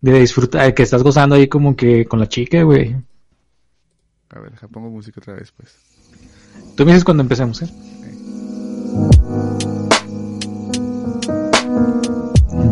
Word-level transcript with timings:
de 0.00 0.20
disfrutar, 0.20 0.74
que 0.74 0.82
estás 0.82 1.02
gozando 1.02 1.34
ahí 1.34 1.48
como 1.48 1.76
que 1.76 2.06
con 2.06 2.18
la 2.18 2.28
chica, 2.28 2.62
güey. 2.62 2.96
A 4.30 4.38
ver, 4.38 4.52
deja, 4.52 4.68
pongo 4.68 4.90
música 4.90 5.20
otra 5.20 5.34
vez, 5.34 5.52
pues. 5.52 5.74
Tú 6.76 6.84
me 6.84 6.92
dices 6.92 7.04
cuando 7.04 7.22
empecemos, 7.22 7.62
¿eh? 7.62 7.68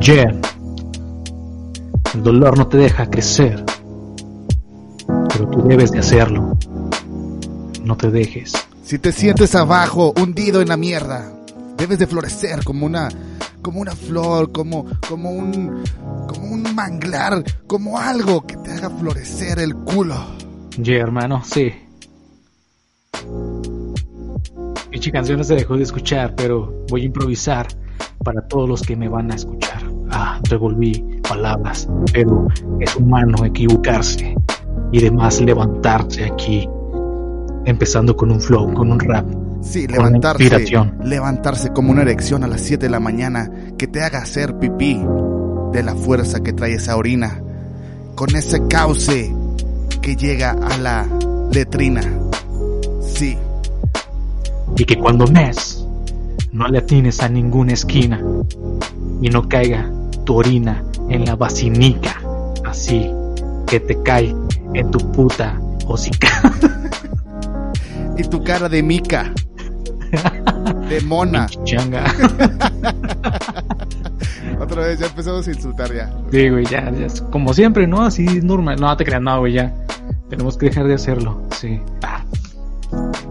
Yeah. 0.01 0.41
El 2.14 2.22
dolor 2.22 2.56
no 2.56 2.67
te 2.69 2.79
deja 2.79 3.10
crecer, 3.10 3.65
pero 5.06 5.49
tú 5.51 5.63
debes 5.69 5.90
de 5.90 5.99
hacerlo. 5.99 6.56
No 7.85 7.97
te 7.97 8.10
dejes. 8.10 8.53
Si 8.83 8.99
te 8.99 9.13
sientes 9.13 9.54
abajo, 9.54 10.15
hundido 10.17 10.63
en 10.63 10.69
la 10.69 10.76
mierda, 10.76 11.31
debes 11.76 11.99
de 11.99 12.06
florecer 12.06 12.65
como 12.65 12.87
una 12.87 13.08
como 13.69 13.82
una 13.82 13.94
flor, 13.94 14.50
como 14.50 14.87
como 15.06 15.30
un 15.30 15.82
como 16.27 16.52
un 16.55 16.74
manglar, 16.74 17.45
como 17.66 17.98
algo 17.98 18.46
que 18.46 18.56
te 18.56 18.73
haga 18.73 18.88
florecer 18.88 19.59
el 19.59 19.74
culo. 19.74 20.15
Yeah, 20.83 21.02
hermano, 21.02 21.43
sí. 21.45 21.70
Pinche 24.88 25.12
canción 25.12 25.37
no 25.37 25.45
se 25.45 25.55
dejó 25.55 25.77
de 25.77 25.83
escuchar, 25.83 26.34
pero 26.34 26.87
voy 26.88 27.02
a 27.02 27.05
improvisar 27.05 27.69
para 28.24 28.41
todos 28.48 28.66
los 28.66 28.80
que 28.80 28.96
me 28.96 29.07
van 29.07 29.30
a 29.33 29.34
escuchar. 29.34 29.82
Ah, 30.10 30.41
revolví 30.48 31.21
palabras, 31.29 31.87
pero 32.15 32.48
es 32.80 32.96
humano 32.96 33.45
equivocarse 33.45 34.35
y 34.93 35.01
demás 35.02 35.43
levantarse 35.43 36.24
aquí, 36.24 36.66
empezando 37.66 38.16
con 38.16 38.30
un 38.30 38.41
flow, 38.41 38.73
con 38.73 38.91
un 38.91 38.98
rap. 38.98 39.27
Sí, 39.62 39.87
levantarse, 39.87 40.48
levantarse 41.03 41.71
como 41.71 41.91
una 41.91 42.03
erección 42.03 42.45
a 42.45 42.47
las 42.47 42.61
7 42.61 42.87
de 42.87 42.91
la 42.91 43.01
mañana 43.01 43.51
que 43.77 43.87
te 43.87 44.03
haga 44.03 44.21
hacer 44.21 44.59
pipí 44.59 45.01
de 45.73 45.83
la 45.83 45.95
fuerza 45.95 46.41
que 46.41 46.53
trae 46.53 46.75
esa 46.75 46.97
orina, 46.97 47.41
con 48.15 48.35
ese 48.35 48.66
cauce 48.69 49.35
que 50.01 50.16
llega 50.16 50.51
a 50.51 50.77
la 50.79 51.07
letrina. 51.52 52.02
Sí, 53.01 53.37
y 54.77 54.85
que 54.85 54.97
cuando 54.97 55.27
mes 55.27 55.85
no 56.52 56.69
le 56.69 56.79
atines 56.79 57.21
a 57.21 57.29
ninguna 57.29 57.73
esquina 57.73 58.23
y 59.21 59.29
no 59.29 59.49
caiga 59.49 59.91
tu 60.25 60.37
orina 60.37 60.85
en 61.09 61.25
la 61.25 61.37
vacinica, 61.37 62.21
así 62.65 63.10
que 63.66 63.80
te 63.80 64.02
cae 64.02 64.34
en 64.75 64.91
tu 64.91 64.98
puta 65.12 65.60
hocica. 65.86 66.28
y 68.16 68.22
tu 68.25 68.42
cara 68.42 68.69
de 68.69 68.82
mica, 68.82 69.32
de 70.88 71.00
mona. 71.02 71.46
Changa. 71.64 72.04
Otra 74.60 74.82
vez 74.86 74.98
ya 74.98 75.06
empezamos 75.06 75.46
a 75.46 75.50
insultar 75.52 75.92
ya. 75.94 76.10
Sí, 76.30 76.48
güey, 76.48 76.64
ya, 76.66 76.90
ya 76.90 77.06
es 77.06 77.20
como 77.22 77.54
siempre, 77.54 77.86
¿no? 77.86 78.02
Así 78.02 78.26
es 78.26 78.42
normal. 78.44 78.80
No, 78.80 78.96
te 78.96 79.04
creas, 79.04 79.22
no, 79.22 79.38
güey, 79.40 79.52
ya. 79.54 79.72
Tenemos 80.28 80.56
que 80.58 80.66
dejar 80.66 80.86
de 80.86 80.94
hacerlo, 80.94 81.42
sí. 81.52 81.80
Ah. 82.02 82.24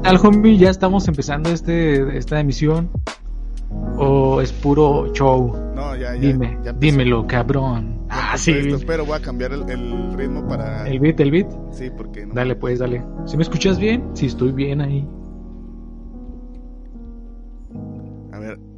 Al 0.03 0.17
homie, 0.17 0.58
ya 0.58 0.70
estamos 0.70 1.08
empezando 1.08 1.50
este, 1.50 2.17
esta 2.17 2.39
emisión. 2.39 2.89
¿O 3.98 4.42
es 4.42 4.52
puro 4.53 5.11
show? 5.14 5.55
No, 5.75 5.95
ya, 5.95 6.14
ya. 6.16 6.22
Dime, 6.22 6.58
ya 6.64 6.72
dímelo, 6.73 7.28
cabrón. 7.28 7.98
Ya 8.09 8.31
Ah, 8.31 8.38
sí. 8.38 8.52
esto, 8.52 8.80
pero 8.88 9.05
voy 9.05 9.17
a 9.17 9.22
cambiar 9.22 9.52
el, 9.52 9.70
el 9.70 10.14
ritmo 10.14 10.48
para. 10.48 10.88
El 10.88 11.00
beat, 11.00 11.20
el 11.20 11.31
beat. 11.31 11.48
Sí, 11.72 11.89
porque 11.95 12.25
no. 12.25 12.33
Dale, 12.33 12.55
pues, 12.55 12.80
dale. 12.80 13.03
¿Si 13.25 13.36
me 13.36 13.44
escuchas 13.44 13.78
bien? 13.80 14.03
Sí, 14.14 14.28
estoy 14.28 14.52
bien 14.53 14.81
ahí. 14.81 15.08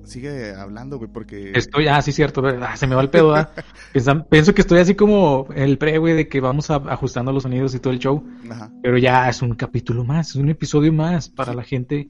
Sigue 0.10 0.54
hablando, 0.54 0.98
güey, 0.98 1.10
porque. 1.12 1.52
Estoy, 1.56 1.88
ah, 1.88 2.02
sí, 2.02 2.12
cierto. 2.12 2.44
ah, 2.46 2.76
se 2.76 2.88
me 2.88 2.96
va 2.96 3.02
el 3.02 3.10
pedo, 3.10 3.34
¿ah? 3.36 3.52
Piensa- 3.94 4.26
Pienso 4.28 4.54
que 4.54 4.62
estoy 4.62 4.80
así 4.80 4.96
como 4.96 5.48
el 5.56 5.78
pre, 5.78 5.98
güey, 5.98 6.14
de 6.16 6.28
que 6.28 6.42
vamos 6.42 6.70
a- 6.70 6.76
ajustando 6.76 7.32
los 7.32 7.44
sonidos 7.44 7.74
y 7.76 7.80
todo 7.80 7.94
el 7.94 8.00
show. 8.00 8.24
Ajá. 8.50 8.72
Pero 8.84 8.98
ya 8.98 9.30
es 9.30 9.42
un 9.42 9.56
capítulo 9.56 10.04
más, 10.04 10.30
es 10.32 10.36
un 10.36 10.50
episodio 10.50 10.92
más 10.92 11.30
para 11.30 11.54
la 11.54 11.64
gente 11.64 12.10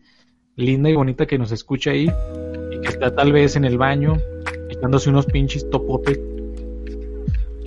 linda 0.55 0.89
y 0.89 0.95
bonita 0.95 1.25
que 1.25 1.37
nos 1.37 1.51
escucha 1.51 1.91
ahí 1.91 2.11
y 2.71 2.81
que 2.81 2.87
está 2.89 3.15
tal 3.15 3.31
vez 3.31 3.55
en 3.55 3.63
el 3.65 3.77
baño 3.77 4.17
echándose 4.69 5.09
unos 5.09 5.25
pinches 5.25 5.69
topotes. 5.69 6.19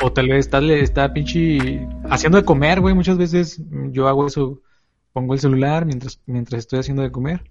O 0.02 0.12
tal 0.12 0.28
vez 0.28 0.40
está, 0.46 0.58
está 0.60 1.12
pinche 1.12 1.86
haciendo 2.10 2.38
de 2.38 2.44
comer, 2.44 2.80
güey. 2.80 2.94
Muchas 2.94 3.16
veces 3.18 3.62
yo 3.92 4.08
hago 4.08 4.26
eso, 4.26 4.60
pongo 5.12 5.34
el 5.34 5.40
celular 5.40 5.86
mientras, 5.86 6.20
mientras 6.26 6.58
estoy 6.60 6.80
haciendo 6.80 7.02
de 7.02 7.12
comer. 7.12 7.42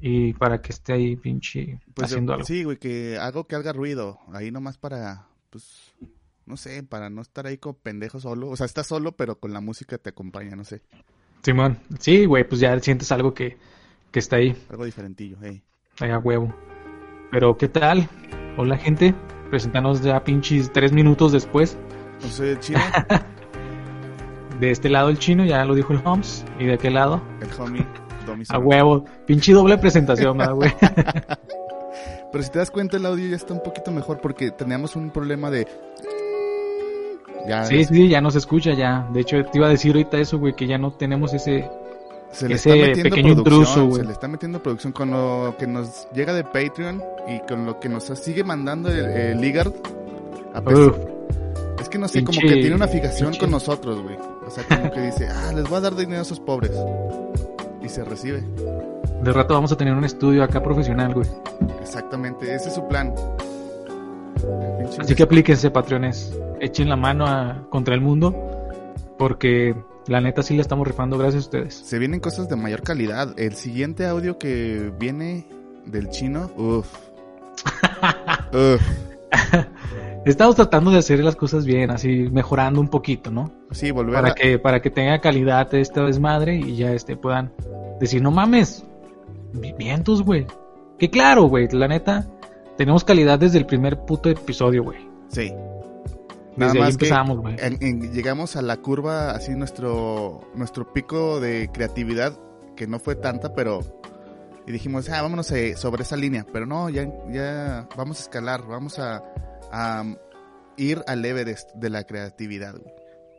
Y 0.00 0.34
para 0.34 0.60
que 0.60 0.72
esté 0.72 0.92
ahí 0.92 1.16
pinche 1.16 1.80
Pues 1.94 2.10
haciendo 2.10 2.34
algo. 2.34 2.44
sí, 2.44 2.64
güey, 2.64 2.76
que 2.76 3.16
hago 3.18 3.44
que 3.46 3.56
haga 3.56 3.72
ruido. 3.72 4.18
Ahí 4.32 4.50
nomás 4.50 4.76
para. 4.78 5.26
Pues. 5.50 5.94
No 6.46 6.58
sé, 6.58 6.82
para 6.82 7.08
no 7.08 7.22
estar 7.22 7.46
ahí 7.46 7.56
como 7.56 7.78
pendejo 7.78 8.20
solo. 8.20 8.50
O 8.50 8.56
sea, 8.56 8.66
estás 8.66 8.86
solo, 8.86 9.12
pero 9.12 9.38
con 9.40 9.54
la 9.54 9.60
música 9.62 9.96
te 9.96 10.10
acompaña, 10.10 10.54
no 10.56 10.64
sé. 10.64 10.82
Simón, 11.42 11.78
sí, 11.98 12.26
güey, 12.26 12.46
pues 12.46 12.60
ya 12.60 12.78
sientes 12.80 13.10
algo 13.12 13.32
que, 13.32 13.56
que 14.10 14.18
está 14.18 14.36
ahí. 14.36 14.54
Algo 14.68 14.84
diferentillo, 14.84 15.38
hey. 15.42 15.62
Ahí 16.00 16.10
a 16.10 16.18
huevo. 16.18 16.54
Pero, 17.30 17.56
¿qué 17.56 17.68
tal? 17.68 18.08
Hola, 18.58 18.76
gente. 18.76 19.14
Presentanos 19.48 20.02
ya 20.02 20.22
pinches 20.22 20.70
tres 20.72 20.92
minutos 20.92 21.32
después. 21.32 21.78
No 22.22 22.28
soy 22.28 22.48
el 22.50 22.60
chino, 22.60 22.80
De 24.60 24.70
este 24.70 24.88
lado 24.88 25.08
el 25.08 25.18
chino, 25.18 25.44
ya 25.44 25.64
lo 25.64 25.74
dijo 25.74 25.92
el 25.92 26.00
Holmes. 26.04 26.44
Y 26.58 26.66
de 26.66 26.74
aquel 26.74 26.94
lado, 26.94 27.22
el 27.40 27.48
homie, 27.60 27.86
A 28.50 28.58
huevo. 28.58 29.04
Pinche 29.26 29.52
doble 29.52 29.78
presentación, 29.78 30.36
¿verdad, 30.38 30.54
güey. 30.54 30.72
Pero 32.32 32.42
si 32.44 32.50
te 32.50 32.58
das 32.58 32.70
cuenta, 32.70 32.96
el 32.96 33.06
audio 33.06 33.28
ya 33.28 33.36
está 33.36 33.54
un 33.54 33.62
poquito 33.62 33.90
mejor 33.92 34.20
porque 34.20 34.50
teníamos 34.50 34.96
un 34.96 35.10
problema 35.10 35.50
de. 35.50 35.68
Ya 37.48 37.64
sí, 37.64 37.84
sí, 37.84 38.08
ya 38.08 38.20
no 38.20 38.30
se 38.30 38.38
escucha, 38.38 38.72
ya. 38.74 39.06
De 39.12 39.20
hecho, 39.20 39.36
te 39.44 39.58
iba 39.58 39.66
a 39.66 39.70
decir 39.70 39.92
ahorita 39.92 40.18
eso, 40.18 40.38
güey, 40.38 40.54
que 40.54 40.66
ya 40.66 40.78
no 40.78 40.92
tenemos 40.94 41.32
ese. 41.34 41.68
se 42.32 42.48
le 42.48 42.54
ese 42.54 42.70
está 42.70 42.86
metiendo 42.86 43.10
pequeño 43.16 43.34
producción. 43.34 43.60
intruso, 43.60 43.86
güey. 43.86 44.00
se 44.00 44.06
le 44.06 44.12
está 44.12 44.28
metiendo 44.28 44.62
producción 44.62 44.92
con 44.92 45.10
lo 45.10 45.54
que 45.58 45.66
nos 45.66 46.08
llega 46.12 46.32
de 46.32 46.42
Patreon 46.42 47.02
y 47.28 47.38
con 47.46 47.66
lo 47.66 47.78
que 47.78 47.88
nos 47.88 48.04
sigue 48.04 48.42
mandando 48.42 48.90
el, 48.90 49.04
el 49.04 49.40
Ligard. 49.40 49.72
Es 51.80 51.88
que 51.88 51.98
no 51.98 52.08
sé, 52.08 52.24
como 52.24 52.40
que 52.40 52.48
tiene 52.56 52.74
una 52.74 52.88
fijación 52.88 53.32
pinche- 53.32 53.38
con 53.40 53.50
nosotros, 53.50 54.02
güey. 54.02 54.16
O 54.46 54.50
sea, 54.50 54.64
como 54.64 54.90
que 54.90 55.00
dice, 55.02 55.28
ah, 55.28 55.52
les 55.54 55.68
voy 55.68 55.76
a 55.78 55.80
dar 55.82 55.94
dinero 55.94 56.18
a 56.20 56.22
esos 56.22 56.40
pobres. 56.40 56.72
Y 57.84 57.88
se 57.88 58.02
recibe. 58.04 58.42
de 59.22 59.32
rato 59.32 59.54
vamos 59.54 59.72
a 59.72 59.76
tener 59.76 59.94
un 59.94 60.04
estudio 60.04 60.42
acá 60.42 60.62
profesional, 60.62 61.14
güey. 61.14 61.26
Exactamente, 61.80 62.54
ese 62.54 62.68
es 62.68 62.74
su 62.74 62.86
plan. 62.88 63.14
Así 64.98 65.14
que 65.14 65.22
aplíquense, 65.22 65.70
patrones. 65.70 66.36
Echen 66.60 66.88
la 66.88 66.96
mano 66.96 67.26
a- 67.26 67.66
contra 67.70 67.94
el 67.94 68.00
mundo. 68.00 68.34
Porque 69.18 69.74
la 70.06 70.20
neta 70.20 70.42
sí 70.42 70.54
le 70.54 70.60
estamos 70.62 70.86
rifando 70.86 71.16
gracias 71.18 71.44
a 71.44 71.46
ustedes. 71.46 71.74
Se 71.74 71.98
vienen 71.98 72.20
cosas 72.20 72.48
de 72.48 72.56
mayor 72.56 72.82
calidad. 72.82 73.32
El 73.38 73.54
siguiente 73.54 74.06
audio 74.06 74.38
que 74.38 74.92
viene 74.98 75.46
del 75.86 76.08
chino, 76.10 76.50
uff. 76.56 76.88
Uf. 78.52 78.82
Estamos 80.24 80.56
tratando 80.56 80.90
de 80.90 80.98
hacer 80.98 81.20
las 81.22 81.36
cosas 81.36 81.66
bien, 81.66 81.90
así 81.90 82.28
mejorando 82.32 82.80
un 82.80 82.88
poquito, 82.88 83.30
¿no? 83.30 83.50
Sí, 83.72 83.90
volver 83.90 84.14
Para 84.14 84.28
a... 84.30 84.34
que, 84.34 84.58
para 84.58 84.80
que 84.80 84.90
tenga 84.90 85.20
calidad 85.20 85.72
esta 85.74 86.04
desmadre 86.04 86.56
y 86.56 86.76
ya 86.76 86.92
este 86.92 87.16
puedan 87.16 87.52
decir, 88.00 88.22
no 88.22 88.30
mames, 88.30 88.84
vi- 89.52 89.74
vientos, 89.74 90.22
güey. 90.22 90.46
Que 90.98 91.10
claro, 91.10 91.42
güey, 91.44 91.68
la 91.72 91.88
neta, 91.88 92.26
tenemos 92.78 93.04
calidad 93.04 93.38
desde 93.38 93.58
el 93.58 93.66
primer 93.66 93.98
puto 94.06 94.30
episodio, 94.30 94.82
güey. 94.84 94.98
Sí. 95.28 95.52
Desde 96.56 96.80
ahí 96.82 96.90
empezamos, 96.92 97.38
güey. 97.38 97.56
llegamos 98.12 98.56
a 98.56 98.62
la 98.62 98.76
curva, 98.78 99.32
así 99.32 99.54
nuestro, 99.54 100.42
nuestro 100.54 100.92
pico 100.92 101.40
de 101.40 101.68
creatividad, 101.72 102.38
que 102.76 102.86
no 102.86 102.98
fue 102.98 103.16
tanta, 103.16 103.54
pero... 103.54 103.80
Y 104.66 104.72
dijimos, 104.72 105.10
ah, 105.10 105.20
vámonos 105.20 105.50
eh, 105.50 105.76
sobre 105.76 106.04
esa 106.04 106.16
línea. 106.16 106.46
Pero 106.50 106.64
no, 106.64 106.88
ya, 106.88 107.06
ya 107.30 107.86
vamos 107.98 108.18
a 108.18 108.22
escalar, 108.22 108.62
vamos 108.66 108.98
a, 108.98 109.22
a 109.74 110.04
ir 110.76 111.02
al 111.06 111.24
Everest 111.24 111.72
de 111.74 111.90
la 111.90 112.04
creatividad. 112.04 112.72
güey. 112.72 112.94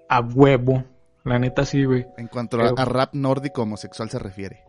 A 0.10 0.20
huevo. 0.22 0.84
La 1.24 1.40
neta 1.40 1.66
sí, 1.66 1.84
güey. 1.86 2.06
En 2.18 2.28
cuanto 2.28 2.58
Pero- 2.58 2.78
a, 2.78 2.86
rap 2.86 3.14
nórdico 3.14 3.64
homosexual 3.64 4.10
se 4.10 4.20
refiere. 4.20 4.64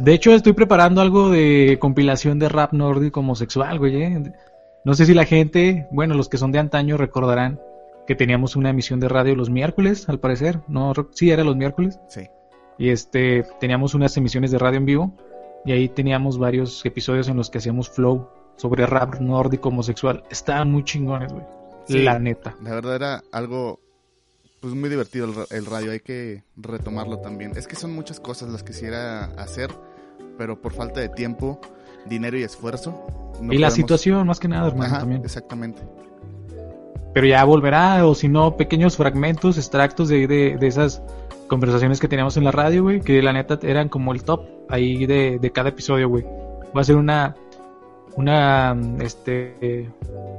De 0.00 0.12
hecho, 0.12 0.32
estoy 0.32 0.52
preparando 0.52 1.00
algo 1.00 1.30
de 1.30 1.78
compilación 1.80 2.38
de 2.38 2.48
rap 2.48 2.72
nórdico 2.72 3.20
homosexual, 3.20 3.78
güey. 3.78 4.02
¿eh? 4.02 4.32
No 4.84 4.94
sé 4.94 5.06
si 5.06 5.14
la 5.14 5.24
gente, 5.24 5.86
bueno, 5.90 6.14
los 6.14 6.28
que 6.28 6.36
son 6.36 6.52
de 6.52 6.58
antaño 6.58 6.96
recordarán 6.96 7.60
que 8.06 8.14
teníamos 8.14 8.56
una 8.56 8.70
emisión 8.70 9.00
de 9.00 9.08
radio 9.08 9.34
los 9.34 9.50
miércoles, 9.50 10.08
al 10.08 10.18
parecer. 10.18 10.60
No, 10.66 10.92
sí, 11.12 11.30
era 11.30 11.44
los 11.44 11.56
miércoles. 11.56 12.00
Sí. 12.08 12.28
Y 12.78 12.90
este, 12.90 13.44
teníamos 13.60 13.94
unas 13.94 14.16
emisiones 14.16 14.50
de 14.50 14.58
radio 14.58 14.78
en 14.78 14.86
vivo. 14.86 15.12
Y 15.64 15.72
ahí 15.72 15.88
teníamos 15.88 16.38
varios 16.38 16.84
episodios 16.84 17.28
en 17.28 17.36
los 17.36 17.50
que 17.50 17.58
hacíamos 17.58 17.90
flow 17.90 18.28
sobre 18.58 18.84
rap 18.84 19.18
nórdico 19.20 19.70
homosexual. 19.70 20.22
Estaban 20.30 20.70
muy 20.70 20.84
chingones, 20.84 21.32
güey. 21.32 21.44
Sí. 21.86 22.02
La 22.02 22.18
neta. 22.18 22.54
La 22.62 22.74
verdad 22.74 22.96
era 22.96 23.24
algo 23.32 23.80
pues 24.60 24.74
muy 24.74 24.90
divertido 24.90 25.24
el, 25.24 25.34
ra- 25.34 25.46
el 25.50 25.64
radio, 25.64 25.92
hay 25.92 26.00
que 26.00 26.42
retomarlo 26.56 27.18
también. 27.20 27.52
Es 27.56 27.66
que 27.66 27.76
son 27.76 27.94
muchas 27.94 28.20
cosas 28.20 28.50
las 28.50 28.62
que 28.62 28.72
quisiera 28.72 29.24
hacer, 29.40 29.70
pero 30.36 30.60
por 30.60 30.72
falta 30.74 31.00
de 31.00 31.08
tiempo, 31.08 31.60
dinero 32.06 32.36
y 32.36 32.42
esfuerzo. 32.42 33.32
no 33.40 33.52
y 33.54 33.58
la 33.58 33.70
situación, 33.70 34.26
más 34.26 34.38
que 34.40 34.48
nada, 34.48 34.66
hermano, 34.68 34.86
Ajá, 34.90 34.98
también. 35.00 35.22
exactamente. 35.24 35.80
pero 37.14 37.26
ya 37.26 37.42
volverá, 37.44 38.04
o 38.06 38.14
si 38.14 38.28
no, 38.28 38.56
pequeños 38.56 38.96
fragmentos, 38.96 39.56
extractos 39.58 40.08
de, 40.08 40.26
de, 40.26 40.56
de 40.58 40.66
esas 40.66 41.02
conversaciones 41.46 42.00
que 42.00 42.08
teníamos 42.08 42.36
en 42.36 42.44
la 42.44 42.50
radio, 42.50 42.82
güey, 42.82 43.00
que 43.00 43.22
la 43.22 43.32
neta 43.32 43.58
eran 43.62 43.88
como 43.88 44.12
el 44.12 44.22
top 44.24 44.42
ahí 44.68 45.06
de, 45.06 45.38
de 45.40 45.50
cada 45.52 45.70
episodio, 45.70 46.08
güey. 46.08 46.24
Va 46.76 46.80
a 46.82 46.84
ser 46.84 46.96
una, 46.96 47.34
una, 48.16 48.76
este, 49.00 49.90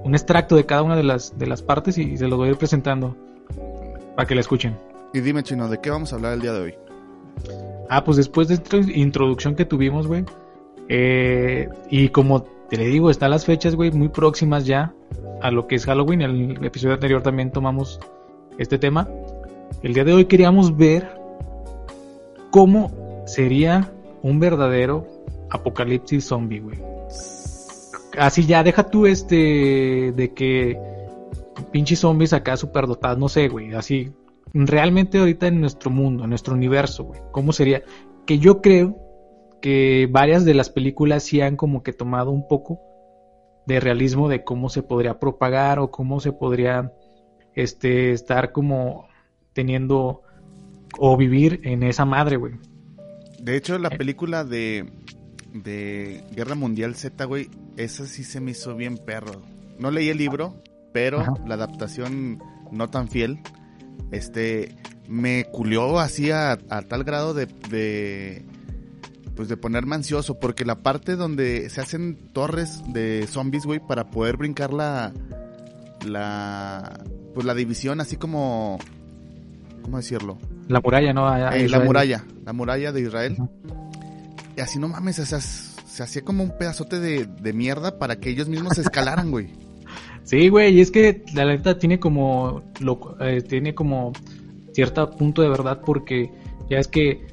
un 0.03 0.13
extracto 0.13 0.55
de 0.55 0.65
cada 0.65 0.83
una 0.83 0.95
de 0.95 1.03
las, 1.03 1.37
de 1.37 1.47
las 1.47 1.61
partes 1.61 1.97
y 1.97 2.17
se 2.17 2.27
los 2.27 2.37
voy 2.37 2.49
a 2.49 2.51
ir 2.51 2.57
presentando 2.57 3.15
para 4.15 4.27
que 4.27 4.35
la 4.35 4.41
escuchen. 4.41 4.77
Y 5.13 5.21
dime, 5.21 5.43
Chino, 5.43 5.67
¿de 5.67 5.79
qué 5.79 5.89
vamos 5.89 6.13
a 6.13 6.17
hablar 6.17 6.33
el 6.33 6.41
día 6.41 6.53
de 6.53 6.59
hoy? 6.61 6.75
Ah, 7.89 8.03
pues 8.03 8.17
después 8.17 8.47
de 8.47 8.55
esta 8.55 8.77
introducción 8.77 9.55
que 9.55 9.65
tuvimos, 9.65 10.07
güey, 10.07 10.25
eh, 10.89 11.69
y 11.89 12.09
como 12.09 12.43
te 12.43 12.77
le 12.77 12.85
digo, 12.85 13.09
están 13.09 13.31
las 13.31 13.45
fechas, 13.45 13.75
güey, 13.75 13.91
muy 13.91 14.09
próximas 14.09 14.65
ya 14.65 14.93
a 15.41 15.51
lo 15.51 15.67
que 15.67 15.75
es 15.75 15.85
Halloween. 15.85 16.21
En 16.21 16.51
el 16.51 16.65
episodio 16.65 16.95
anterior 16.95 17.21
también 17.23 17.51
tomamos 17.51 17.99
este 18.57 18.77
tema. 18.77 19.07
El 19.81 19.93
día 19.93 20.03
de 20.03 20.13
hoy 20.13 20.25
queríamos 20.25 20.75
ver 20.75 21.09
cómo 22.51 23.23
sería 23.25 23.91
un 24.21 24.39
verdadero 24.39 25.07
apocalipsis 25.49 26.25
zombie, 26.25 26.59
güey. 26.59 26.77
Así 28.17 28.45
ya, 28.45 28.63
deja 28.63 28.89
tú 28.89 29.05
este 29.05 30.13
de 30.15 30.33
que 30.33 30.79
pinches 31.71 31.99
zombies 31.99 32.33
acá 32.33 32.57
superdotados, 32.57 33.19
no 33.19 33.29
sé, 33.29 33.47
güey, 33.47 33.73
así 33.73 34.11
realmente 34.53 35.19
ahorita 35.19 35.47
en 35.47 35.61
nuestro 35.61 35.91
mundo, 35.91 36.23
en 36.23 36.29
nuestro 36.29 36.53
universo, 36.53 37.03
güey, 37.03 37.21
¿cómo 37.31 37.53
sería? 37.53 37.83
Que 38.25 38.39
yo 38.39 38.61
creo 38.61 38.97
que 39.61 40.07
varias 40.09 40.45
de 40.45 40.53
las 40.53 40.69
películas 40.69 41.23
sí 41.23 41.41
han 41.41 41.55
como 41.55 41.83
que 41.83 41.93
tomado 41.93 42.31
un 42.31 42.47
poco 42.47 42.79
de 43.65 43.79
realismo 43.79 44.29
de 44.29 44.43
cómo 44.43 44.69
se 44.69 44.81
podría 44.81 45.19
propagar 45.19 45.79
o 45.79 45.91
cómo 45.91 46.19
se 46.19 46.31
podría 46.31 46.93
este 47.53 48.11
estar 48.11 48.51
como 48.51 49.07
teniendo 49.53 50.23
o 50.97 51.17
vivir 51.17 51.61
en 51.63 51.83
esa 51.83 52.05
madre, 52.05 52.37
güey. 52.37 52.53
De 53.41 53.55
hecho, 53.55 53.77
la 53.77 53.89
película 53.89 54.43
de, 54.43 54.91
de 55.53 56.23
Guerra 56.35 56.55
Mundial 56.55 56.95
Z, 56.95 57.23
güey, 57.25 57.49
esa 57.77 58.05
sí 58.05 58.23
se 58.23 58.39
me 58.39 58.51
hizo 58.51 58.75
bien 58.75 58.97
perro. 58.97 59.41
No 59.77 59.91
leí 59.91 60.09
el 60.09 60.17
libro, 60.17 60.61
pero 60.93 61.23
la 61.45 61.55
adaptación 61.55 62.39
no 62.71 62.89
tan 62.89 63.07
fiel, 63.07 63.39
este, 64.11 64.75
me 65.07 65.45
culió 65.45 65.99
así 65.99 66.31
a, 66.31 66.57
tal 66.87 67.03
grado 67.03 67.33
de, 67.33 67.47
de, 67.69 68.45
pues 69.35 69.49
de 69.49 69.57
ponerme 69.57 69.95
ansioso, 69.95 70.39
porque 70.39 70.65
la 70.65 70.75
parte 70.75 71.15
donde 71.15 71.69
se 71.69 71.81
hacen 71.81 72.17
torres 72.33 72.81
de 72.93 73.25
zombies, 73.27 73.65
güey, 73.65 73.79
para 73.79 74.09
poder 74.11 74.37
brincar 74.37 74.73
la, 74.73 75.13
la, 76.05 76.99
pues 77.33 77.45
la 77.45 77.53
división, 77.53 78.01
así 78.01 78.17
como, 78.17 78.79
¿cómo 79.81 79.97
decirlo? 79.97 80.37
La 80.67 80.81
muralla, 80.81 81.13
¿no? 81.13 81.51
Eh, 81.51 81.67
la 81.67 81.79
muralla, 81.79 82.23
la 82.45 82.53
muralla 82.53 82.91
de 82.91 83.01
Israel. 83.01 83.37
Y 84.59 84.61
así 84.61 84.77
no 84.77 84.89
mames, 84.89 85.17
o 85.19 85.25
sea, 85.25 85.39
se 85.39 86.03
hacía 86.03 86.21
como 86.21 86.43
un 86.43 86.57
pedazote 86.57 86.99
de, 86.99 87.25
de 87.25 87.53
mierda 87.53 87.97
para 87.97 88.19
que 88.19 88.29
ellos 88.29 88.49
mismos 88.49 88.73
se 88.75 88.81
escalaran, 88.81 89.31
güey. 89.31 89.53
Sí, 90.25 90.49
güey, 90.49 90.75
y 90.75 90.81
es 90.81 90.91
que 90.91 91.23
la 91.33 91.45
neta 91.45 91.79
tiene 91.79 91.99
como, 91.99 92.61
lo, 92.81 93.15
eh, 93.21 93.41
tiene 93.41 93.73
como 93.73 94.11
cierto 94.73 95.09
punto 95.11 95.41
de 95.41 95.49
verdad 95.49 95.81
porque 95.83 96.29
ya 96.69 96.77
es 96.77 96.87
que 96.87 97.25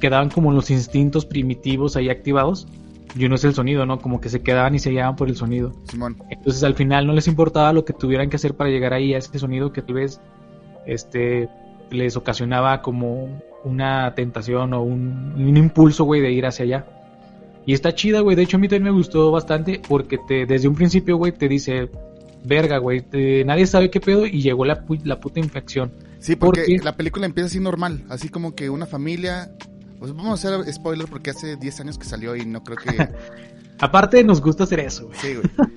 quedaban 0.00 0.30
como 0.30 0.50
los 0.50 0.70
instintos 0.70 1.24
primitivos 1.26 1.94
ahí 1.94 2.08
activados 2.08 2.66
y 3.14 3.26
uno 3.26 3.36
es 3.36 3.44
el 3.44 3.54
sonido, 3.54 3.86
¿no? 3.86 4.00
Como 4.00 4.20
que 4.20 4.30
se 4.30 4.42
quedaban 4.42 4.74
y 4.74 4.80
se 4.80 4.90
guiaban 4.90 5.14
por 5.14 5.28
el 5.28 5.36
sonido. 5.36 5.72
Simón. 5.84 6.16
Entonces 6.30 6.64
al 6.64 6.74
final 6.74 7.06
no 7.06 7.12
les 7.12 7.28
importaba 7.28 7.72
lo 7.72 7.84
que 7.84 7.92
tuvieran 7.92 8.30
que 8.30 8.36
hacer 8.36 8.56
para 8.56 8.70
llegar 8.70 8.94
ahí 8.94 9.14
a 9.14 9.18
ese 9.18 9.38
sonido 9.38 9.72
que 9.72 9.82
tal 9.82 9.96
vez 9.96 10.20
este 10.86 11.48
les 11.90 12.16
ocasionaba 12.16 12.82
como 12.82 13.40
una 13.66 14.14
tentación 14.14 14.72
o 14.72 14.82
un, 14.82 15.34
un 15.36 15.56
impulso, 15.56 16.04
güey, 16.04 16.20
de 16.20 16.30
ir 16.30 16.46
hacia 16.46 16.64
allá. 16.64 16.86
Y 17.66 17.74
está 17.74 17.94
chida, 17.94 18.20
güey. 18.20 18.36
De 18.36 18.42
hecho, 18.42 18.56
a 18.56 18.60
mí 18.60 18.68
también 18.68 18.84
me 18.84 18.98
gustó 18.98 19.30
bastante 19.32 19.80
porque 19.86 20.18
te, 20.18 20.46
desde 20.46 20.68
un 20.68 20.76
principio, 20.76 21.16
güey, 21.16 21.32
te 21.32 21.48
dice, 21.48 21.90
verga, 22.44 22.78
güey, 22.78 23.04
nadie 23.44 23.66
sabe 23.66 23.90
qué 23.90 24.00
pedo 24.00 24.24
y 24.24 24.40
llegó 24.40 24.64
la, 24.64 24.84
la 25.04 25.18
puta 25.18 25.40
infección. 25.40 25.92
Sí, 26.20 26.36
porque, 26.36 26.78
la 26.82 26.96
película 26.96 27.26
empieza 27.26 27.48
así 27.48 27.60
normal, 27.60 28.04
así 28.08 28.28
como 28.28 28.54
que 28.54 28.70
una 28.70 28.86
familia... 28.86 29.50
Pues 29.98 30.14
vamos 30.14 30.44
a 30.44 30.48
hacer 30.48 30.72
spoiler 30.72 31.08
porque 31.08 31.30
hace 31.30 31.56
10 31.56 31.80
años 31.80 31.98
que 31.98 32.04
salió 32.04 32.36
y 32.36 32.44
no 32.44 32.62
creo 32.62 32.76
que... 32.76 33.08
Aparte 33.78 34.22
nos 34.24 34.40
gusta 34.40 34.64
hacer 34.64 34.80
eso, 34.80 35.06
güey. 35.06 35.18
Sí, 35.18 35.34
güey. 35.34 35.68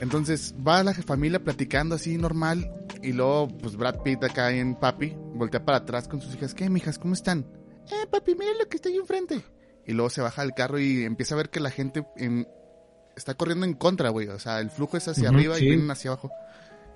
Entonces 0.00 0.54
va 0.66 0.82
la 0.82 0.94
familia 0.94 1.42
platicando 1.42 1.96
así 1.96 2.16
normal 2.16 2.72
y 3.02 3.12
luego 3.12 3.48
pues 3.48 3.76
Brad 3.76 4.02
Pitt 4.02 4.22
acá 4.24 4.52
en 4.52 4.74
papi 4.74 5.14
voltea 5.34 5.64
para 5.64 5.78
atrás 5.78 6.08
con 6.08 6.20
sus 6.20 6.34
hijas. 6.34 6.54
¿Qué, 6.54 6.70
mijas? 6.70 6.98
¿Cómo 6.98 7.14
están? 7.14 7.46
Eh, 7.86 8.06
papi, 8.10 8.34
mira 8.34 8.52
lo 8.58 8.68
que 8.68 8.76
está 8.76 8.88
ahí 8.88 8.96
enfrente. 8.96 9.42
Y 9.86 9.92
luego 9.92 10.10
se 10.10 10.20
baja 10.20 10.42
del 10.42 10.52
carro 10.52 10.78
y 10.78 11.04
empieza 11.04 11.34
a 11.34 11.38
ver 11.38 11.50
que 11.50 11.60
la 11.60 11.70
gente 11.70 12.04
en, 12.16 12.46
está 13.16 13.34
corriendo 13.34 13.66
en 13.66 13.74
contra, 13.74 14.10
güey. 14.10 14.28
O 14.28 14.38
sea, 14.38 14.60
el 14.60 14.70
flujo 14.70 14.96
es 14.96 15.08
hacia 15.08 15.30
arriba 15.30 15.58
y 15.58 15.64
vienen 15.64 15.90
hacia 15.90 16.10
abajo. 16.10 16.30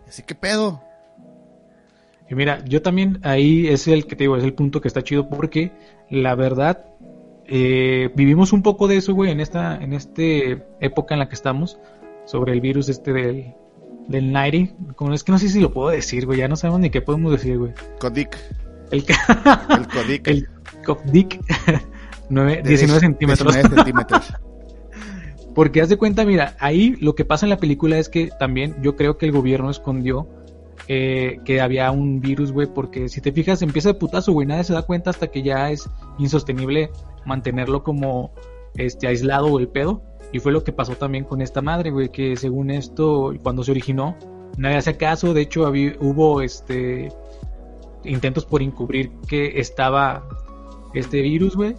Así 0.07 0.23
que 0.23 0.35
pedo. 0.35 0.83
Y 2.29 2.35
mira, 2.35 2.65
yo 2.65 2.83
también 2.83 3.19
ahí 3.23 3.69
es 3.69 3.89
el 3.89 4.07
que 4.07 4.17
te 4.17 4.25
digo, 4.25 4.37
es 4.37 4.45
el 4.45 4.55
punto 4.55 4.81
que 4.81 4.89
está 4.89 5.03
chido 5.03 5.29
porque 5.29 5.73
la 6.09 6.35
verdad 6.35 6.87
eh, 7.47 8.11
vivimos 8.15 8.53
un 8.53 8.63
poco 8.63 8.89
de 8.89 8.97
eso, 8.99 9.15
güey, 9.15 9.31
en 9.31 9.41
esta 9.41 9.77
en 9.77 9.93
este 9.93 10.65
época 10.81 11.15
en 11.15 11.19
la 11.19 11.29
que 11.29 11.35
estamos 11.35 11.79
sobre 12.25 12.53
el 12.53 12.61
virus 12.61 12.89
este 12.89 13.13
del 13.13 13.55
del 14.09 14.33
90. 14.33 14.95
Como 14.95 15.13
es 15.13 15.25
que 15.25 15.33
no 15.33 15.39
sé 15.39 15.49
si 15.49 15.61
lo 15.61 15.73
puedo 15.73 15.91
decir, 15.91 16.27
güey, 16.27 16.39
ya 16.39 16.49
no 16.49 16.57
sabemos 16.57 16.81
ni 16.81 16.91
qué 16.91 17.01
podemos 17.01 17.33
decir, 17.33 17.59
güey. 17.59 17.73
Codic. 17.99 18.37
El, 18.91 19.05
el 19.79 19.89
Codic. 19.89 20.29
El 20.29 20.49
Codic. 20.85 21.41
19 22.29 23.01
centímetros. 23.01 23.55
19 23.55 23.77
centímetros. 23.77 24.35
Porque 25.55 25.83
haz 25.83 25.91
de 25.91 25.99
cuenta, 25.99 26.25
mira, 26.25 26.57
ahí 26.61 26.97
lo 27.01 27.15
que 27.15 27.27
pasa 27.27 27.45
en 27.45 27.51
la 27.51 27.59
película 27.59 27.99
es 27.99 28.09
que 28.09 28.31
también 28.39 28.77
yo 28.83 28.97
creo 28.97 29.19
que 29.19 29.27
el 29.27 29.33
gobierno 29.33 29.71
escondió 29.71 30.27
eh, 30.89 31.41
que 31.45 31.61
había 31.61 31.91
un 31.91 32.21
virus, 32.21 32.53
güey, 32.53 32.67
porque 32.67 33.11
si 33.11 33.21
te 33.21 33.33
fijas 33.33 33.61
empieza 33.61 33.91
de 33.91 33.95
putazo, 33.95 34.33
güey, 34.33 34.47
nadie 34.47 34.65
se 34.65 34.73
da 34.73 34.83
cuenta 34.83 35.11
hasta 35.11 35.27
que 35.29 35.43
ya 35.43 35.71
es 35.71 35.89
insostenible 36.19 36.91
mantenerlo 37.27 37.83
como 37.83 38.33
este 38.77 39.07
aislado 39.07 39.59
el 39.59 39.69
pedo. 39.69 40.03
Y 40.33 40.41
fue 40.41 40.53
lo 40.53 40.65
que 40.65 40.73
pasó 40.73 40.95
también 40.95 41.25
con 41.25 41.43
esta 41.43 41.61
madre, 41.61 41.91
güey, 41.91 42.09
que 42.09 42.37
según 42.37 42.71
esto, 42.71 43.35
cuando 43.43 43.63
se 43.63 43.71
originó, 43.71 44.17
nadie 44.57 44.77
hace 44.77 44.97
caso, 44.97 45.35
de 45.35 45.43
hecho 45.43 45.71
hubo 46.01 46.41
este 46.41 47.11
intentos 48.05 48.45
por 48.45 48.63
encubrir 48.63 49.13
que 49.29 49.61
estaba 49.61 50.27
este 50.95 51.23
virus, 51.23 51.57
güey. 51.57 51.77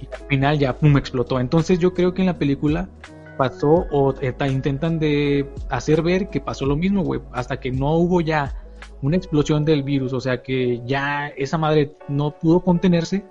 Y 0.00 0.08
al 0.12 0.28
final 0.28 0.58
ya, 0.58 0.76
pum, 0.76 0.96
explotó. 0.96 1.40
Entonces 1.40 1.78
yo 1.78 1.94
creo 1.94 2.14
que 2.14 2.22
en 2.22 2.26
la 2.26 2.38
película 2.38 2.88
pasó 3.36 3.86
o 3.92 4.14
intentan 4.22 4.98
de 4.98 5.48
hacer 5.70 6.02
ver 6.02 6.28
que 6.28 6.40
pasó 6.40 6.66
lo 6.66 6.76
mismo, 6.76 7.02
güey. 7.04 7.20
Hasta 7.32 7.60
que 7.60 7.70
no 7.70 7.94
hubo 7.94 8.20
ya 8.20 8.54
una 9.02 9.16
explosión 9.16 9.64
del 9.64 9.82
virus. 9.82 10.12
O 10.12 10.20
sea 10.20 10.42
que 10.42 10.80
ya 10.86 11.28
esa 11.28 11.58
madre 11.58 11.92
no 12.08 12.32
pudo 12.32 12.60
contenerse. 12.60 13.24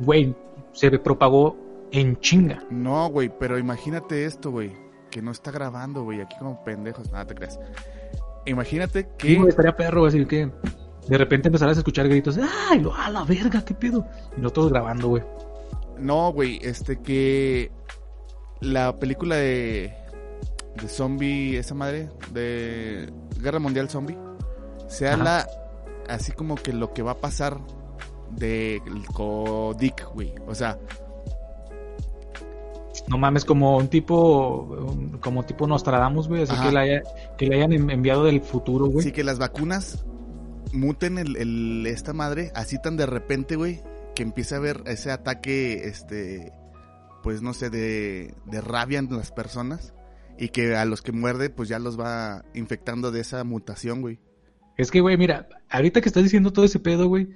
Güey, 0.00 0.34
se 0.72 0.90
propagó 0.98 1.56
en 1.92 2.18
chinga. 2.20 2.64
No, 2.70 3.08
güey, 3.08 3.30
pero 3.38 3.58
imagínate 3.58 4.24
esto, 4.24 4.50
güey. 4.50 4.72
Que 5.10 5.22
no 5.22 5.30
está 5.30 5.50
grabando, 5.50 6.02
güey. 6.02 6.20
Aquí 6.20 6.36
como 6.38 6.62
pendejos. 6.64 7.10
Nada 7.12 7.26
te 7.26 7.34
creas. 7.34 7.58
Imagínate 8.46 9.08
que... 9.16 9.28
Sí, 9.28 9.40
estaría 9.48 9.76
perro 9.76 10.04
decir 10.04 10.26
que 10.26 10.50
de 11.08 11.18
repente 11.18 11.48
empezarás 11.48 11.76
a 11.76 11.80
escuchar 11.80 12.08
gritos, 12.08 12.38
¡ay, 12.70 12.80
lo 12.80 12.94
a 12.94 13.10
la 13.10 13.24
verga, 13.24 13.64
qué 13.64 13.74
pedo! 13.74 14.06
Y 14.36 14.40
nosotros 14.40 14.70
grabando, 14.70 15.08
güey. 15.08 15.22
No, 15.98 16.32
güey, 16.32 16.58
este 16.62 17.00
que 17.00 17.70
la 18.60 18.98
película 18.98 19.36
de 19.36 19.94
de 20.76 20.88
zombie, 20.88 21.56
esa 21.58 21.74
madre 21.74 22.08
de 22.32 23.12
Guerra 23.40 23.58
Mundial 23.58 23.90
Zombie, 23.90 24.18
sea 24.88 25.16
la 25.16 25.46
así 26.08 26.32
como 26.32 26.54
que 26.54 26.72
lo 26.72 26.92
que 26.92 27.02
va 27.02 27.12
a 27.12 27.18
pasar 27.18 27.58
de 28.30 28.82
Codic, 29.12 30.08
güey. 30.14 30.34
O 30.46 30.54
sea, 30.54 30.78
no 33.08 33.18
mames, 33.18 33.44
como 33.44 33.76
un 33.76 33.88
tipo, 33.88 35.18
como 35.20 35.44
tipo 35.44 35.66
Nostradamus, 35.66 36.28
güey, 36.28 36.42
así 36.42 36.54
que 36.60 36.72
le, 36.72 37.02
que 37.36 37.46
le 37.46 37.56
hayan 37.56 37.72
enviado 37.90 38.24
del 38.24 38.40
futuro, 38.40 38.86
güey. 38.86 39.04
Sí, 39.04 39.12
que 39.12 39.24
las 39.24 39.38
vacunas 39.38 40.04
muten 40.72 41.18
el, 41.18 41.86
esta 41.86 42.12
madre 42.12 42.50
así 42.54 42.80
tan 42.80 42.96
de 42.96 43.06
repente, 43.06 43.56
güey, 43.56 43.82
que 44.14 44.22
empiece 44.22 44.54
a 44.54 44.58
haber 44.58 44.82
ese 44.86 45.10
ataque, 45.10 45.84
este, 45.84 46.52
pues 47.22 47.42
no 47.42 47.54
sé, 47.54 47.70
de, 47.70 48.34
de 48.46 48.60
rabia 48.60 48.98
en 48.98 49.08
las 49.10 49.32
personas 49.32 49.94
y 50.38 50.48
que 50.48 50.76
a 50.76 50.84
los 50.84 51.02
que 51.02 51.12
muerde, 51.12 51.50
pues 51.50 51.68
ya 51.68 51.78
los 51.78 51.98
va 51.98 52.44
infectando 52.54 53.10
de 53.10 53.20
esa 53.20 53.44
mutación, 53.44 54.00
güey. 54.00 54.18
Es 54.76 54.90
que, 54.90 55.00
güey, 55.00 55.16
mira, 55.16 55.48
ahorita 55.68 56.00
que 56.00 56.08
estás 56.08 56.22
diciendo 56.22 56.52
todo 56.52 56.64
ese 56.64 56.80
pedo, 56.80 57.06
güey, 57.06 57.28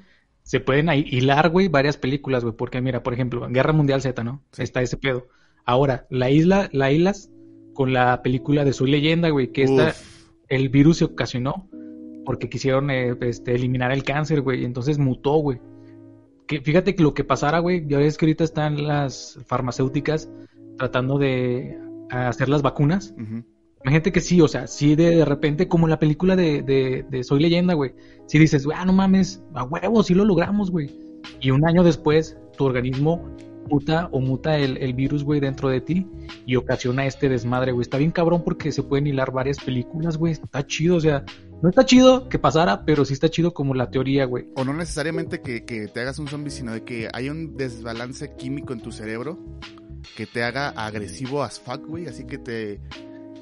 se 0.42 0.60
pueden 0.60 0.88
hilar, 0.90 1.50
güey, 1.50 1.68
varias 1.68 1.96
películas, 1.96 2.44
güey, 2.44 2.56
porque 2.56 2.80
mira, 2.80 3.02
por 3.02 3.12
ejemplo, 3.12 3.46
Guerra 3.48 3.72
Mundial 3.72 4.00
Z, 4.00 4.24
¿no? 4.24 4.42
Está 4.56 4.80
ese 4.80 4.96
pedo. 4.96 5.28
Ahora, 5.66 6.06
la 6.10 6.30
isla, 6.30 6.68
la 6.72 6.92
islas 6.92 7.30
con 7.74 7.92
la 7.92 8.22
película 8.22 8.64
de 8.64 8.72
Soy 8.72 8.90
Leyenda, 8.90 9.28
güey, 9.28 9.52
que 9.52 9.64
esta 9.64 9.94
el 10.48 10.68
virus 10.68 10.98
se 10.98 11.04
ocasionó 11.04 11.68
porque 12.24 12.48
quisieron 12.48 12.90
eh, 12.90 13.16
este, 13.20 13.54
eliminar 13.54 13.92
el 13.92 14.02
cáncer, 14.02 14.40
güey, 14.42 14.62
y 14.62 14.64
entonces 14.64 14.98
mutó, 14.98 15.34
güey. 15.34 15.60
Que, 16.46 16.60
fíjate 16.60 16.94
que 16.94 17.02
lo 17.02 17.14
que 17.14 17.24
pasara, 17.24 17.60
güey, 17.60 17.86
ya 17.86 17.98
ves 17.98 18.16
que 18.16 18.26
ahorita 18.26 18.44
están 18.44 18.86
las 18.86 19.38
farmacéuticas 19.46 20.28
tratando 20.76 21.18
de 21.18 21.78
hacer 22.10 22.48
las 22.48 22.62
vacunas. 22.62 23.14
Imagínate 23.84 24.12
que 24.12 24.20
sí, 24.20 24.40
o 24.40 24.48
sea, 24.48 24.66
sí 24.66 24.96
de, 24.96 25.24
repente, 25.24 25.68
como 25.68 25.86
en 25.86 25.90
la 25.90 25.98
película 25.98 26.34
de, 26.34 26.62
de, 26.62 27.24
Soy 27.24 27.40
Leyenda, 27.40 27.74
güey, 27.74 27.94
si 28.26 28.38
dices, 28.38 28.64
güey, 28.64 28.76
ah, 28.80 28.84
no 28.84 28.92
mames, 28.92 29.42
a 29.54 29.64
huevo, 29.64 30.02
sí 30.02 30.14
lo 30.14 30.24
logramos, 30.24 30.70
güey. 30.70 30.90
Y 31.40 31.50
un 31.50 31.66
año 31.66 31.82
después, 31.82 32.36
tu 32.56 32.64
organismo 32.64 33.24
muta 33.68 34.08
o 34.12 34.20
muta 34.20 34.58
el, 34.58 34.76
el 34.78 34.94
virus, 34.94 35.24
güey, 35.24 35.40
dentro 35.40 35.68
de 35.68 35.80
ti 35.80 36.06
y 36.46 36.56
ocasiona 36.56 37.06
este 37.06 37.28
desmadre, 37.28 37.72
güey. 37.72 37.82
Está 37.82 37.98
bien 37.98 38.10
cabrón 38.10 38.42
porque 38.44 38.72
se 38.72 38.82
pueden 38.82 39.06
hilar 39.06 39.32
varias 39.32 39.58
películas, 39.58 40.16
güey. 40.16 40.32
Está 40.32 40.66
chido, 40.66 40.96
o 40.96 41.00
sea, 41.00 41.24
no 41.62 41.68
está 41.68 41.84
chido 41.84 42.28
que 42.28 42.38
pasara, 42.38 42.84
pero 42.84 43.04
sí 43.04 43.14
está 43.14 43.28
chido 43.28 43.54
como 43.54 43.74
la 43.74 43.90
teoría, 43.90 44.24
güey. 44.24 44.46
O 44.56 44.64
no 44.64 44.72
necesariamente 44.72 45.40
que, 45.40 45.64
que 45.64 45.88
te 45.88 46.00
hagas 46.00 46.18
un 46.18 46.28
zombie, 46.28 46.50
sino 46.50 46.72
de 46.72 46.84
que 46.84 47.08
hay 47.12 47.28
un 47.28 47.56
desbalance 47.56 48.34
químico 48.36 48.72
en 48.72 48.80
tu 48.80 48.92
cerebro 48.92 49.38
que 50.16 50.26
te 50.26 50.42
haga 50.42 50.68
agresivo 50.68 51.42
as 51.42 51.60
fuck, 51.60 51.86
güey. 51.86 52.06
Así 52.06 52.26
que 52.26 52.38
te 52.38 52.80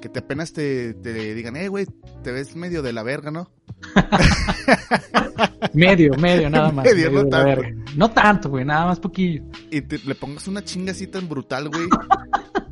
que 0.01 0.11
te 0.11 0.19
apenas 0.19 0.53
te, 0.53 0.93
te 0.93 1.35
digan, 1.35 1.57
eh, 1.57 1.69
güey, 1.69 1.87
te 2.23 2.31
ves 2.31 2.55
medio 2.57 2.83
de 2.83 2.93
la 2.93 3.03
verga, 3.03 3.31
¿no? 3.31 3.51
medio, 5.73 6.13
medio, 6.19 6.51
nada 6.51 6.71
más. 6.73 6.85
Medio, 6.93 7.11
no, 7.11 7.27
tanto. 7.27 7.63
No 7.97 8.11
tanto. 8.11 8.51
güey, 8.51 8.65
nada 8.65 8.87
más 8.87 9.01
poquillo. 9.01 9.43
Y 9.71 9.81
le 9.81 10.15
pongas 10.15 10.49
una 10.49 10.63
chinga 10.63 10.93
así 10.93 11.07
tan 11.07 11.29
brutal, 11.29 11.69
güey. 11.69 11.89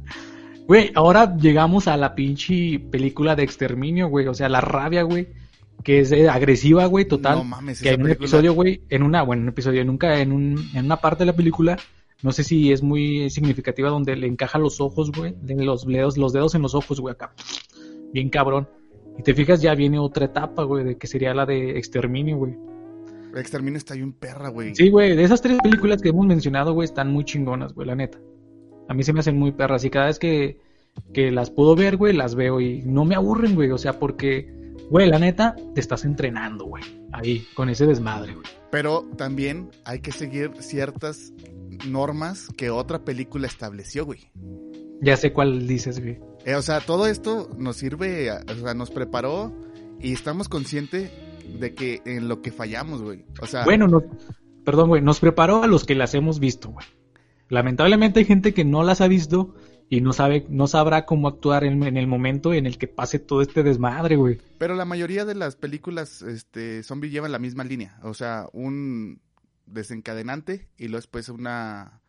Güey, 0.66 0.92
ahora 0.94 1.36
llegamos 1.36 1.88
a 1.88 1.96
la 1.96 2.14
pinche 2.14 2.78
película 2.78 3.34
de 3.34 3.42
exterminio, 3.42 4.08
güey. 4.08 4.26
O 4.28 4.34
sea, 4.34 4.48
la 4.48 4.60
rabia, 4.60 5.02
güey. 5.02 5.28
Que 5.82 6.00
es 6.00 6.12
eh, 6.12 6.28
agresiva, 6.28 6.86
güey, 6.86 7.04
total. 7.06 7.38
No 7.38 7.44
mames, 7.44 7.82
que 7.82 7.90
en 7.90 8.02
un 8.02 8.10
episodio, 8.10 8.54
güey, 8.54 8.82
en 8.88 9.02
una, 9.02 9.22
bueno, 9.22 9.40
en 9.40 9.48
un 9.48 9.48
episodio, 9.50 9.84
nunca, 9.84 10.20
en, 10.20 10.30
un, 10.30 10.70
en 10.74 10.84
una 10.84 10.98
parte 10.98 11.24
de 11.24 11.26
la 11.26 11.36
película, 11.36 11.76
no 12.22 12.30
sé 12.30 12.44
si 12.44 12.72
es 12.72 12.82
muy 12.82 13.28
significativa 13.30 13.90
donde 13.90 14.14
le 14.14 14.28
encaja 14.28 14.58
los 14.58 14.80
ojos, 14.80 15.10
güey, 15.10 15.34
los 15.42 15.84
dedos, 15.84 16.16
los 16.16 16.32
dedos 16.32 16.54
en 16.54 16.62
los 16.62 16.76
ojos, 16.76 17.00
güey, 17.00 17.12
acá. 17.12 17.34
Bien 18.12 18.30
cabrón. 18.30 18.68
Y 19.18 19.22
te 19.24 19.34
fijas, 19.34 19.60
ya 19.60 19.74
viene 19.74 19.98
otra 19.98 20.26
etapa, 20.26 20.62
güey, 20.62 20.84
de 20.84 20.96
que 20.96 21.08
sería 21.08 21.34
la 21.34 21.46
de 21.46 21.76
exterminio, 21.78 22.36
güey. 22.36 22.54
Exterminio 23.34 23.78
está 23.78 23.94
bien 23.94 24.12
perra, 24.12 24.48
güey. 24.48 24.74
Sí, 24.74 24.90
güey, 24.90 25.16
de 25.16 25.24
esas 25.24 25.40
tres 25.40 25.58
películas 25.62 26.02
que 26.02 26.10
hemos 26.10 26.26
mencionado, 26.26 26.72
güey, 26.72 26.86
están 26.86 27.10
muy 27.10 27.24
chingonas, 27.24 27.72
güey, 27.72 27.86
la 27.86 27.94
neta. 27.94 28.18
A 28.88 28.94
mí 28.94 29.02
se 29.02 29.12
me 29.12 29.20
hacen 29.20 29.38
muy 29.38 29.52
perras 29.52 29.84
y 29.84 29.90
cada 29.90 30.06
vez 30.06 30.18
que, 30.18 30.58
que 31.12 31.30
las 31.30 31.50
puedo 31.50 31.74
ver, 31.74 31.96
güey, 31.96 32.14
las 32.14 32.34
veo 32.34 32.60
y 32.60 32.82
no 32.82 33.04
me 33.04 33.14
aburren, 33.14 33.54
güey, 33.54 33.70
o 33.70 33.78
sea, 33.78 33.98
porque, 33.98 34.52
güey, 34.90 35.08
la 35.08 35.18
neta, 35.18 35.56
te 35.74 35.80
estás 35.80 36.04
entrenando, 36.04 36.66
güey, 36.66 36.84
ahí, 37.12 37.46
con 37.54 37.68
ese 37.68 37.86
desmadre, 37.86 38.34
güey. 38.34 38.46
Pero 38.70 39.08
también 39.16 39.70
hay 39.84 40.00
que 40.00 40.12
seguir 40.12 40.50
ciertas 40.60 41.32
normas 41.86 42.48
que 42.56 42.70
otra 42.70 43.04
película 43.04 43.46
estableció, 43.46 44.04
güey. 44.04 44.30
Ya 45.00 45.16
sé 45.16 45.32
cuál 45.32 45.66
dices, 45.66 46.00
güey. 46.00 46.18
Eh, 46.44 46.54
o 46.54 46.62
sea, 46.62 46.80
todo 46.80 47.06
esto 47.06 47.50
nos 47.58 47.76
sirve, 47.76 48.30
o 48.30 48.54
sea, 48.54 48.74
nos 48.74 48.90
preparó 48.90 49.52
y 50.00 50.12
estamos 50.12 50.48
conscientes 50.48 51.10
de 51.58 51.74
que 51.74 52.02
en 52.04 52.28
lo 52.28 52.42
que 52.42 52.52
fallamos, 52.52 53.02
güey. 53.02 53.24
O 53.40 53.46
sea. 53.46 53.64
Bueno, 53.64 53.88
no, 53.88 54.02
perdón, 54.64 54.88
güey, 54.88 55.02
nos 55.02 55.20
preparó 55.20 55.62
a 55.62 55.66
los 55.66 55.84
que 55.84 55.94
las 55.94 56.14
hemos 56.14 56.38
visto, 56.38 56.70
güey. 56.70 56.86
Lamentablemente 57.48 58.20
hay 58.20 58.24
gente 58.24 58.54
que 58.54 58.64
no 58.64 58.82
las 58.82 59.00
ha 59.00 59.08
visto 59.08 59.54
y 59.90 60.00
no 60.00 60.14
sabe, 60.14 60.46
no 60.48 60.66
sabrá 60.66 61.04
cómo 61.04 61.28
actuar 61.28 61.64
en, 61.64 61.82
en, 61.82 61.98
el 61.98 62.06
momento 62.06 62.54
en 62.54 62.64
el 62.64 62.78
que 62.78 62.88
pase 62.88 63.18
todo 63.18 63.42
este 63.42 63.62
desmadre, 63.62 64.16
güey. 64.16 64.40
Pero 64.58 64.74
la 64.74 64.86
mayoría 64.86 65.26
de 65.26 65.34
las 65.34 65.56
películas, 65.56 66.22
este, 66.22 66.82
zombie 66.82 67.10
llevan 67.10 67.30
la 67.30 67.38
misma 67.38 67.62
línea. 67.64 67.98
O 68.02 68.14
sea, 68.14 68.46
un 68.54 69.20
desencadenante 69.66 70.68
y 70.78 70.84
luego 70.84 70.98
después 70.98 71.28
una, 71.28 72.00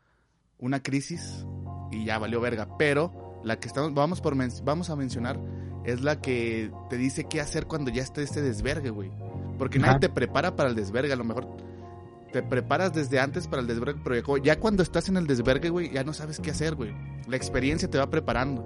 una 0.59 0.81
crisis 0.81 1.45
y 1.91 2.05
ya 2.05 2.17
valió 2.19 2.39
verga. 2.39 2.77
Pero 2.77 3.41
la 3.43 3.59
que 3.59 3.67
estamos, 3.67 3.93
vamos, 3.93 4.21
por 4.21 4.35
vamos 4.63 4.89
a 4.89 4.95
mencionar 4.95 5.39
es 5.85 6.01
la 6.01 6.21
que 6.21 6.71
te 6.89 6.97
dice 6.97 7.25
qué 7.25 7.41
hacer 7.41 7.67
cuando 7.67 7.91
ya 7.91 8.01
esté 8.01 8.23
este 8.23 8.41
desvergue, 8.41 8.89
güey. 8.89 9.11
Porque 9.57 9.79
nadie 9.79 9.99
te 9.99 10.09
prepara 10.09 10.55
para 10.55 10.69
el 10.69 10.75
desvergue, 10.75 11.13
a 11.13 11.17
lo 11.17 11.23
mejor 11.23 11.47
te 12.31 12.41
preparas 12.41 12.93
desde 12.93 13.19
antes 13.19 13.47
para 13.47 13.61
el 13.61 13.67
desvergue, 13.67 14.01
pero 14.03 14.37
ya 14.37 14.59
cuando 14.59 14.81
estás 14.81 15.07
en 15.07 15.17
el 15.17 15.27
desvergue, 15.27 15.69
güey, 15.69 15.93
ya 15.93 16.03
no 16.03 16.13
sabes 16.13 16.39
qué 16.39 16.51
hacer, 16.51 16.75
güey. 16.75 16.91
La 17.27 17.37
experiencia 17.37 17.89
te 17.89 17.99
va 17.99 18.09
preparando. 18.09 18.65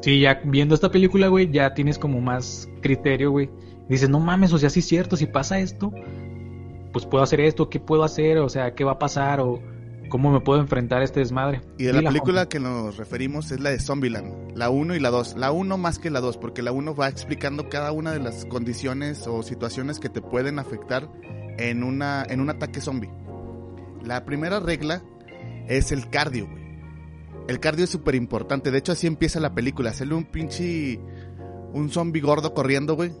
Sí, 0.00 0.20
ya 0.20 0.40
viendo 0.44 0.76
esta 0.76 0.90
película, 0.90 1.26
güey, 1.26 1.50
ya 1.50 1.74
tienes 1.74 1.98
como 1.98 2.20
más 2.20 2.68
criterio, 2.80 3.32
güey. 3.32 3.50
Dices, 3.88 4.08
no 4.08 4.20
mames, 4.20 4.52
o 4.52 4.58
sea, 4.58 4.70
sí 4.70 4.78
es 4.78 4.86
cierto, 4.86 5.16
si 5.16 5.26
pasa 5.26 5.58
esto, 5.58 5.92
pues 6.92 7.04
puedo 7.04 7.24
hacer 7.24 7.40
esto, 7.40 7.68
¿qué 7.68 7.80
puedo 7.80 8.04
hacer? 8.04 8.38
O 8.38 8.48
sea, 8.48 8.74
¿qué 8.74 8.84
va 8.84 8.92
a 8.92 8.98
pasar? 8.98 9.40
O 9.40 9.60
cómo 10.08 10.30
me 10.30 10.40
puedo 10.40 10.60
enfrentar 10.60 11.00
a 11.00 11.04
este 11.04 11.20
desmadre. 11.20 11.60
Y 11.78 11.84
de 11.84 11.92
la, 11.92 12.02
película 12.02 12.48
que 12.48 12.60
nos 12.60 12.96
referimos 12.96 13.50
es 13.50 13.60
la 13.60 13.70
de 13.70 13.78
Zombieland, 13.78 14.56
la 14.56 14.70
1 14.70 14.94
y 14.94 15.00
la 15.00 15.10
2. 15.10 15.36
La 15.36 15.52
1 15.52 15.78
más 15.78 15.98
que 15.98 16.10
la 16.10 16.20
2, 16.20 16.38
porque 16.38 16.62
la 16.62 16.72
1 16.72 16.94
va 16.94 17.08
explicando 17.08 17.68
cada 17.68 17.92
una 17.92 18.12
de 18.12 18.20
las 18.20 18.44
condiciones 18.46 19.26
o 19.26 19.42
situaciones 19.42 19.98
que 19.98 20.08
te 20.08 20.20
pueden 20.20 20.58
afectar 20.58 21.08
en, 21.58 21.82
una, 21.82 22.24
en 22.28 22.40
un 22.40 22.50
ataque 22.50 22.80
zombie. 22.80 23.10
La 24.04 24.24
primera 24.24 24.60
regla 24.60 25.02
es 25.68 25.92
el 25.92 26.08
cardio, 26.08 26.48
güey. 26.48 26.68
El 27.48 27.60
cardio 27.60 27.84
es 27.84 27.90
súper 27.90 28.14
importante. 28.14 28.70
De 28.70 28.78
hecho, 28.78 28.92
así 28.92 29.06
empieza 29.06 29.40
la 29.40 29.54
película. 29.54 29.90
Hacerle 29.90 30.14
un 30.14 30.24
pinche. 30.24 31.00
Un 31.72 31.90
zombie 31.90 32.20
gordo 32.20 32.52
corriendo, 32.52 32.94
güey. 32.94 33.12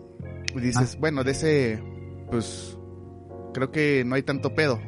Y 0.54 0.60
dices, 0.60 0.94
ah. 0.94 0.98
bueno, 1.00 1.24
de 1.24 1.32
ese. 1.32 1.82
Pues 2.30 2.78
creo 3.54 3.70
que 3.70 4.04
no 4.04 4.14
hay 4.14 4.22
tanto 4.22 4.54
pedo. 4.54 4.80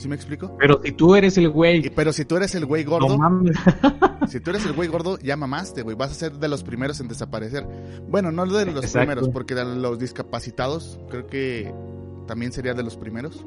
¿Sí 0.00 0.08
me 0.08 0.14
explico? 0.14 0.56
Pero 0.58 0.80
si 0.82 0.92
tú 0.92 1.14
eres 1.14 1.36
el 1.36 1.50
güey. 1.50 1.90
Pero 1.90 2.14
si 2.14 2.24
tú 2.24 2.38
eres 2.38 2.54
el 2.54 2.64
güey 2.64 2.84
gordo. 2.84 3.18
si 4.28 4.40
tú 4.40 4.48
eres 4.48 4.64
el 4.64 4.72
güey 4.72 4.88
gordo, 4.88 5.18
ya 5.18 5.36
mamaste, 5.36 5.82
güey. 5.82 5.94
Vas 5.94 6.12
a 6.12 6.14
ser 6.14 6.32
de 6.32 6.48
los 6.48 6.62
primeros 6.62 7.00
en 7.00 7.08
desaparecer. 7.08 7.66
Bueno, 8.08 8.32
no 8.32 8.46
de 8.46 8.64
los 8.72 8.90
primeros, 8.90 9.28
porque 9.28 9.54
de 9.54 9.76
los 9.76 9.98
discapacitados, 9.98 10.98
creo 11.10 11.26
que 11.26 11.74
también 12.26 12.50
sería 12.50 12.72
de 12.72 12.82
los 12.82 12.96
primeros. 12.96 13.44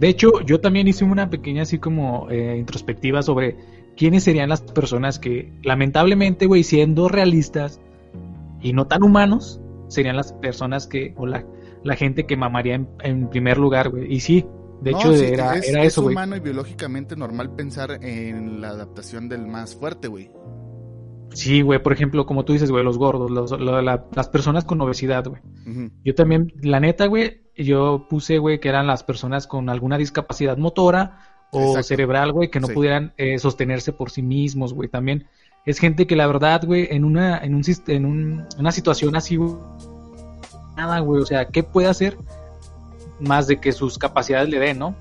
De 0.00 0.08
hecho, 0.08 0.40
yo 0.40 0.60
también 0.60 0.88
hice 0.88 1.04
una 1.04 1.30
pequeña 1.30 1.62
así 1.62 1.78
como 1.78 2.28
eh, 2.28 2.56
introspectiva 2.58 3.22
sobre 3.22 3.56
quiénes 3.96 4.24
serían 4.24 4.48
las 4.48 4.62
personas 4.62 5.20
que, 5.20 5.52
lamentablemente, 5.62 6.46
güey, 6.46 6.64
siendo 6.64 7.06
realistas 7.06 7.80
y 8.60 8.72
no 8.72 8.88
tan 8.88 9.04
humanos, 9.04 9.60
serían 9.86 10.16
las 10.16 10.32
personas 10.32 10.88
que, 10.88 11.14
o 11.16 11.26
la, 11.26 11.44
la 11.84 11.94
gente 11.94 12.26
que 12.26 12.36
mamaría 12.36 12.80
en, 13.02 13.28
primer 13.28 13.58
lugar, 13.58 13.90
güey. 13.90 14.12
Y 14.12 14.20
sí, 14.20 14.46
de 14.82 14.90
hecho 14.90 15.14
era, 15.14 15.56
era 15.58 15.82
eso, 15.84 16.02
güey. 16.02 16.14
Es 16.14 16.18
humano 16.18 16.36
y 16.36 16.40
biológicamente 16.40 17.16
normal 17.16 17.54
pensar 17.54 17.98
en 18.02 18.60
la 18.60 18.70
adaptación 18.70 19.28
del 19.28 19.46
más 19.46 19.74
fuerte, 19.74 20.08
güey. 20.08 20.30
Sí, 21.32 21.62
güey, 21.62 21.80
por 21.82 21.92
ejemplo, 21.92 22.26
como 22.26 22.44
tú 22.44 22.52
dices, 22.52 22.70
güey, 22.70 22.82
los 22.82 22.98
gordos, 22.98 23.30
las 23.60 24.28
personas 24.28 24.64
con 24.64 24.80
obesidad, 24.80 25.24
güey. 25.26 25.40
Yo 26.04 26.14
también, 26.14 26.52
la 26.60 26.80
neta, 26.80 27.06
güey, 27.06 27.42
yo 27.56 28.06
puse, 28.08 28.38
güey, 28.38 28.58
que 28.58 28.68
eran 28.68 28.86
las 28.86 29.04
personas 29.04 29.46
con 29.46 29.68
alguna 29.68 29.96
discapacidad 29.98 30.56
motora 30.56 31.46
o 31.52 31.82
cerebral, 31.82 32.32
güey, 32.32 32.50
que 32.50 32.60
no 32.60 32.68
pudieran 32.68 33.12
eh, 33.16 33.38
sostenerse 33.38 33.92
por 33.92 34.10
sí 34.10 34.22
mismos, 34.22 34.72
güey. 34.72 34.88
También 34.88 35.26
es 35.66 35.78
gente 35.78 36.06
que 36.06 36.16
la 36.16 36.26
verdad, 36.26 36.62
güey, 36.64 36.88
en 36.90 37.04
una, 37.04 37.38
en 37.38 37.54
un, 37.54 37.62
en 37.86 38.06
un, 38.06 38.46
una 38.58 38.72
situación 38.72 39.14
así, 39.14 39.36
güey, 39.36 39.54
nada, 40.76 40.98
güey. 41.00 41.22
O 41.22 41.26
sea, 41.26 41.46
¿qué 41.46 41.62
puede 41.62 41.88
hacer 41.88 42.16
más 43.20 43.46
de 43.46 43.60
que 43.60 43.72
sus 43.72 43.98
capacidades 43.98 44.48
le 44.48 44.58
den, 44.58 44.78
no? 44.78 44.96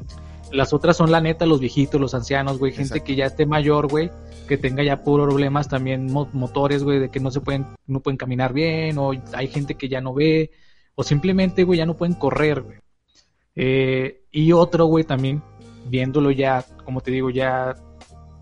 Las 0.51 0.73
otras 0.73 0.97
son 0.97 1.11
la 1.11 1.21
neta, 1.21 1.45
los 1.45 1.59
viejitos, 1.59 2.01
los 2.01 2.13
ancianos, 2.13 2.57
güey, 2.57 2.71
gente 2.71 3.01
que 3.01 3.15
ya 3.15 3.25
esté 3.25 3.45
mayor, 3.45 3.87
güey, 3.87 4.09
que 4.47 4.57
tenga 4.57 4.83
ya 4.83 5.03
problemas 5.03 5.69
también 5.69 6.11
motores, 6.11 6.83
güey, 6.83 6.99
de 6.99 7.09
que 7.09 7.19
no 7.19 7.29
se 7.29 7.41
pueden, 7.41 7.67
no 7.85 7.99
pueden 7.99 8.17
caminar 8.17 8.53
bien, 8.53 8.97
o 8.97 9.11
hay 9.33 9.47
gente 9.47 9.75
que 9.75 9.89
ya 9.89 10.01
no 10.01 10.13
ve, 10.13 10.51
o 10.95 11.03
simplemente, 11.03 11.63
güey, 11.63 11.77
ya 11.77 11.85
no 11.85 11.95
pueden 11.95 12.15
correr, 12.15 12.61
güey. 12.61 12.79
Eh, 13.55 14.23
y 14.31 14.51
otro, 14.51 14.85
güey, 14.85 15.03
también, 15.03 15.43
viéndolo 15.87 16.31
ya, 16.31 16.65
como 16.83 17.01
te 17.01 17.11
digo, 17.11 17.29
ya 17.29 17.75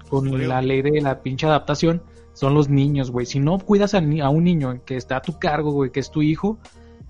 con 0.10 0.48
la 0.48 0.62
ley 0.62 0.82
de 0.82 1.02
la 1.02 1.22
pinche 1.22 1.46
adaptación, 1.46 2.02
son 2.34 2.54
los 2.54 2.70
niños, 2.70 3.12
güey. 3.12 3.26
Si 3.26 3.40
no 3.40 3.58
cuidas 3.60 3.94
a, 3.94 3.98
a, 3.98 4.30
un 4.30 4.44
niño 4.44 4.82
que 4.86 4.96
está 4.96 5.18
a 5.18 5.22
tu 5.22 5.40
cargo, 5.40 5.72
güey, 5.72 5.92
que 5.92 6.00
es 6.00 6.12
tu 6.12 6.22
hijo, 6.22 6.60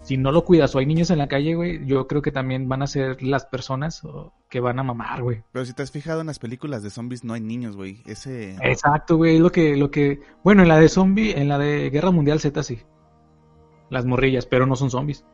si 0.07 0.15
no 0.15 0.31
lo 0.31 0.45
cuidas 0.45 0.73
o 0.73 0.79
hay 0.79 0.85
niños 0.85 1.09
en 1.09 1.17
la 1.17 1.27
calle, 1.27 1.53
güey, 1.53 1.85
yo 1.85 2.07
creo 2.07 2.21
que 2.21 2.31
también 2.31 2.69
van 2.69 2.81
a 2.81 2.87
ser 2.87 3.21
las 3.21 3.45
personas 3.45 4.03
que 4.49 4.61
van 4.61 4.79
a 4.79 4.83
mamar, 4.83 5.21
güey. 5.21 5.43
Pero 5.51 5.65
si 5.65 5.73
te 5.73 5.83
has 5.83 5.91
fijado 5.91 6.21
en 6.21 6.27
las 6.27 6.39
películas 6.39 6.81
de 6.81 6.89
zombies, 6.89 7.25
no 7.25 7.33
hay 7.33 7.41
niños, 7.41 7.75
güey. 7.75 8.03
Ese... 8.05 8.55
Exacto, 8.61 9.17
güey, 9.17 9.37
lo 9.37 9.51
que, 9.51 9.75
lo 9.75 9.91
que... 9.91 10.21
Bueno, 10.45 10.61
en 10.61 10.69
la 10.69 10.79
de 10.79 10.87
zombie, 10.87 11.37
en 11.37 11.49
la 11.49 11.57
de 11.57 11.89
Guerra 11.89 12.11
Mundial 12.11 12.39
Z 12.39 12.63
sí. 12.63 12.79
Las 13.89 14.05
morrillas, 14.05 14.45
pero 14.45 14.65
no 14.65 14.77
son 14.77 14.89
zombies. 14.89 15.25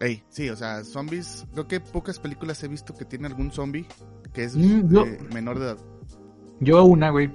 Ey, 0.00 0.24
sí, 0.28 0.50
o 0.50 0.56
sea, 0.56 0.82
zombies, 0.82 1.46
creo 1.52 1.68
que 1.68 1.78
pocas 1.78 2.18
películas 2.18 2.64
he 2.64 2.68
visto 2.68 2.94
que 2.94 3.04
tiene 3.04 3.28
algún 3.28 3.52
zombie 3.52 3.86
que 4.32 4.42
es 4.42 4.56
mm, 4.56 5.32
menor 5.32 5.60
de 5.60 5.66
edad. 5.66 5.78
Yo 6.58 6.82
una, 6.84 7.10
güey. 7.10 7.32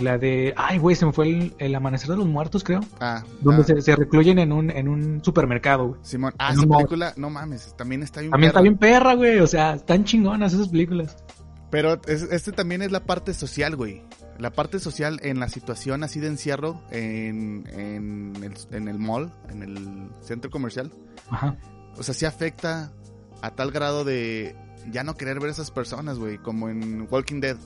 La 0.00 0.18
de. 0.18 0.54
Ay, 0.56 0.78
güey, 0.78 0.96
se 0.96 1.04
me 1.06 1.12
fue 1.12 1.28
el, 1.28 1.54
el 1.58 1.74
Amanecer 1.74 2.08
de 2.10 2.16
los 2.16 2.26
Muertos, 2.26 2.64
creo. 2.64 2.80
Ah, 3.00 3.22
Donde 3.40 3.62
ah, 3.62 3.64
se, 3.66 3.80
se 3.82 3.96
recluyen 3.96 4.38
en 4.38 4.52
un, 4.52 4.70
en 4.70 4.88
un 4.88 5.22
supermercado, 5.24 5.88
güey. 5.88 6.00
Simón. 6.02 6.34
Ah, 6.38 6.52
esa 6.52 6.66
película, 6.66 7.12
no 7.16 7.30
mames, 7.30 7.74
también 7.76 8.02
está 8.02 8.20
bien. 8.20 8.30
También 8.30 8.48
está 8.48 8.60
perra. 8.60 8.62
bien 8.62 8.78
perra, 8.78 9.14
güey. 9.14 9.38
O 9.40 9.46
sea, 9.46 9.74
están 9.74 10.04
chingonas 10.04 10.52
esas 10.52 10.68
películas. 10.68 11.16
Pero 11.70 12.00
es- 12.06 12.22
este 12.32 12.50
también 12.52 12.82
es 12.82 12.90
la 12.90 13.04
parte 13.04 13.32
social, 13.34 13.76
güey. 13.76 14.02
La 14.38 14.50
parte 14.50 14.80
social 14.80 15.20
en 15.22 15.38
la 15.38 15.48
situación 15.48 16.02
así 16.02 16.18
de 16.18 16.28
encierro 16.28 16.80
en, 16.90 17.68
en, 17.72 18.32
el, 18.42 18.54
en 18.74 18.88
el 18.88 18.98
mall, 18.98 19.30
en 19.50 19.62
el 19.62 20.10
centro 20.22 20.50
comercial. 20.50 20.90
Ajá. 21.30 21.56
O 21.98 22.02
sea, 22.02 22.14
sí 22.14 22.24
afecta 22.24 22.90
a 23.42 23.50
tal 23.50 23.70
grado 23.70 24.04
de 24.04 24.56
ya 24.90 25.04
no 25.04 25.14
querer 25.14 25.38
ver 25.40 25.50
a 25.50 25.52
esas 25.52 25.70
personas, 25.70 26.18
güey. 26.18 26.38
Como 26.38 26.70
en 26.70 27.06
Walking 27.10 27.40
Dead. 27.40 27.56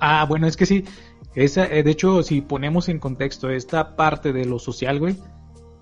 Ah, 0.00 0.24
bueno, 0.28 0.46
es 0.48 0.56
que 0.56 0.66
sí. 0.66 0.84
Esa, 1.34 1.66
eh, 1.66 1.82
de 1.82 1.90
hecho, 1.90 2.22
si 2.22 2.40
ponemos 2.40 2.88
en 2.88 2.98
contexto 2.98 3.50
esta 3.50 3.96
parte 3.96 4.32
de 4.32 4.44
lo 4.44 4.58
social, 4.58 4.98
güey, 4.98 5.16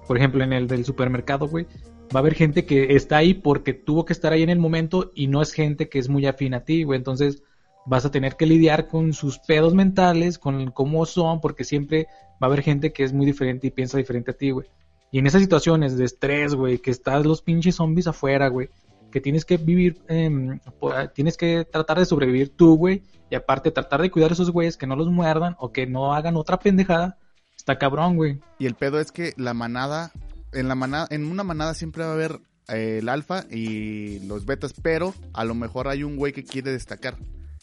por 0.06 0.16
ejemplo, 0.16 0.44
en 0.44 0.52
el 0.52 0.66
del 0.68 0.84
supermercado, 0.84 1.48
güey, 1.48 1.66
va 2.14 2.18
a 2.18 2.18
haber 2.18 2.34
gente 2.34 2.64
que 2.64 2.94
está 2.94 3.18
ahí 3.18 3.34
porque 3.34 3.72
tuvo 3.72 4.04
que 4.04 4.12
estar 4.12 4.32
ahí 4.32 4.42
en 4.42 4.50
el 4.50 4.58
momento 4.58 5.12
y 5.14 5.28
no 5.28 5.42
es 5.42 5.52
gente 5.52 5.88
que 5.88 5.98
es 5.98 6.08
muy 6.08 6.26
afín 6.26 6.54
a 6.54 6.64
ti, 6.64 6.84
güey. 6.84 6.98
Entonces 6.98 7.42
vas 7.86 8.04
a 8.04 8.10
tener 8.10 8.36
que 8.36 8.46
lidiar 8.46 8.88
con 8.88 9.12
sus 9.12 9.38
pedos 9.38 9.74
mentales, 9.74 10.38
con 10.38 10.70
cómo 10.70 11.06
son, 11.06 11.40
porque 11.40 11.64
siempre 11.64 12.06
va 12.32 12.38
a 12.42 12.46
haber 12.46 12.62
gente 12.62 12.92
que 12.92 13.04
es 13.04 13.12
muy 13.12 13.26
diferente 13.26 13.66
y 13.68 13.70
piensa 13.70 13.98
diferente 13.98 14.32
a 14.32 14.36
ti, 14.36 14.50
güey. 14.50 14.66
Y 15.12 15.18
en 15.18 15.26
esas 15.26 15.42
situaciones 15.42 15.96
de 15.96 16.04
estrés, 16.04 16.54
güey, 16.54 16.78
que 16.78 16.90
estás 16.90 17.26
los 17.26 17.42
pinches 17.42 17.76
zombies 17.76 18.06
afuera, 18.06 18.48
güey, 18.48 18.68
que 19.10 19.20
tienes 19.20 19.44
que 19.44 19.56
vivir, 19.56 19.98
em, 20.08 20.58
po- 20.78 20.92
tienes 21.14 21.36
que 21.36 21.64
tratar 21.70 21.98
de 21.98 22.04
sobrevivir 22.04 22.50
tú, 22.56 22.76
güey, 22.76 23.02
y 23.30 23.34
aparte 23.34 23.70
tratar 23.70 24.02
de 24.02 24.10
cuidar 24.10 24.30
a 24.30 24.34
esos 24.34 24.50
güeyes 24.50 24.76
que 24.76 24.86
no 24.86 24.96
los 24.96 25.08
muerdan 25.08 25.56
o 25.58 25.72
que 25.72 25.86
no 25.86 26.14
hagan 26.14 26.36
otra 26.36 26.58
pendejada, 26.58 27.18
está 27.56 27.78
cabrón, 27.78 28.16
güey. 28.16 28.40
Y 28.58 28.66
el 28.66 28.74
pedo 28.74 29.00
es 29.00 29.12
que 29.12 29.34
la 29.36 29.54
manada, 29.54 30.12
en 30.52 30.68
la 30.68 30.74
manada, 30.74 31.06
en 31.10 31.24
una 31.26 31.44
manada 31.44 31.74
siempre 31.74 32.04
va 32.04 32.10
a 32.10 32.14
haber 32.14 32.40
eh, 32.68 32.98
el 33.00 33.08
alfa 33.08 33.44
y 33.50 34.20
los 34.26 34.46
betas, 34.46 34.72
pero 34.80 35.12
a 35.32 35.44
lo 35.44 35.54
mejor 35.54 35.88
hay 35.88 36.04
un 36.04 36.16
güey 36.16 36.32
que 36.32 36.44
quiere 36.44 36.70
destacar, 36.70 37.16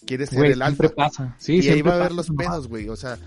quiere 0.05 0.25
ser 0.27 0.39
Güey, 0.39 0.51
el 0.51 0.59
siempre 0.61 0.87
alfa. 0.87 0.95
pasa. 0.95 1.35
Sí, 1.39 1.59
y 1.61 1.69
ahí 1.69 1.81
va 1.81 1.91
a 1.93 1.95
haber 1.95 2.09
pasa 2.09 2.15
los 2.15 2.29
pedos, 2.31 2.67
güey. 2.67 2.89
O 2.89 2.95
sea, 2.97 3.17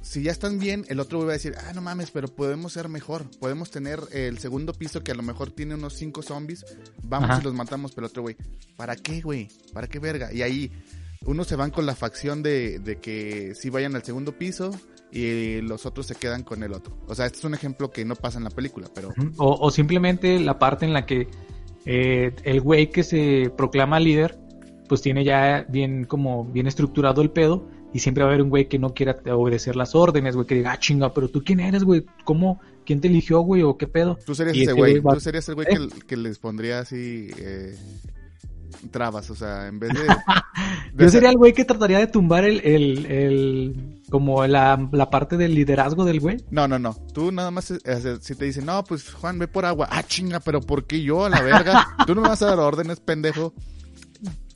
si 0.00 0.22
ya 0.22 0.32
están 0.32 0.58
bien, 0.58 0.84
el 0.88 1.00
otro 1.00 1.18
güey 1.18 1.26
va 1.26 1.32
a 1.32 1.36
decir, 1.36 1.54
ah, 1.66 1.72
no 1.74 1.80
mames, 1.80 2.10
pero 2.10 2.28
podemos 2.28 2.72
ser 2.72 2.88
mejor. 2.88 3.24
Podemos 3.38 3.70
tener 3.70 4.00
el 4.12 4.38
segundo 4.38 4.72
piso 4.72 5.02
que 5.02 5.12
a 5.12 5.14
lo 5.14 5.22
mejor 5.22 5.50
tiene 5.50 5.74
unos 5.74 5.94
cinco 5.94 6.22
zombies. 6.22 6.64
Vamos 7.02 7.30
Ajá. 7.30 7.40
y 7.40 7.44
los 7.44 7.54
matamos, 7.54 7.92
pero 7.92 8.06
el 8.06 8.10
otro 8.10 8.22
güey, 8.22 8.36
¿para 8.76 8.96
qué, 8.96 9.20
güey? 9.20 9.48
¿Para 9.72 9.88
qué 9.88 9.98
verga? 9.98 10.32
Y 10.32 10.42
ahí 10.42 10.70
unos 11.26 11.46
se 11.46 11.56
van 11.56 11.70
con 11.70 11.84
la 11.84 11.94
facción 11.94 12.42
de, 12.42 12.78
de 12.78 12.96
que 12.96 13.54
sí 13.54 13.70
vayan 13.70 13.96
al 13.96 14.04
segundo 14.04 14.32
piso 14.32 14.70
y 15.10 15.60
los 15.62 15.86
otros 15.86 16.06
se 16.06 16.14
quedan 16.14 16.42
con 16.42 16.62
el 16.62 16.72
otro. 16.72 16.96
O 17.06 17.14
sea, 17.14 17.26
este 17.26 17.38
es 17.38 17.44
un 17.44 17.54
ejemplo 17.54 17.90
que 17.90 18.04
no 18.04 18.14
pasa 18.14 18.38
en 18.38 18.44
la 18.44 18.50
película, 18.50 18.88
pero... 18.94 19.12
O 19.38 19.70
simplemente 19.70 20.38
la 20.38 20.58
parte 20.58 20.84
en 20.84 20.92
la 20.92 21.06
que 21.06 21.28
eh, 21.86 22.34
el 22.44 22.60
güey 22.60 22.90
que 22.90 23.02
se 23.02 23.50
proclama 23.56 23.98
líder, 23.98 24.38
pues 24.88 25.00
tiene 25.02 25.24
ya 25.24 25.66
bien 25.68 26.04
como 26.04 26.44
bien 26.44 26.66
estructurado 26.66 27.22
el 27.22 27.30
pedo 27.30 27.68
y 27.92 27.98
siempre 28.00 28.22
va 28.24 28.30
a 28.30 28.32
haber 28.32 28.42
un 28.42 28.50
güey 28.50 28.68
que 28.68 28.78
no 28.78 28.92
quiera 28.94 29.16
obedecer 29.34 29.74
las 29.76 29.94
órdenes, 29.94 30.34
güey, 30.34 30.46
que 30.46 30.54
diga, 30.56 30.72
ah, 30.72 30.78
chinga, 30.78 31.12
pero 31.14 31.28
tú 31.28 31.42
quién 31.44 31.60
eres, 31.60 31.84
güey, 31.84 32.04
¿cómo? 32.24 32.60
¿Quién 32.84 33.00
te 33.00 33.08
eligió, 33.08 33.40
güey? 33.40 33.62
¿O 33.62 33.76
qué 33.76 33.86
pedo? 33.86 34.18
Tú 34.24 34.34
serías 34.34 34.56
Y 34.56 34.62
ese 34.62 34.72
güey, 34.72 34.98
va- 35.00 35.14
tú 35.14 35.20
serías 35.20 35.48
el 35.48 35.54
güey 35.54 35.66
¿Eh? 35.70 35.76
que, 35.76 36.06
que 36.06 36.16
les 36.16 36.38
pondría 36.38 36.78
así 36.80 37.28
eh, 37.38 37.76
trabas, 38.90 39.28
o 39.30 39.34
sea, 39.34 39.66
en 39.68 39.78
vez 39.78 39.92
de... 39.94 40.00
de 40.02 40.06
Yo 40.06 41.06
hacer- 41.06 41.10
sería 41.10 41.30
el 41.30 41.36
güey 41.36 41.52
que 41.52 41.64
trataría 41.64 41.98
de 41.98 42.06
tumbar 42.06 42.44
el, 42.44 42.60
el, 42.60 43.06
el 43.06 44.00
como 44.10 44.46
la, 44.46 44.88
la 44.92 45.10
parte 45.10 45.36
del 45.36 45.54
liderazgo 45.54 46.04
del 46.04 46.20
güey. 46.20 46.38
No, 46.50 46.66
no, 46.68 46.78
no. 46.78 46.94
Tú 47.12 47.30
nada 47.32 47.50
más, 47.50 47.70
eh, 47.70 48.16
si 48.20 48.34
te 48.34 48.44
dicen, 48.46 48.64
no, 48.66 48.82
pues 48.84 49.12
Juan, 49.12 49.38
ve 49.38 49.48
por 49.48 49.64
agua. 49.66 49.88
Ah, 49.90 50.02
chinga, 50.02 50.40
pero 50.40 50.60
¿por 50.60 50.86
qué 50.86 51.02
yo 51.02 51.24
a 51.26 51.30
la 51.30 51.42
verga? 51.42 51.86
Tú 52.06 52.14
no 52.14 52.22
me 52.22 52.28
vas 52.28 52.40
a 52.42 52.46
dar 52.46 52.58
órdenes, 52.58 53.00
pendejo. 53.00 53.52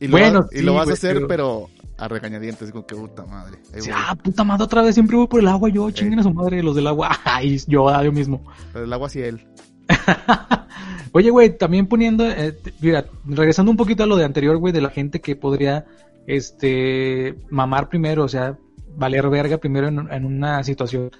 Y 0.00 0.06
lo, 0.06 0.12
Bueno, 0.12 0.40
vas, 0.42 0.52
y 0.52 0.58
sí, 0.58 0.64
lo 0.64 0.74
vas 0.74 0.88
a 0.88 0.92
hacer, 0.94 1.14
pero- 1.26 1.28
pero... 1.28 1.70
a 2.02 2.08
regañadientes, 2.08 2.72
como 2.72 2.84
que 2.84 2.96
puta 2.96 3.24
madre. 3.24 3.58
Sí, 3.78 3.88
ah, 3.94 4.16
puta 4.20 4.42
madre, 4.42 4.64
otra 4.64 4.82
vez 4.82 4.94
siempre 4.94 5.16
voy 5.16 5.28
por 5.28 5.38
el 5.38 5.46
agua 5.46 5.68
yo, 5.68 5.88
chinguen 5.92 6.18
a 6.18 6.24
su 6.24 6.34
madre 6.34 6.60
los 6.60 6.74
del 6.74 6.88
agua. 6.88 7.10
Ay, 7.24 7.60
yo, 7.68 7.88
ah, 7.88 8.02
yo 8.02 8.10
mismo. 8.10 8.44
El 8.74 8.92
agua 8.92 9.06
hacia 9.06 9.26
él. 9.26 9.46
Oye, 11.12 11.30
güey, 11.30 11.56
también 11.56 11.86
poniendo, 11.86 12.28
eh, 12.28 12.58
mira, 12.80 13.06
regresando 13.24 13.70
un 13.70 13.76
poquito 13.76 14.02
a 14.02 14.06
lo 14.06 14.16
de 14.16 14.24
anterior, 14.24 14.56
güey, 14.56 14.72
de 14.72 14.80
la 14.80 14.90
gente 14.90 15.20
que 15.20 15.36
podría, 15.36 15.86
este, 16.26 17.36
mamar 17.50 17.88
primero, 17.88 18.24
o 18.24 18.28
sea, 18.28 18.58
valer 18.96 19.28
verga 19.30 19.58
primero 19.58 19.86
en, 19.86 20.10
en 20.10 20.24
una 20.24 20.64
situación 20.64 21.12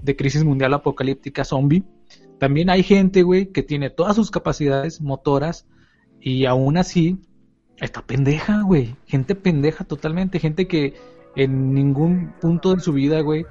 de 0.00 0.16
crisis 0.16 0.42
mundial 0.42 0.72
apocalíptica 0.72 1.44
zombie. 1.44 1.84
También 2.38 2.70
hay 2.70 2.82
gente, 2.82 3.22
güey, 3.22 3.52
que 3.52 3.62
tiene 3.62 3.90
todas 3.90 4.16
sus 4.16 4.30
capacidades 4.30 5.02
motoras 5.02 5.66
y 6.18 6.46
aún 6.46 6.78
así 6.78 7.18
está 7.80 8.02
pendeja, 8.02 8.62
güey. 8.62 8.96
Gente 9.06 9.34
pendeja 9.34 9.84
totalmente, 9.84 10.38
gente 10.38 10.66
que 10.68 10.94
en 11.36 11.72
ningún 11.74 12.32
punto 12.40 12.74
de 12.74 12.80
su 12.80 12.92
vida, 12.92 13.20
güey, 13.20 13.46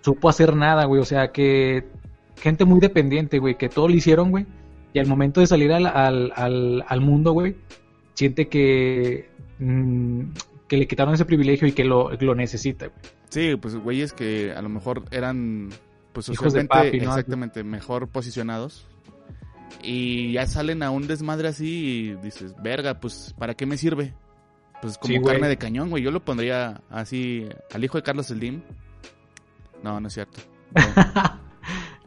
supo 0.00 0.28
hacer 0.28 0.56
nada, 0.56 0.84
güey. 0.86 1.00
O 1.00 1.04
sea, 1.04 1.32
que 1.32 1.86
gente 2.36 2.64
muy 2.64 2.80
dependiente, 2.80 3.38
güey, 3.38 3.56
que 3.56 3.68
todo 3.68 3.88
lo 3.88 3.94
hicieron, 3.94 4.30
güey. 4.30 4.46
Y 4.92 4.98
al 4.98 5.06
momento 5.06 5.40
de 5.40 5.46
salir 5.46 5.72
al, 5.72 5.86
al, 5.86 6.32
al, 6.36 6.84
al 6.86 7.00
mundo, 7.00 7.32
güey, 7.32 7.56
siente 8.14 8.48
que, 8.48 9.28
mm, 9.58 10.20
que 10.68 10.76
le 10.76 10.86
quitaron 10.86 11.14
ese 11.14 11.24
privilegio 11.24 11.66
y 11.66 11.72
que 11.72 11.84
lo, 11.84 12.10
lo 12.12 12.34
necesita, 12.34 12.86
güey. 12.86 13.00
Sí, 13.28 13.56
pues 13.56 13.74
güeyes 13.74 14.12
que 14.12 14.52
a 14.52 14.62
lo 14.62 14.68
mejor 14.68 15.02
eran 15.10 15.70
pues 16.12 16.28
Hijos 16.28 16.52
de 16.52 16.64
papi, 16.66 17.00
¿no? 17.00 17.10
exactamente 17.10 17.64
mejor 17.64 18.06
posicionados 18.06 18.86
y 19.82 20.32
ya 20.32 20.46
salen 20.46 20.82
a 20.82 20.90
un 20.90 21.06
desmadre 21.06 21.48
así 21.48 21.66
y 21.66 22.14
dices, 22.16 22.54
"Verga, 22.62 23.00
pues 23.00 23.34
¿para 23.38 23.54
qué 23.54 23.66
me 23.66 23.76
sirve?" 23.76 24.14
Pues 24.80 24.98
como 24.98 25.14
Sí, 25.14 25.20
carne 25.22 25.48
de 25.48 25.56
cañón, 25.56 25.90
güey. 25.90 26.02
Yo 26.02 26.10
lo 26.10 26.24
pondría 26.24 26.82
así 26.90 27.48
al 27.72 27.84
hijo 27.84 27.96
de 27.96 28.02
Carlos 28.02 28.26
Slim. 28.26 28.62
No, 29.82 30.00
no 30.00 30.08
es 30.08 30.14
cierto. 30.14 30.40
No. 30.74 31.44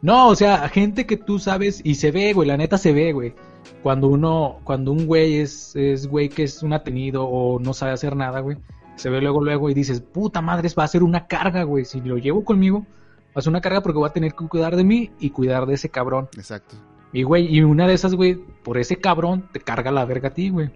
No, 0.00 0.28
o 0.28 0.36
sea, 0.36 0.68
gente 0.68 1.06
que 1.06 1.16
tú 1.16 1.40
sabes 1.40 1.80
y 1.82 1.96
se 1.96 2.12
ve, 2.12 2.32
güey, 2.32 2.46
la 2.46 2.56
neta 2.56 2.78
se 2.78 2.92
ve, 2.92 3.12
güey. 3.12 3.34
Cuando 3.82 4.06
uno, 4.06 4.60
cuando 4.62 4.92
un 4.92 5.06
güey 5.06 5.38
es, 5.38 5.74
es 5.74 6.06
güey 6.06 6.28
que 6.28 6.44
es 6.44 6.62
un 6.62 6.72
atenido 6.72 7.24
o 7.26 7.58
no 7.58 7.74
sabe 7.74 7.92
hacer 7.92 8.14
nada, 8.14 8.40
güey, 8.40 8.58
se 8.94 9.10
ve 9.10 9.20
luego, 9.20 9.42
luego 9.42 9.70
y 9.70 9.74
dices, 9.74 10.00
puta 10.00 10.40
madre, 10.40 10.68
va 10.78 10.84
a 10.84 10.88
ser 10.88 11.02
una 11.02 11.26
carga, 11.26 11.64
güey. 11.64 11.84
Si 11.84 12.00
lo 12.00 12.16
llevo 12.16 12.44
conmigo, 12.44 12.86
va 13.28 13.34
a 13.36 13.40
ser 13.40 13.50
una 13.50 13.60
carga 13.60 13.80
porque 13.82 13.98
voy 13.98 14.08
a 14.08 14.12
tener 14.12 14.34
que 14.34 14.46
cuidar 14.46 14.76
de 14.76 14.84
mí 14.84 15.10
y 15.18 15.30
cuidar 15.30 15.66
de 15.66 15.74
ese 15.74 15.88
cabrón. 15.88 16.28
Exacto. 16.36 16.76
Y, 17.12 17.22
güey, 17.22 17.46
y 17.54 17.62
una 17.62 17.86
de 17.86 17.94
esas, 17.94 18.14
güey, 18.14 18.34
por 18.34 18.78
ese 18.78 18.96
cabrón 18.96 19.48
te 19.52 19.60
carga 19.60 19.90
la 19.90 20.04
verga 20.04 20.28
a 20.28 20.34
ti, 20.34 20.50
güey. 20.50 20.70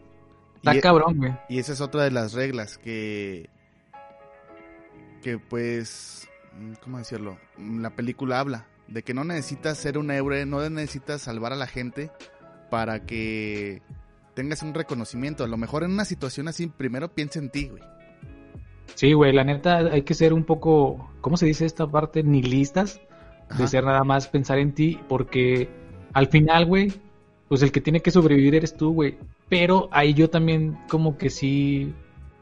Está 0.56 0.76
Y- 0.76 0.80
cabrón, 0.80 1.18
güey. 1.18 1.32
Y 1.48 1.58
esa 1.58 1.72
es 1.72 1.80
otra 1.80 2.04
de 2.04 2.10
las 2.10 2.32
reglas 2.32 2.78
que 2.78 3.50
que 5.22 5.38
pues 5.38 6.28
¿cómo 6.82 6.98
decirlo? 6.98 7.38
La 7.58 7.90
película 7.90 8.40
habla 8.40 8.66
de 8.88 9.02
que 9.02 9.14
no 9.14 9.24
necesitas 9.24 9.78
ser 9.78 9.96
un 9.98 10.10
héroe, 10.10 10.44
no 10.46 10.68
necesitas 10.68 11.22
salvar 11.22 11.52
a 11.52 11.56
la 11.56 11.66
gente 11.66 12.10
para 12.70 13.06
que 13.06 13.82
tengas 14.34 14.62
un 14.62 14.74
reconocimiento. 14.74 15.44
A 15.44 15.48
lo 15.48 15.56
mejor 15.56 15.84
en 15.84 15.92
una 15.92 16.04
situación 16.04 16.48
así, 16.48 16.66
primero 16.66 17.08
piensa 17.14 17.38
en 17.38 17.50
ti, 17.50 17.68
güey. 17.68 17.82
Sí, 18.94 19.12
güey, 19.12 19.32
la 19.32 19.44
neta 19.44 19.78
hay 19.78 20.02
que 20.02 20.14
ser 20.14 20.32
un 20.34 20.44
poco, 20.44 21.10
¿cómo 21.20 21.36
se 21.36 21.46
dice 21.46 21.64
esta 21.66 21.86
parte? 21.86 22.22
Nihilistas. 22.22 23.00
de 23.48 23.56
Ajá. 23.56 23.66
ser 23.66 23.84
nada 23.84 24.02
más 24.02 24.28
pensar 24.28 24.58
en 24.58 24.72
ti, 24.72 24.98
porque 25.10 25.68
al 26.12 26.26
final, 26.28 26.66
güey, 26.66 26.92
pues 27.48 27.62
el 27.62 27.72
que 27.72 27.80
tiene 27.80 28.00
que 28.00 28.10
sobrevivir 28.10 28.54
eres 28.54 28.74
tú, 28.76 28.92
güey. 28.92 29.16
Pero 29.48 29.88
ahí 29.92 30.14
yo 30.14 30.30
también 30.30 30.78
como 30.88 31.16
que 31.18 31.28
sí 31.30 31.92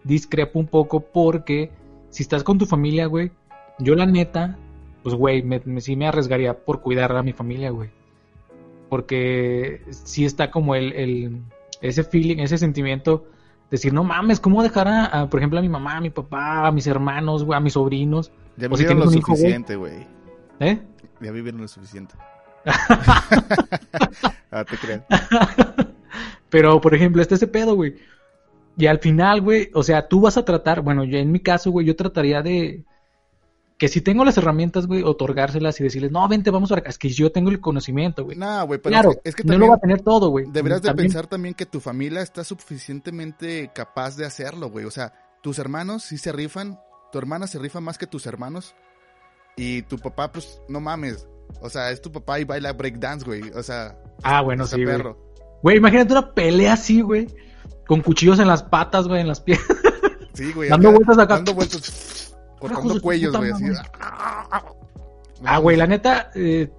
discrepo 0.04 0.58
un 0.58 0.66
poco 0.66 1.00
porque 1.00 1.70
si 2.10 2.22
estás 2.22 2.42
con 2.44 2.58
tu 2.58 2.66
familia, 2.66 3.06
güey, 3.06 3.30
yo 3.78 3.94
la 3.94 4.06
neta, 4.06 4.56
pues, 5.02 5.14
güey, 5.14 5.42
me, 5.42 5.60
me- 5.64 5.80
sí 5.80 5.96
me 5.96 6.06
arriesgaría 6.06 6.54
por 6.56 6.80
cuidar 6.80 7.16
a 7.16 7.22
mi 7.22 7.32
familia, 7.32 7.70
güey. 7.70 7.90
Porque 8.88 9.82
sí 9.90 10.24
está 10.24 10.50
como 10.50 10.74
el, 10.74 10.92
el- 10.92 11.42
ese 11.80 12.02
feeling, 12.04 12.38
ese 12.38 12.58
sentimiento, 12.58 13.24
decir, 13.70 13.92
no 13.92 14.04
mames, 14.04 14.40
¿cómo 14.40 14.62
dejar 14.62 14.88
a, 14.88 15.04
a, 15.06 15.30
por 15.30 15.40
ejemplo, 15.40 15.58
a 15.58 15.62
mi 15.62 15.68
mamá, 15.68 15.96
a 15.96 16.00
mi 16.00 16.10
papá, 16.10 16.66
a 16.66 16.72
mis 16.72 16.86
hermanos, 16.86 17.44
güey, 17.44 17.56
a 17.56 17.60
mis 17.60 17.74
sobrinos? 17.74 18.32
Ya 18.56 18.66
O 18.68 18.76
si 18.76 18.82
vivieron 18.82 18.98
lo 18.98 19.12
hijo, 19.16 19.34
suficiente, 19.34 19.76
güey. 19.76 20.06
¿Eh? 20.58 20.78
Ya 21.20 21.30
vivieron 21.30 21.60
lo 21.60 21.68
suficiente. 21.68 22.14
ah, 24.50 24.64
te 24.64 24.76
creas. 24.76 25.02
Pero, 26.48 26.80
por 26.80 26.94
ejemplo, 26.94 27.22
este 27.22 27.36
ese 27.36 27.46
pedo, 27.46 27.74
güey. 27.74 27.96
Y 28.76 28.86
al 28.86 28.98
final, 28.98 29.40
güey, 29.40 29.70
o 29.74 29.82
sea, 29.82 30.08
tú 30.08 30.20
vas 30.20 30.36
a 30.36 30.44
tratar, 30.44 30.80
bueno, 30.82 31.04
yo 31.04 31.18
en 31.18 31.30
mi 31.32 31.40
caso, 31.40 31.70
güey, 31.70 31.86
yo 31.86 31.96
trataría 31.96 32.42
de 32.42 32.84
que 33.78 33.88
si 33.88 34.00
tengo 34.00 34.24
las 34.24 34.36
herramientas, 34.36 34.86
güey, 34.86 35.02
otorgárselas 35.02 35.80
y 35.80 35.84
decirles, 35.84 36.10
no, 36.10 36.26
vente, 36.28 36.50
vamos 36.50 36.70
acá. 36.72 36.90
Es 36.90 36.98
que 36.98 37.08
yo 37.08 37.32
tengo 37.32 37.50
el 37.50 37.60
conocimiento, 37.60 38.24
güey. 38.24 38.36
No, 38.36 38.66
güey, 38.66 38.80
pero 38.80 38.92
claro, 38.92 39.10
es 39.10 39.16
que, 39.16 39.28
es 39.30 39.34
que 39.36 39.44
no 39.44 39.58
lo 39.58 39.68
va 39.68 39.76
a 39.76 39.80
tener 39.80 40.02
todo, 40.02 40.28
güey. 40.28 40.46
deberías 40.50 40.82
de 40.82 40.94
pensar 40.94 41.26
también 41.26 41.54
que 41.54 41.66
tu 41.66 41.80
familia 41.80 42.20
está 42.20 42.44
suficientemente 42.44 43.70
capaz 43.74 44.16
de 44.16 44.26
hacerlo, 44.26 44.70
güey. 44.70 44.84
O 44.84 44.90
sea, 44.90 45.12
tus 45.42 45.58
hermanos 45.58 46.04
sí 46.04 46.18
se 46.18 46.32
rifan 46.32 46.78
tu 47.10 47.18
hermana 47.18 47.46
se 47.46 47.58
rifa 47.58 47.80
más 47.80 47.98
que 47.98 48.06
tus 48.06 48.26
hermanos 48.26 48.74
y 49.56 49.82
tu 49.82 49.98
papá, 49.98 50.32
pues, 50.32 50.62
no 50.68 50.80
mames. 50.80 51.28
O 51.60 51.68
sea, 51.70 51.90
es 51.90 52.00
tu 52.00 52.10
papá 52.12 52.40
y 52.40 52.44
baila 52.44 52.72
breakdance, 52.72 53.24
güey. 53.24 53.50
O 53.54 53.62
sea, 53.62 53.98
Ah, 54.22 54.40
bueno, 54.42 54.66
sí, 54.66 54.82
güey. 54.84 54.96
perro. 54.96 55.18
Güey, 55.62 55.76
imagínate 55.76 56.12
una 56.12 56.32
pelea 56.34 56.72
así, 56.74 57.00
güey. 57.00 57.26
Con 57.86 58.00
cuchillos 58.02 58.38
en 58.38 58.48
las 58.48 58.62
patas, 58.62 59.08
güey, 59.08 59.20
en 59.20 59.28
las 59.28 59.40
piernas. 59.40 59.66
Sí, 60.32 60.52
güey. 60.52 60.68
Dando 60.70 60.92
vueltas 60.92 61.18
acá. 61.18 61.34
Dando 61.34 61.54
vueltas. 61.54 62.34
Cortando 62.58 63.00
cuellos, 63.02 63.36
güey. 63.36 63.50
Así. 63.50 63.64
madre. 63.64 63.90
Ah, 65.44 65.58
güey, 65.58 65.76
la 65.76 65.86
neta, 65.86 66.30
eh, 66.34 66.70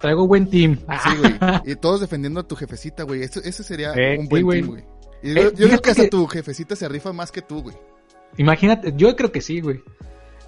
traigo 0.00 0.26
buen 0.26 0.48
team. 0.48 0.78
Sí, 1.02 1.10
güey. 1.20 1.34
Y 1.66 1.76
todos 1.76 2.00
defendiendo 2.00 2.40
a 2.40 2.48
tu 2.48 2.56
jefecita, 2.56 3.02
güey. 3.04 3.22
Eso- 3.22 3.40
Ese 3.44 3.62
sería 3.62 3.92
Eh, 3.94 4.16
un 4.18 4.24
sí, 4.24 4.30
buen 4.30 4.42
güey. 4.44 4.60
team, 4.62 4.70
güey. 4.72 4.84
Y 5.22 5.38
Eh, 5.38 5.52
yo, 5.54 5.66
creo 5.68 5.80
que 5.80 5.90
hasta 5.90 6.08
tu 6.08 6.26
jefecita 6.26 6.74
se 6.76 6.88
rifa 6.88 7.12
más 7.12 7.30
que 7.30 7.42
tú, 7.42 7.62
güey. 7.62 7.76
Imagínate, 8.36 8.92
yo 8.96 9.14
creo 9.16 9.30
que 9.30 9.40
sí, 9.40 9.60
güey. 9.60 9.82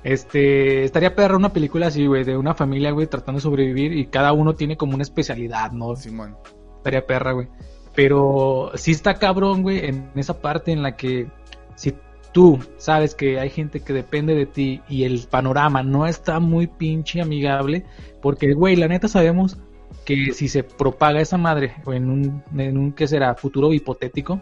Este, 0.06 0.84
estaría 0.84 1.16
perra 1.16 1.36
una 1.36 1.52
película 1.52 1.88
así, 1.88 2.06
güey, 2.06 2.22
de 2.22 2.36
una 2.36 2.54
familia, 2.54 2.92
güey, 2.92 3.08
tratando 3.08 3.38
de 3.38 3.42
sobrevivir 3.42 3.92
y 3.92 4.06
cada 4.06 4.32
uno 4.32 4.54
tiene 4.54 4.76
como 4.76 4.94
una 4.94 5.02
especialidad, 5.02 5.72
¿no? 5.72 5.96
Simón. 5.96 6.36
Estaría 6.76 7.04
perra, 7.04 7.32
güey. 7.32 7.48
Pero 7.92 8.70
sí 8.76 8.92
está 8.92 9.14
cabrón, 9.14 9.64
güey, 9.64 9.84
en 9.84 10.12
esa 10.14 10.40
parte 10.40 10.70
en 10.70 10.84
la 10.84 10.94
que 10.94 11.26
si 11.74 11.92
tú 12.30 12.60
sabes 12.76 13.16
que 13.16 13.40
hay 13.40 13.50
gente 13.50 13.80
que 13.80 13.92
depende 13.92 14.36
de 14.36 14.46
ti 14.46 14.80
y 14.88 15.02
el 15.02 15.26
panorama 15.28 15.82
no 15.82 16.06
está 16.06 16.38
muy 16.38 16.68
pinche 16.68 17.20
amigable, 17.20 17.84
porque, 18.22 18.52
güey, 18.54 18.76
la 18.76 18.86
neta 18.86 19.08
sabemos 19.08 19.58
que 20.04 20.32
si 20.34 20.46
se 20.46 20.62
propaga 20.62 21.20
esa 21.20 21.36
madre 21.36 21.74
en 21.84 22.10
un, 22.10 22.44
en 22.56 22.78
un, 22.78 22.92
¿qué 22.92 23.08
será? 23.08 23.34
Futuro 23.34 23.72
hipotético, 23.72 24.40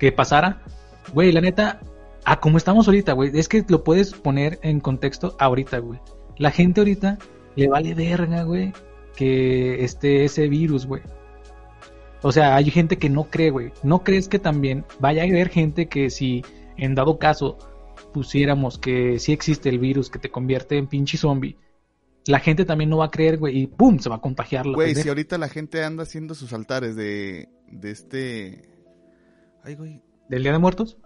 que 0.00 0.10
pasara, 0.10 0.60
güey, 1.14 1.30
la 1.30 1.40
neta, 1.40 1.78
a 2.26 2.40
como 2.40 2.58
estamos 2.58 2.88
ahorita, 2.88 3.12
güey, 3.12 3.30
es 3.38 3.48
que 3.48 3.64
lo 3.68 3.84
puedes 3.84 4.12
poner 4.12 4.58
en 4.62 4.80
contexto 4.80 5.36
ahorita, 5.38 5.78
güey. 5.78 6.00
La 6.38 6.50
gente 6.50 6.80
ahorita 6.80 7.18
le 7.54 7.68
vale 7.68 7.94
verga, 7.94 8.42
güey, 8.42 8.72
que 9.14 9.84
esté 9.84 10.24
ese 10.24 10.48
virus, 10.48 10.86
güey. 10.86 11.02
O 12.22 12.32
sea, 12.32 12.56
hay 12.56 12.68
gente 12.72 12.98
que 12.98 13.08
no 13.08 13.30
cree, 13.30 13.50
güey. 13.50 13.72
¿No 13.84 14.02
crees 14.02 14.26
que 14.26 14.40
también 14.40 14.84
vaya 14.98 15.22
a 15.22 15.26
haber 15.26 15.50
gente 15.50 15.86
que 15.86 16.10
si 16.10 16.44
en 16.76 16.96
dado 16.96 17.20
caso 17.20 17.58
pusiéramos 18.12 18.76
que 18.76 19.20
sí 19.20 19.32
existe 19.32 19.68
el 19.68 19.78
virus 19.78 20.10
que 20.10 20.18
te 20.18 20.28
convierte 20.28 20.78
en 20.78 20.88
pinche 20.88 21.16
zombie, 21.18 21.56
la 22.26 22.40
gente 22.40 22.64
también 22.64 22.90
no 22.90 22.96
va 22.96 23.04
a 23.04 23.10
creer, 23.12 23.38
güey, 23.38 23.56
y 23.56 23.66
¡pum! 23.68 24.00
se 24.00 24.08
va 24.08 24.16
a 24.16 24.20
contagiar 24.20 24.66
la 24.66 24.74
Güey, 24.74 24.96
si 24.96 25.08
ahorita 25.08 25.38
la 25.38 25.48
gente 25.48 25.84
anda 25.84 26.02
haciendo 26.02 26.34
sus 26.34 26.52
altares 26.52 26.96
de, 26.96 27.48
de 27.70 27.90
este... 27.92 28.68
Ay, 29.62 29.76
güey. 29.76 30.02
¿Del 30.28 30.42
Día 30.42 30.50
de 30.50 30.58
Muertos? 30.58 30.98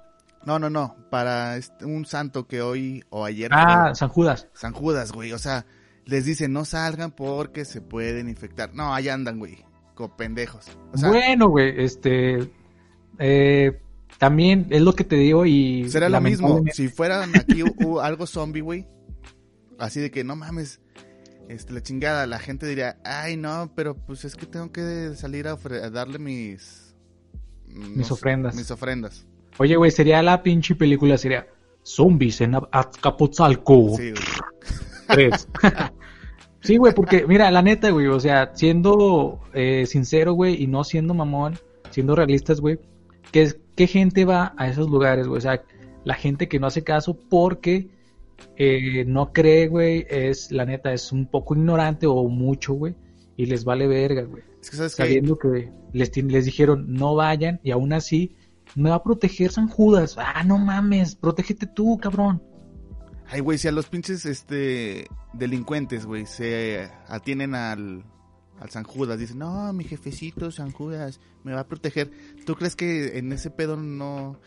No, 0.45 0.59
no, 0.59 0.71
no. 0.71 0.97
Para 1.11 1.57
este- 1.57 1.85
un 1.85 2.07
santo 2.07 2.47
que 2.47 2.63
hoy 2.63 3.05
o 3.11 3.25
ayer... 3.25 3.51
Ah, 3.53 3.89
fue 3.89 3.95
San 3.97 4.09
Judas. 4.09 4.49
San 4.55 4.73
Judas, 4.73 5.13
güey. 5.13 5.33
O 5.33 5.39
sea, 5.39 5.67
les 6.07 6.25
dicen 6.25 6.53
no 6.53 6.65
salgan 6.65 7.11
porque 7.13 7.65
se 7.65 7.81
pueden 7.81 8.29
infectar. 8.29 8.75
No, 8.75 8.95
ahí 8.95 9.09
andan, 9.09 9.39
güey. 9.39 9.65
Como 9.95 10.17
pendejos. 10.17 10.67
O 10.93 10.97
sea, 10.99 11.09
bueno, 11.11 11.49
güey, 11.49 11.75
este... 11.85 12.51
eh, 13.19 13.81
también 14.19 14.67
es 14.71 14.81
lo 14.83 14.95
que 14.95 15.05
te 15.05 15.17
digo 15.17 15.45
y... 15.47 15.89
será 15.91 16.09
lo 16.09 16.21
mismo. 16.21 16.63
Si 16.73 16.89
fueran 16.89 17.37
aquí 17.37 17.63
u- 17.63 17.75
u- 17.85 18.01
algo 18.01 18.27
zombie, 18.27 18.63
güey. 18.63 18.87
Así 19.79 20.01
de 20.01 20.11
que 20.11 20.25
no 20.25 20.37
mames. 20.37 20.81
Este, 21.49 21.73
la 21.73 21.83
chingada, 21.83 22.27
la 22.27 22.39
gente 22.39 22.67
diría, 22.67 22.99
ay 23.05 23.37
no, 23.37 23.73
pero 23.75 23.95
pues 23.97 24.25
es 24.25 24.37
que 24.37 24.47
tengo 24.47 24.71
que 24.73 25.15
salir 25.17 25.49
a, 25.49 25.53
a 25.53 25.91
darle 25.91 26.19
mis... 26.19 26.95
Mis 27.67 28.11
ofrendas. 28.11 28.55
Mis 28.57 28.71
ofrendas. 28.71 29.27
Oye, 29.61 29.77
güey, 29.77 29.91
sería 29.91 30.23
la 30.23 30.43
pinche 30.43 30.75
película, 30.75 31.19
sería... 31.19 31.47
Zombies 31.83 32.41
en 32.41 32.57
Azcapotzalco. 32.73 33.95
Sí, 33.95 34.11
güey. 34.11 34.23
Tres. 35.07 35.49
sí, 36.61 36.79
güey, 36.79 36.95
porque, 36.95 37.27
mira, 37.27 37.51
la 37.51 37.61
neta, 37.61 37.91
güey, 37.91 38.07
o 38.07 38.19
sea, 38.19 38.53
siendo 38.55 39.39
eh, 39.53 39.85
sincero, 39.85 40.33
güey, 40.33 40.63
y 40.63 40.67
no 40.67 40.83
siendo 40.83 41.13
mamón, 41.13 41.59
siendo 41.91 42.17
realistas, 42.17 42.63
güey, 42.63 42.79
¿qué, 43.33 43.53
¿qué 43.77 43.87
gente 43.87 44.25
va 44.25 44.55
a 44.57 44.67
esos 44.67 44.89
lugares, 44.89 45.27
güey? 45.27 45.37
O 45.37 45.43
sea, 45.43 45.63
la 46.05 46.15
gente 46.15 46.49
que 46.49 46.59
no 46.59 46.67
hace 46.67 46.83
caso 46.83 47.19
porque 47.29 47.91
eh, 48.57 49.05
no 49.07 49.35
cree, 49.35 49.69
güey, 49.69 50.07
es, 50.09 50.53
la 50.53 50.65
neta, 50.65 50.95
es 50.95 51.13
un 51.13 51.27
poco 51.27 51.55
ignorante 51.55 52.07
o 52.07 52.25
mucho, 52.29 52.73
güey, 52.73 52.95
y 53.37 53.45
les 53.45 53.65
vale 53.65 53.87
verga, 53.87 54.23
güey. 54.23 54.43
Es 54.63 54.71
que 54.71 54.77
sabes 54.79 54.97
que... 54.97 55.03
Sabiendo 55.03 55.39
que 55.39 55.71
les, 55.93 56.17
les 56.17 56.47
dijeron 56.47 56.87
no 56.95 57.15
vayan 57.15 57.61
y 57.63 57.73
aún 57.73 57.93
así 57.93 58.37
me 58.75 58.91
va 58.91 58.97
a 58.97 59.03
proteger 59.03 59.51
San 59.51 59.69
Judas. 59.69 60.17
Ah, 60.19 60.43
no 60.45 60.59
mames, 60.59 61.15
protégete 61.15 61.67
tú, 61.67 61.99
cabrón. 61.99 62.43
Ay, 63.29 63.41
güey, 63.41 63.59
si 63.59 63.69
a 63.69 63.73
los 63.73 63.87
pinches 63.87 64.27
este 64.27 65.07
delincuentes, 65.33 66.07
güey, 66.07 66.27
se 66.27 66.91
atienen 67.09 67.55
al, 67.55 68.05
al 68.59 68.71
San 68.71 68.85
Judas, 68.85 69.19
dicen, 69.19 69.39
no, 69.39 69.73
mi 69.73 69.85
jefecito 69.85 70.51
San 70.51 70.73
Judas 70.73 71.21
me 71.45 71.53
va 71.53 71.61
a 71.61 71.69
proteger. 71.69 72.11
¿Tú 72.45 72.55
crees 72.57 72.75
que 72.75 73.19
en 73.19 73.33
ese 73.33 73.51
pedo 73.51 73.77
no, 73.77 74.41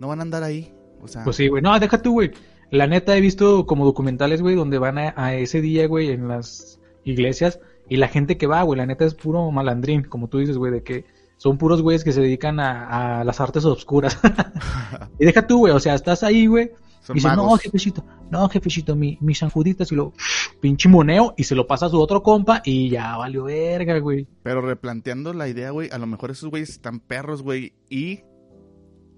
no 0.00 0.08
van 0.08 0.18
a 0.18 0.22
andar 0.22 0.42
ahí? 0.42 0.74
O 1.00 1.08
sea, 1.08 1.24
Pues 1.24 1.36
sí, 1.36 1.48
güey. 1.48 1.62
No, 1.62 1.78
deja 1.78 2.02
tú, 2.02 2.12
güey. 2.12 2.32
La 2.70 2.86
neta 2.86 3.16
he 3.16 3.20
visto 3.20 3.66
como 3.66 3.84
documentales, 3.84 4.42
güey, 4.42 4.54
donde 4.54 4.78
van 4.78 4.98
a, 4.98 5.14
a 5.16 5.34
ese 5.34 5.60
día, 5.60 5.86
güey, 5.86 6.10
en 6.10 6.28
las 6.28 6.80
iglesias 7.04 7.60
y 7.90 7.96
la 7.96 8.08
gente 8.08 8.38
que 8.38 8.46
va, 8.46 8.62
güey, 8.62 8.78
la 8.78 8.86
neta 8.86 9.04
es 9.04 9.14
puro 9.14 9.50
malandrín, 9.50 10.04
como 10.04 10.28
tú 10.28 10.38
dices, 10.38 10.56
güey, 10.56 10.72
de 10.72 10.84
que 10.84 11.04
son 11.40 11.56
puros 11.56 11.80
güeyes 11.80 12.04
que 12.04 12.12
se 12.12 12.20
dedican 12.20 12.60
a, 12.60 13.20
a 13.20 13.24
las 13.24 13.40
artes 13.40 13.64
oscuras. 13.64 14.18
y 15.18 15.24
deja 15.24 15.46
tú, 15.46 15.60
güey, 15.60 15.72
o 15.72 15.80
sea, 15.80 15.94
estás 15.94 16.22
ahí, 16.22 16.44
güey, 16.46 16.70
son 17.00 17.16
y 17.16 17.20
dices, 17.20 17.34
no, 17.34 17.56
jefecito, 17.56 18.04
no, 18.30 18.46
jefecito, 18.50 18.94
mi, 18.94 19.16
mi 19.22 19.34
San 19.34 19.48
Juditas, 19.48 19.90
y 19.90 19.94
lo 19.94 20.12
pinche 20.60 20.90
moneo 20.90 21.32
y 21.38 21.44
se 21.44 21.54
lo 21.54 21.66
pasa 21.66 21.86
a 21.86 21.88
su 21.88 21.98
otro 21.98 22.22
compa 22.22 22.60
y 22.62 22.90
ya 22.90 23.16
valió 23.16 23.44
verga, 23.44 23.98
güey. 24.00 24.28
Pero 24.42 24.60
replanteando 24.60 25.32
la 25.32 25.48
idea, 25.48 25.70
güey, 25.70 25.88
a 25.90 25.96
lo 25.96 26.06
mejor 26.06 26.30
esos 26.30 26.50
güeyes 26.50 26.68
están 26.68 27.00
perros, 27.00 27.40
güey, 27.40 27.72
y 27.88 28.20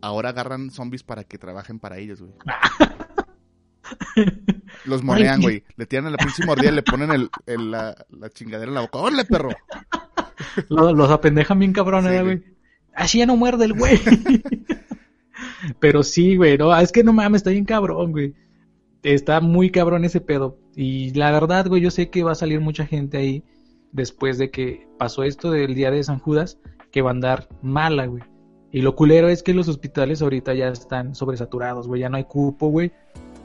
ahora 0.01 0.29
agarran 0.29 0.71
zombies 0.71 1.03
para 1.03 1.25
que 1.25 1.39
trabajen 1.39 1.81
para 1.81 1.99
ellos, 1.99 2.21
güey. 2.23 2.33
Los 4.85 5.03
monean, 5.03 5.41
güey. 5.43 5.65
Le 5.77 5.87
tiran 5.87 6.07
a 6.07 6.11
la 6.11 6.17
pinche 6.17 6.47
mordida 6.47 6.71
y 6.71 6.75
le 6.75 6.83
ponen 6.83 7.11
el, 7.11 7.31
el- 7.47 7.71
la, 7.71 7.95
la 8.11 8.31
chingadera 8.31 8.69
en 8.71 8.75
la 8.75 8.81
boca. 8.83 8.99
¡Órale, 8.99 9.25
perro! 9.25 9.51
Los, 10.69 10.93
los 10.95 11.11
apendejan 11.11 11.59
bien 11.59 11.73
cabrón, 11.73 12.05
Sí, 12.05 12.11
¿eh, 12.11 12.23
güey. 12.23 12.37
güey. 12.37 12.53
Así 12.95 13.19
ya 13.19 13.27
no 13.27 13.37
muerde 13.37 13.65
el 13.65 13.73
güey. 13.73 13.99
Pero 15.81 16.03
sí, 16.03 16.37
güey, 16.37 16.59
no, 16.59 16.77
es 16.77 16.93
que 16.93 17.05
no 17.05 17.13
mames, 17.13 17.41
está 17.41 17.51
bien 17.51 17.65
cabrón, 17.65 18.13
güey. 18.13 18.35
Está 19.03 19.41
muy 19.41 19.71
cabrón 19.71 20.05
ese 20.05 20.21
pedo. 20.21 20.59
Y 20.77 21.13
la 21.15 21.31
verdad, 21.33 21.67
güey, 21.67 21.83
yo 21.83 21.91
sé 21.91 22.11
que 22.11 22.23
va 22.23 22.33
a 22.33 22.37
salir 22.37 22.61
mucha 22.61 22.87
gente 22.87 23.17
ahí 23.17 23.45
después 23.93 24.39
de 24.39 24.51
que 24.51 24.87
pasó 24.99 25.23
esto 25.23 25.51
del 25.51 25.75
día 25.75 25.91
de 25.91 26.03
San 26.05 26.19
Judas, 26.19 26.59
que 26.91 27.03
va 27.03 27.11
a 27.11 27.13
andar 27.15 27.49
mala, 27.63 28.07
güey. 28.07 28.23
Y 28.71 28.81
lo 28.81 28.95
culero 28.97 29.29
es 29.29 29.43
que 29.43 29.53
los 29.53 29.69
hospitales 29.69 30.23
ahorita 30.23 30.55
ya 30.55 30.69
están 30.69 31.15
sobresaturados, 31.15 31.87
güey, 31.87 32.01
ya 32.01 32.09
no 32.09 32.17
hay 32.17 32.25
cupo, 32.25 32.69
güey. 32.69 32.93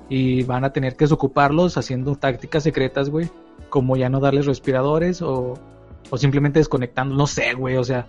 Y 0.10 0.44
van 0.44 0.64
a 0.64 0.72
tener 0.72 0.96
que 0.96 1.04
desocuparlos 1.06 1.78
haciendo 1.78 2.16
tácticas 2.16 2.64
secretas, 2.64 3.10
güey. 3.10 3.30
Como 3.70 3.98
ya 3.98 4.10
no 4.10 4.22
darles 4.22 4.46
respiradores 4.46 5.22
o, 5.22 5.56
o 6.10 6.18
simplemente 6.18 6.60
desconectando, 6.60 7.16
no 7.16 7.28
sé, 7.28 7.54
güey, 7.54 7.78
o 7.78 7.84
sea, 7.84 8.08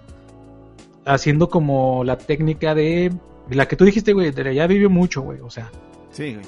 haciendo 1.04 1.48
como 1.48 2.04
la 2.04 2.18
técnica 2.18 2.74
de 2.74 3.12
la 3.50 3.66
que 3.66 3.76
tú 3.76 3.84
dijiste, 3.84 4.12
güey, 4.12 4.30
de 4.30 4.54
ya 4.54 4.66
vivió 4.66 4.90
mucho, 4.90 5.22
güey, 5.22 5.40
o 5.40 5.50
sea, 5.50 5.70
Sí, 6.11 6.34
güey. 6.34 6.46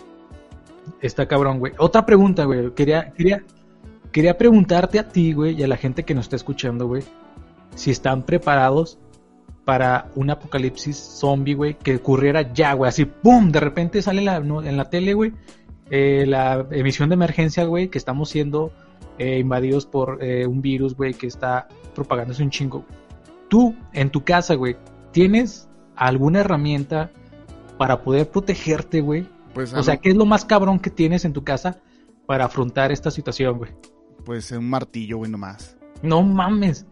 está 1.01 1.27
cabrón, 1.27 1.59
güey. 1.59 1.73
Otra 1.79 2.05
pregunta, 2.05 2.45
güey, 2.45 2.73
quería, 2.75 3.13
quería, 3.13 3.43
quería 4.13 4.37
preguntarte 4.37 4.99
a 4.99 5.09
ti, 5.09 5.33
güey, 5.33 5.59
y 5.59 5.63
a 5.63 5.69
la 5.69 5.77
gente 5.77 6.05
que 6.05 6.15
nos 6.15 6.27
está 6.27 6.37
escuchando, 6.37 6.87
güey, 6.87 7.03
si 7.75 7.91
están 7.91 8.25
preparados 8.25 8.99
para 9.65 10.11
un 10.17 10.31
apocalipsis 10.31 10.97
zombie, 10.97 11.55
güey, 11.55 11.75
que 11.75 11.97
ocurriera 11.97 12.53
ya, 12.53 12.73
güey, 12.75 12.89
así, 12.89 13.05
¡pum! 13.05 13.51
De 13.53 13.61
repente 13.61 14.03
sale 14.03 14.23
la, 14.23 14.41
no, 14.41 14.63
en 14.63 14.77
la 14.77 14.91
tele, 14.91 15.15
güey, 15.15 15.33
eh, 15.91 16.25
la 16.27 16.67
emisión 16.71 17.09
de 17.09 17.15
emergencia, 17.15 17.65
güey, 17.65 17.89
que 17.89 17.99
estamos 17.99 18.29
siendo 18.31 18.73
eh, 19.21 19.39
invadidos 19.39 19.85
por 19.87 20.19
eh, 20.25 20.47
un 20.47 20.63
virus, 20.63 20.97
güey, 20.97 21.13
que 21.15 21.27
está 21.27 21.69
propagándose 21.95 22.43
un 22.43 22.49
chingo. 22.51 22.85
Tú, 23.49 23.75
en 23.93 24.09
tu 24.11 24.25
casa, 24.25 24.55
güey, 24.55 24.77
¿tienes 25.13 25.69
alguna 25.95 26.41
herramienta 26.41 27.11
para 27.77 28.03
poder 28.03 28.31
protegerte, 28.31 29.01
güey? 29.03 29.27
Pues, 29.53 29.75
O 29.75 29.83
sea, 29.83 29.99
¿qué 29.99 30.09
es 30.11 30.17
lo 30.17 30.25
más 30.25 30.45
cabrón 30.45 30.79
que 30.79 30.89
tienes 30.91 31.25
en 31.27 31.33
tu 31.35 31.45
casa 31.45 31.79
para 32.27 32.47
afrontar 32.47 32.93
esta 32.93 33.11
situación, 33.11 33.59
güey? 33.59 33.71
pues 34.25 34.51
un 34.53 34.69
martillo, 34.69 35.17
güey, 35.19 35.31
nomás. 35.31 35.77
No 36.03 36.23
mames. 36.23 36.87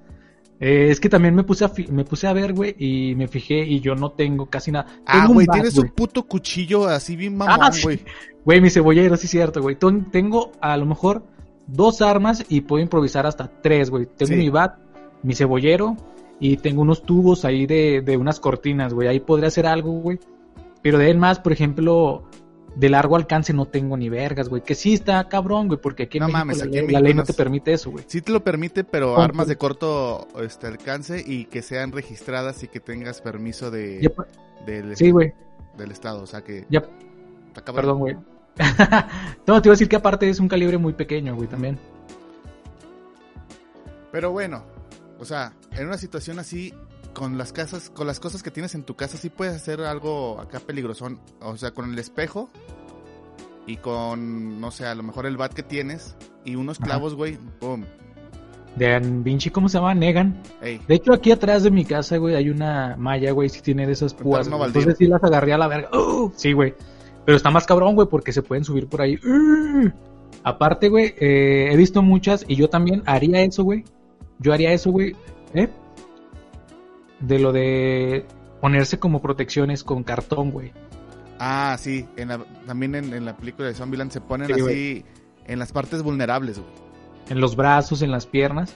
Eh, 0.61 0.89
es 0.91 0.99
que 0.99 1.09
también 1.09 1.35
me 1.35 1.45
puse 1.45 1.65
a 1.65 1.71
me 1.91 2.05
puse 2.05 2.27
a 2.27 2.33
ver, 2.33 2.53
güey, 2.53 2.75
y 2.79 3.15
me 3.15 3.29
fijé 3.29 3.61
y 3.65 3.81
yo 3.81 3.95
no 3.95 4.11
tengo 4.11 4.47
casi 4.47 4.73
nada. 4.73 4.87
Ah, 5.07 5.27
güey, 5.29 5.47
tienes 5.47 5.79
un 5.79 5.89
puto 5.91 6.25
cuchillo 6.27 6.87
así 6.89 7.15
bien 7.17 7.37
mamón, 7.37 7.59
Ah, 7.63 7.71
sí. 7.73 7.83
güey. 7.85 8.01
Güey, 8.45 8.61
mi 8.61 8.71
cebollero, 8.71 9.17
sí 9.17 9.27
es 9.27 9.31
cierto, 9.31 9.63
güey. 9.63 9.77
Tengo 10.11 10.53
a 10.61 10.77
lo 10.77 10.85
mejor 10.87 11.23
dos 11.69 12.03
armas 12.03 12.45
y 12.49 12.63
puedo 12.63 12.83
improvisar 12.83 13.27
hasta 13.27 13.49
tres, 13.63 13.91
güey. 13.91 14.07
Tengo 14.07 14.31
Sí. 14.33 14.37
mi 14.37 14.49
bat, 14.51 14.77
mi 15.23 15.35
cebollero 15.35 15.97
y 16.41 16.57
tengo 16.57 16.83
unos 16.83 17.03
tubos 17.03 17.45
ahí 17.45 17.67
de, 17.67 18.01
de 18.01 18.17
unas 18.17 18.41
cortinas, 18.41 18.93
güey. 18.95 19.07
Ahí 19.09 19.21
podría 19.21 19.49
hacer 19.49 19.67
algo, 19.67 19.93
güey. 19.93 20.19
Pero 20.83 20.99
de 20.99 21.05
ahí 21.07 21.11
en 21.11 21.19
más, 21.19 21.39
por 21.41 21.53
ejemplo, 21.53 22.25
de 22.77 22.89
largo 22.89 23.17
alcance 23.17 23.53
no 23.53 23.67
tengo 23.67 23.97
ni 23.97 24.09
vergas, 24.09 24.49
güey. 24.49 24.63
Que 24.63 24.75
sí 24.77 24.95
está 24.95 25.29
cabrón, 25.29 25.67
güey, 25.67 25.81
porque 25.81 26.05
aquí 26.05 26.19
en 26.19 26.23
No 26.23 26.27
México 26.29 26.39
mames, 26.39 26.59
la, 26.59 26.65
aquí 26.65 26.75
ley, 26.77 26.85
en 26.87 26.93
la 26.93 27.01
ley 27.01 27.15
no 27.15 27.25
te 27.25 27.33
permite 27.35 27.73
eso, 27.73 27.91
güey. 27.91 28.05
Sí 28.07 28.21
te 28.23 28.31
lo 28.33 28.43
permite, 28.45 28.85
pero 28.85 29.19
armas 29.21 29.49
de 29.49 29.57
corto 29.57 30.29
este, 30.41 30.69
alcance 30.69 31.23
y 31.27 31.47
que 31.47 31.63
sean 31.63 31.91
registradas 31.93 32.63
y 32.63 32.69
que 32.69 32.79
tengas 32.81 33.21
permiso 33.21 33.71
de, 33.71 34.01
Ya 34.01 34.11
del, 34.65 34.97
Sí, 34.97 35.11
güey. 35.11 35.33
del 35.77 35.91
estado. 35.91 36.23
O 36.23 36.27
sea 36.27 36.43
que... 36.43 36.65
Ya, 36.71 36.85
perdón, 37.75 37.99
güey. 37.99 38.17
no, 39.47 39.63
te 39.63 39.69
iba 39.69 39.73
a 39.73 39.77
decir 39.77 39.89
que 39.89 39.97
aparte 39.97 40.29
es 40.29 40.41
un 40.41 40.49
calibre 40.49 40.79
muy 40.79 40.93
pequeño, 40.93 41.35
güey, 41.35 41.49
también. 41.49 41.79
Pero 44.11 44.33
bueno, 44.33 44.65
o 45.19 45.25
sea, 45.25 45.53
en 45.73 45.87
una 45.87 45.99
situación 45.99 46.39
así, 46.39 46.73
con 47.13 47.39
las 47.39 47.53
casas, 47.53 47.91
con 47.91 48.07
las 48.07 48.21
cosas 48.21 48.43
que 48.43 48.51
tienes 48.51 48.75
en 48.75 48.85
tu 48.85 48.97
casa, 48.97 49.17
sí 49.17 49.31
puedes 49.31 49.55
hacer 49.55 49.81
algo 49.83 50.41
acá 50.41 50.61
peligrosón. 50.61 51.21
O 51.41 51.57
sea, 51.57 51.73
con 51.73 51.91
el 51.93 51.99
espejo 51.99 52.49
y 53.67 53.77
con, 53.77 54.61
no 54.61 54.71
sé, 54.71 54.87
a 54.87 54.95
lo 54.95 55.03
mejor 55.03 55.27
el 55.27 55.37
bat 55.37 55.53
que 55.53 55.63
tienes 55.63 56.17
y 56.45 56.57
unos 56.57 56.79
clavos, 56.79 57.15
güey, 57.15 57.39
pum. 57.61 57.85
De 58.77 59.01
Vinci, 59.01 59.51
¿cómo 59.51 59.69
se 59.69 59.79
llama? 59.79 59.95
Negan. 59.95 60.41
Ey, 60.63 60.81
De 60.87 60.95
hecho, 60.95 61.13
aquí 61.13 61.33
atrás 61.33 61.65
de 61.65 61.71
mi 61.71 61.85
casa, 61.85 62.17
güey, 62.17 62.37
hay 62.37 62.49
una 62.49 62.95
malla, 62.97 63.33
güey, 63.33 63.49
si 63.49 63.61
tiene 63.61 63.87
de 63.87 63.93
esas 63.93 64.15
púas. 64.15 64.47
Entonces 64.47 64.97
sí 64.97 65.07
las 65.07 65.23
agarré 65.25 65.53
a 65.53 65.59
la 65.59 65.69
verga. 65.69 65.91
¡Uh! 65.93 66.33
Sí, 66.37 66.53
güey. 66.53 66.75
Pero 67.29 67.37
está 67.37 67.51
más 67.51 67.67
cabrón, 67.67 67.95
güey, 67.95 68.09
porque 68.09 68.33
se 68.33 68.41
pueden 68.41 68.65
subir 68.65 68.87
por 68.87 69.03
ahí. 69.03 69.17
¡Uh! 69.17 69.91
Aparte, 70.45 70.89
güey, 70.89 71.15
eh, 71.19 71.69
he 71.71 71.77
visto 71.77 72.01
muchas 72.01 72.43
y 72.49 72.57
yo 72.57 72.71
también 72.71 73.03
haría 73.05 73.43
eso, 73.43 73.65
güey. 73.65 73.85
Yo 74.39 74.55
haría 74.55 74.73
eso, 74.73 74.91
güey. 74.91 75.15
¿Eh? 75.53 75.69
De 77.21 77.39
lo 77.39 77.53
de 77.53 78.25
ponerse 78.63 78.99
como 78.99 79.21
protecciones 79.21 79.85
con 79.85 80.05
cartón, 80.05 80.51
güey. 80.53 80.73
Ah, 81.39 81.77
sí, 81.79 82.07
en 82.17 82.29
la- 82.29 82.47
también 82.67 82.95
en, 82.95 83.13
en 83.13 83.27
la 83.27 83.37
película 83.37 83.69
de 83.69 83.75
Zombieland 83.75 84.11
se 84.11 84.23
ponen 84.23 84.47
Sí, 84.47 84.53
así 84.63 85.05
en 85.47 85.59
las 85.59 85.71
partes 85.71 86.03
vulnerables, 86.03 86.59
güey. 86.59 86.71
en 87.29 87.43
los 87.43 87.57
brazos, 87.57 88.01
en 88.01 88.11
las 88.11 88.25
piernas. 88.25 88.75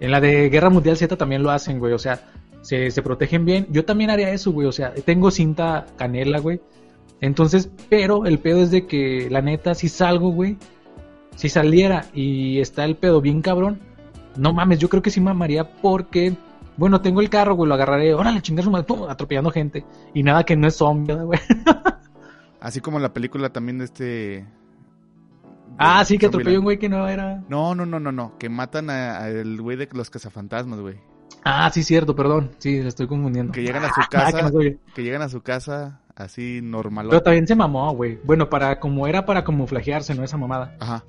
En 0.00 0.12
la 0.12 0.20
de 0.22 0.48
Guerra 0.48 0.70
Mundial 0.70 0.96
Z 0.96 1.14
también 1.18 1.42
lo 1.42 1.50
hacen, 1.50 1.78
güey. 1.78 1.92
O 1.92 1.98
sea, 1.98 2.26
se, 2.62 2.90
se 2.90 3.02
protegen 3.02 3.44
bien. 3.44 3.66
Yo 3.70 3.84
también 3.84 4.08
haría 4.08 4.30
eso, 4.30 4.50
güey. 4.50 4.66
O 4.66 4.72
sea, 4.72 4.94
tengo 4.94 5.30
cinta 5.30 5.84
canela, 5.98 6.38
güey. 6.38 6.58
Entonces, 7.22 7.70
pero 7.88 8.26
el 8.26 8.38
pedo 8.40 8.60
es 8.62 8.70
de 8.70 8.86
que, 8.86 9.28
la 9.30 9.40
neta, 9.40 9.74
si 9.74 9.88
salgo, 9.88 10.30
güey. 10.32 10.58
Si 11.36 11.48
saliera 11.48 12.04
y 12.12 12.60
está 12.60 12.84
el 12.84 12.96
pedo 12.96 13.22
bien 13.22 13.40
cabrón. 13.40 13.80
No 14.36 14.52
mames, 14.52 14.78
yo 14.80 14.88
creo 14.90 15.00
que 15.02 15.10
sí 15.10 15.20
mamaría 15.22 15.64
porque... 15.80 16.36
Bueno, 16.76 17.00
tengo 17.00 17.20
el 17.20 17.30
carro, 17.30 17.54
güey, 17.54 17.68
lo 17.68 17.74
agarraré. 17.74 18.12
Órale, 18.12 18.42
chingar 18.42 18.64
su 18.64 18.70
madre, 18.70 18.86
pum, 18.86 19.08
atropellando 19.08 19.50
gente. 19.50 19.84
Y 20.14 20.22
nada 20.22 20.42
que 20.44 20.56
no 20.56 20.66
es 20.66 20.76
zombie, 20.76 21.14
güey. 21.14 21.38
Así 22.60 22.80
como 22.80 22.98
la 22.98 23.12
película 23.12 23.50
también 23.50 23.78
de 23.78 23.84
este... 23.84 24.46
Ah, 25.78 26.04
sí, 26.04 26.18
que 26.18 26.26
atropelló 26.26 26.58
un 26.58 26.64
güey 26.64 26.78
que 26.78 26.88
no 26.88 27.08
era... 27.08 27.42
No, 27.48 27.74
no, 27.74 27.86
no, 27.86 27.98
no, 27.98 28.12
no, 28.12 28.36
que 28.38 28.48
matan 28.48 28.90
a- 28.90 29.18
al 29.24 29.60
güey 29.60 29.76
de 29.76 29.88
los 29.92 30.10
cazafantasmas, 30.10 30.80
güey. 30.80 30.96
Ah, 31.44 31.70
sí, 31.72 31.82
cierto, 31.82 32.14
perdón. 32.14 32.50
Sí, 32.58 32.80
le 32.82 32.88
estoy 32.88 33.06
confundiendo. 33.06 33.52
Que 33.52 33.62
llegan 33.62 33.84
a 33.84 33.88
su 33.94 34.00
Ah, 34.00 34.06
que 34.10 34.16
casa, 34.16 34.50
no 34.50 34.58
que 34.94 35.02
llegan 35.02 35.22
a 35.22 35.28
su 35.28 35.40
casa 35.40 36.01
así 36.16 36.60
normal. 36.62 37.06
Pero 37.08 37.22
también 37.22 37.46
se 37.46 37.54
mamó, 37.54 37.92
güey. 37.94 38.18
Bueno, 38.24 38.48
para 38.48 38.78
como 38.80 39.06
era 39.06 39.24
para 39.24 39.44
camuflajearse, 39.44 40.14
¿no? 40.14 40.24
Esa 40.24 40.36
mamada. 40.36 40.76
Ajá. 40.80 41.04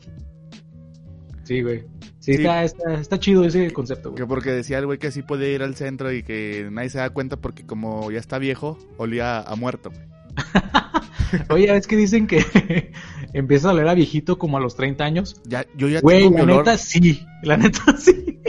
Sí, 1.43 1.61
güey. 1.61 1.81
Sí, 1.81 1.87
Sí. 2.19 2.31
Está, 2.35 2.63
está, 2.63 2.93
está 2.93 3.19
chido 3.19 3.43
ese 3.43 3.69
concepto, 3.71 4.11
güey. 4.11 4.21
Que 4.21 4.25
porque 4.25 4.51
decía 4.51 4.79
el 4.79 4.85
güey 4.85 4.97
que 4.97 5.11
sí 5.11 5.23
podía 5.23 5.49
ir 5.49 5.61
al 5.61 5.75
centro 5.75 6.11
y 6.13 6.23
que 6.23 6.69
nadie 6.71 6.89
se 6.89 6.99
da 6.99 7.09
cuenta 7.09 7.35
porque 7.35 7.65
como 7.65 8.09
ya 8.11 8.19
está 8.19 8.37
viejo, 8.37 8.77
olía 8.97 9.41
a 9.41 9.55
muerto. 9.57 9.89
güey. 9.91 10.07
Oye, 11.49 11.75
es 11.75 11.85
que 11.87 11.97
dicen 11.97 12.27
que 12.27 12.91
empieza 13.33 13.69
a 13.69 13.73
oler 13.73 13.87
a 13.89 13.93
viejito 13.93 14.37
como 14.37 14.57
a 14.57 14.61
los 14.61 14.75
30 14.77 15.03
años. 15.03 15.41
Ya, 15.45 15.65
yo 15.75 15.89
ya 15.89 15.99
Güey, 15.99 16.23
tengo 16.23 16.37
la 16.37 16.43
olor. 16.43 16.57
neta 16.59 16.77
sí. 16.77 17.25
La 17.41 17.57
neta 17.57 17.81
sí. 17.97 18.39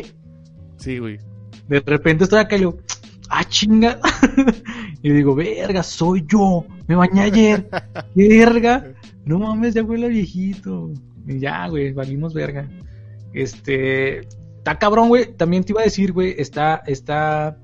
Sí, 0.77 0.99
güey. 0.99 1.19
De 1.67 1.81
repente 1.81 2.25
estoy 2.25 2.39
acá 2.41 2.55
y 2.57 2.61
digo, 2.61 2.79
ah, 3.29 3.43
chinga. 3.45 3.99
Y 5.05 5.11
digo, 5.13 5.35
verga, 5.37 5.83
soy 5.85 6.25
yo. 6.27 6.65
Me 6.89 6.97
bañé 6.97 7.21
ayer. 7.23 7.69
Verga. 8.15 8.93
No 9.25 9.39
mames, 9.39 9.75
ya 9.75 9.83
huele 9.85 10.09
viejito. 10.09 10.91
Y 11.29 11.39
ya, 11.39 11.69
güey, 11.69 11.93
valimos 11.93 12.35
verga. 12.35 12.69
Este. 13.33 14.21
Está 14.59 14.79
cabrón, 14.79 15.09
güey. 15.09 15.33
También 15.37 15.63
te 15.63 15.73
iba 15.73 15.83
a 15.83 15.85
decir, 15.85 16.13
güey, 16.13 16.35
está, 16.39 16.83
está. 16.87 17.59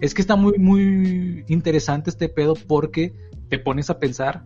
Es 0.00 0.14
que 0.14 0.22
está 0.22 0.36
muy, 0.36 0.54
muy 0.58 1.44
interesante 1.48 2.10
este 2.10 2.28
pedo 2.28 2.54
porque 2.54 3.14
te 3.48 3.58
pones 3.58 3.88
a 3.90 3.98
pensar, 3.98 4.44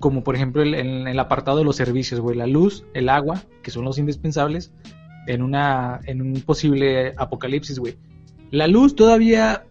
como 0.00 0.22
por 0.24 0.34
ejemplo 0.36 0.62
el- 0.62 0.74
en 0.74 1.06
el 1.08 1.18
apartado 1.18 1.58
de 1.58 1.64
los 1.64 1.76
servicios, 1.76 2.20
güey, 2.20 2.36
la 2.36 2.46
luz, 2.46 2.84
el 2.94 3.08
agua, 3.08 3.42
que 3.62 3.70
son 3.70 3.84
los 3.84 3.98
indispensables, 3.98 4.72
en 5.26 5.42
una, 5.42 6.00
en 6.04 6.20
un 6.22 6.34
posible 6.42 7.14
apocalipsis, 7.16 7.78
güey. 7.78 7.96
La 8.50 8.66
luz 8.66 8.94
todavía, 8.94 9.64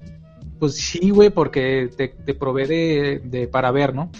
pues 0.65 0.77
sí, 0.77 1.11
güey, 1.11 1.29
porque 1.29 1.89
te, 1.95 2.07
te 2.07 2.33
provee 2.33 2.65
de, 2.65 3.21
de 3.23 3.47
para 3.47 3.69
ver, 3.69 3.93
¿no? 3.93 4.11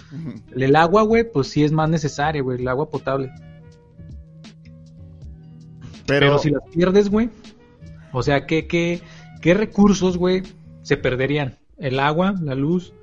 El 0.55 0.75
agua, 0.75 1.01
güey, 1.01 1.23
pues 1.31 1.47
sí 1.47 1.63
es 1.63 1.71
más 1.71 1.89
necesaria, 1.89 2.41
güey, 2.43 2.59
el 2.61 2.67
agua 2.67 2.89
potable. 2.89 3.31
Pero, 6.05 6.19
Pero, 6.27 6.37
si 6.39 6.51
las 6.51 6.61
pierdes, 6.71 7.09
güey, 7.09 7.29
o 8.11 8.21
sea, 8.21 8.45
¿qué, 8.45 8.67
qué, 8.67 9.01
qué 9.41 9.53
recursos, 9.55 10.17
güey, 10.17 10.43
se 10.83 10.97
perderían? 10.97 11.57
El 11.77 11.99
agua, 11.99 12.35
la 12.41 12.53
luz, 12.53 12.93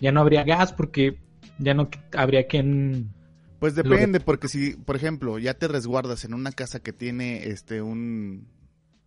ya 0.00 0.12
no 0.12 0.20
habría 0.20 0.44
gas 0.44 0.72
porque 0.72 1.18
ya 1.58 1.74
no 1.74 1.88
habría 2.16 2.46
quien... 2.46 3.12
pues 3.58 3.74
que- 3.74 3.82
depende, 3.82 4.20
porque 4.20 4.46
si, 4.46 4.76
por 4.76 4.94
ejemplo, 4.94 5.38
ya 5.40 5.54
te 5.54 5.66
resguardas 5.66 6.24
en 6.24 6.32
una 6.32 6.52
casa 6.52 6.78
que 6.80 6.92
tiene 6.92 7.48
este 7.48 7.82
un, 7.82 8.46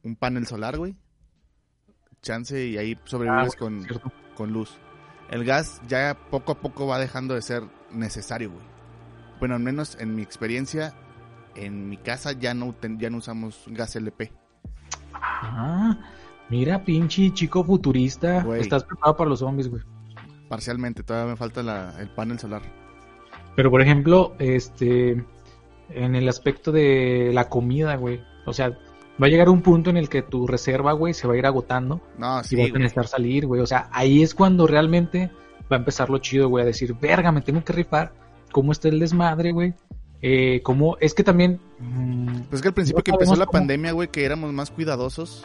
un 0.04 0.16
panel 0.18 0.46
solar, 0.46 0.78
güey, 0.78 0.98
chance 2.22 2.66
y 2.66 2.78
ahí 2.78 2.98
sobrevives 3.06 3.54
Ah, 3.56 3.60
con, 3.60 3.84
¿cierto? 3.84 4.12
con 4.36 4.52
luz. 4.54 4.78
El 5.30 5.44
gas 5.46 5.82
ya 5.88 6.18
poco 6.32 6.54
a 6.54 6.56
poco 6.60 6.88
va 6.88 7.00
dejando 7.00 7.34
de 7.36 7.42
ser 7.42 7.64
necesario, 7.92 8.52
güey. 8.52 8.64
Bueno, 9.40 9.56
al 9.56 9.62
menos 9.62 9.98
en 10.00 10.16
mi 10.16 10.22
experiencia, 10.22 10.94
en 11.56 11.90
mi 11.90 11.98
casa 11.98 12.32
ya 12.32 12.54
no, 12.54 12.74
ten- 12.74 13.00
ya 13.00 13.10
no 13.10 13.18
usamos 13.18 13.64
gas 13.68 13.96
LP. 13.96 14.32
Ah, 15.14 15.98
mira, 16.50 16.84
pinche 16.84 17.32
chico 17.34 17.64
futurista, 17.64 18.42
Güey. 18.44 18.62
estás 18.62 18.84
preparado 18.84 19.18
para 19.18 19.30
los 19.30 19.40
zombies, 19.40 19.70
güey. 19.70 19.82
Parcialmente, 20.50 21.04
todavía 21.04 21.32
me 21.32 21.38
falta 21.38 21.62
la- 21.64 21.94
el 22.00 22.10
panel 22.10 22.40
solar. 22.40 22.62
Pero 23.56 23.70
por 23.72 23.82
ejemplo, 23.82 24.36
este, 24.40 25.24
en 25.90 26.16
el 26.16 26.30
aspecto 26.30 26.72
de 26.72 27.32
la 27.34 27.50
comida, 27.50 27.96
güey, 27.96 28.22
o 28.46 28.54
sea, 28.54 28.78
va 29.22 29.28
a 29.28 29.30
llegar 29.30 29.50
un 29.50 29.62
punto 29.62 29.90
en 29.90 29.98
el 29.98 30.10
que 30.10 30.22
tu 30.22 30.46
reserva, 30.48 30.94
güey, 30.94 31.14
se 31.14 31.28
va 31.28 31.34
a 31.34 31.38
ir 31.38 31.46
agotando 31.46 32.02
No, 32.18 32.42
y 32.42 32.44
sí, 32.44 32.56
vas 32.56 32.70
a 32.70 32.78
necesitar 32.78 33.08
salir, 33.08 33.46
güey. 33.48 33.62
O 33.62 33.68
sea, 33.68 33.90
ahí 33.92 34.22
es 34.22 34.34
cuando 34.36 34.68
realmente 34.68 35.32
va 35.72 35.76
a 35.78 35.80
empezar 35.80 36.10
lo 36.10 36.18
chido, 36.20 36.50
güey, 36.50 36.64
a 36.64 36.66
decir, 36.68 36.94
verga, 37.02 37.32
me 37.32 37.42
tengo 37.42 37.64
que 37.64 37.74
rifar. 37.74 38.14
¿Cómo 38.52 38.72
está 38.72 38.88
el 38.90 39.00
desmadre, 39.00 39.52
güey? 39.52 39.74
Eh, 40.22 40.62
¿cómo? 40.64 40.98
Es 41.00 41.14
que 41.14 41.24
también... 41.24 41.60
mm, 41.80 42.42
Pues 42.50 42.62
que 42.62 42.70
al 42.70 42.74
principio 42.74 43.04
que 43.04 43.12
empezó 43.12 43.36
la 43.36 43.46
cómo- 43.46 43.60
pandemia, 43.60 43.92
güey, 43.92 44.08
que 44.10 44.24
éramos 44.26 44.52
más 44.54 44.72
cuidadosos. 44.72 45.44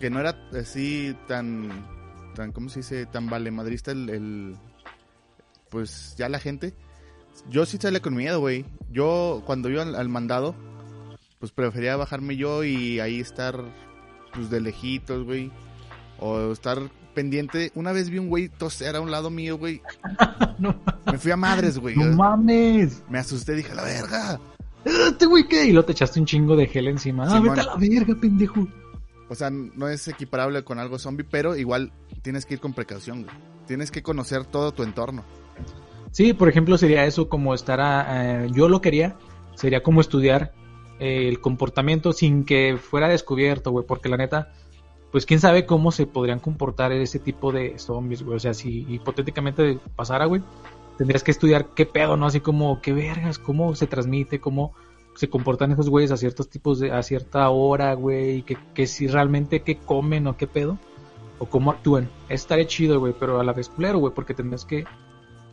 Que 0.00 0.10
no 0.10 0.20
era 0.20 0.36
así 0.58 1.16
tan, 1.26 1.68
tan 2.34 2.52
¿cómo 2.52 2.68
se 2.68 2.80
dice? 2.80 3.06
Tan 3.06 3.28
valemadrista 3.28 3.90
el, 3.90 4.08
el- 4.10 4.56
pues 5.70 6.14
ya 6.16 6.28
la 6.28 6.38
gente. 6.38 6.74
Yo 7.50 7.66
sí 7.66 7.78
salía 7.80 8.00
con 8.00 8.14
miedo, 8.14 8.40
güey. 8.40 8.64
Yo 8.90 9.42
cuando 9.44 9.68
iba 9.68 9.82
al, 9.82 9.94
al 9.96 10.08
mandado, 10.08 10.54
pues 11.38 11.52
prefería 11.52 11.96
bajarme 11.96 12.36
yo 12.36 12.64
y 12.64 13.00
ahí 13.00 13.20
estar, 13.20 13.62
pues 14.34 14.50
de 14.50 14.60
lejitos, 14.60 15.24
güey. 15.24 15.50
O 16.18 16.52
estar 16.52 16.78
pendiente. 17.14 17.70
Una 17.74 17.92
vez 17.92 18.10
vi 18.10 18.18
un 18.18 18.28
güey 18.28 18.48
toser 18.48 18.96
a 18.96 19.00
un 19.00 19.10
lado 19.10 19.30
mío, 19.30 19.56
güey. 19.56 19.80
no, 20.58 20.80
Me 21.06 21.18
fui 21.18 21.30
a 21.30 21.36
madres, 21.36 21.78
güey. 21.78 21.96
no 21.96 22.16
mames. 22.16 23.04
Me 23.08 23.18
asusté, 23.18 23.54
dije, 23.54 23.74
la 23.74 23.84
verga. 23.84 24.40
Este 24.84 25.26
güey, 25.26 25.46
¿qué? 25.46 25.66
Y 25.66 25.72
lo 25.72 25.84
te 25.84 25.92
echaste 25.92 26.18
un 26.20 26.26
chingo 26.26 26.56
de 26.56 26.66
gel 26.66 26.88
encima. 26.88 27.26
Ah, 27.28 27.40
vete 27.40 27.60
a 27.60 27.64
la 27.64 27.76
verga, 27.76 28.14
pendejo. 28.20 28.66
O 29.28 29.34
sea, 29.34 29.50
no 29.50 29.88
es 29.88 30.08
equiparable 30.08 30.64
con 30.64 30.78
algo 30.78 30.98
zombie, 30.98 31.26
pero 31.28 31.54
igual 31.56 31.92
tienes 32.22 32.46
que 32.46 32.54
ir 32.54 32.60
con 32.60 32.72
precaución, 32.72 33.24
güey. 33.24 33.34
Tienes 33.66 33.90
que 33.90 34.02
conocer 34.02 34.46
todo 34.46 34.72
tu 34.72 34.82
entorno. 34.82 35.24
Sí, 36.10 36.32
por 36.32 36.48
ejemplo, 36.48 36.78
sería 36.78 37.04
eso 37.04 37.28
como 37.28 37.54
estar 37.54 37.80
a, 37.80 38.44
eh, 38.44 38.48
yo 38.52 38.68
lo 38.68 38.80
quería, 38.80 39.16
sería 39.54 39.82
como 39.82 40.00
estudiar 40.00 40.52
el 40.98 41.40
comportamiento 41.40 42.12
sin 42.12 42.44
que 42.44 42.76
fuera 42.80 43.08
descubierto, 43.08 43.70
güey, 43.70 43.86
porque 43.86 44.08
la 44.08 44.16
neta, 44.16 44.52
pues 45.12 45.26
quién 45.26 45.40
sabe 45.40 45.66
cómo 45.66 45.92
se 45.92 46.06
podrían 46.06 46.40
comportar 46.40 46.92
ese 46.92 47.18
tipo 47.18 47.52
de 47.52 47.78
zombies, 47.78 48.22
güey, 48.22 48.36
o 48.36 48.40
sea, 48.40 48.54
si 48.54 48.86
hipotéticamente 48.88 49.78
pasara, 49.96 50.26
güey, 50.26 50.42
tendrías 50.96 51.22
que 51.22 51.30
estudiar 51.30 51.66
qué 51.74 51.86
pedo, 51.86 52.16
¿no? 52.16 52.26
Así 52.26 52.40
como, 52.40 52.80
qué 52.80 52.92
vergas, 52.92 53.38
cómo 53.38 53.74
se 53.74 53.86
transmite, 53.86 54.40
cómo 54.40 54.74
se 55.14 55.28
comportan 55.28 55.72
esos 55.72 55.88
güeyes 55.88 56.10
a 56.10 56.16
ciertos 56.16 56.48
tipos 56.48 56.78
de, 56.78 56.92
a 56.92 57.02
cierta 57.02 57.48
hora, 57.50 57.94
güey, 57.94 58.42
que, 58.42 58.56
que 58.74 58.86
si 58.86 59.06
realmente 59.06 59.62
qué 59.62 59.76
comen 59.76 60.26
o 60.26 60.36
qué 60.36 60.46
pedo, 60.46 60.78
o 61.38 61.46
cómo 61.46 61.70
actúan. 61.70 62.08
Estaría 62.28 62.66
chido, 62.66 63.00
güey, 63.00 63.14
pero 63.18 63.40
a 63.40 63.44
la 63.44 63.52
vez 63.52 63.68
culero, 63.68 63.98
güey, 63.98 64.12
porque 64.14 64.34
tendrías 64.34 64.64
que 64.64 64.84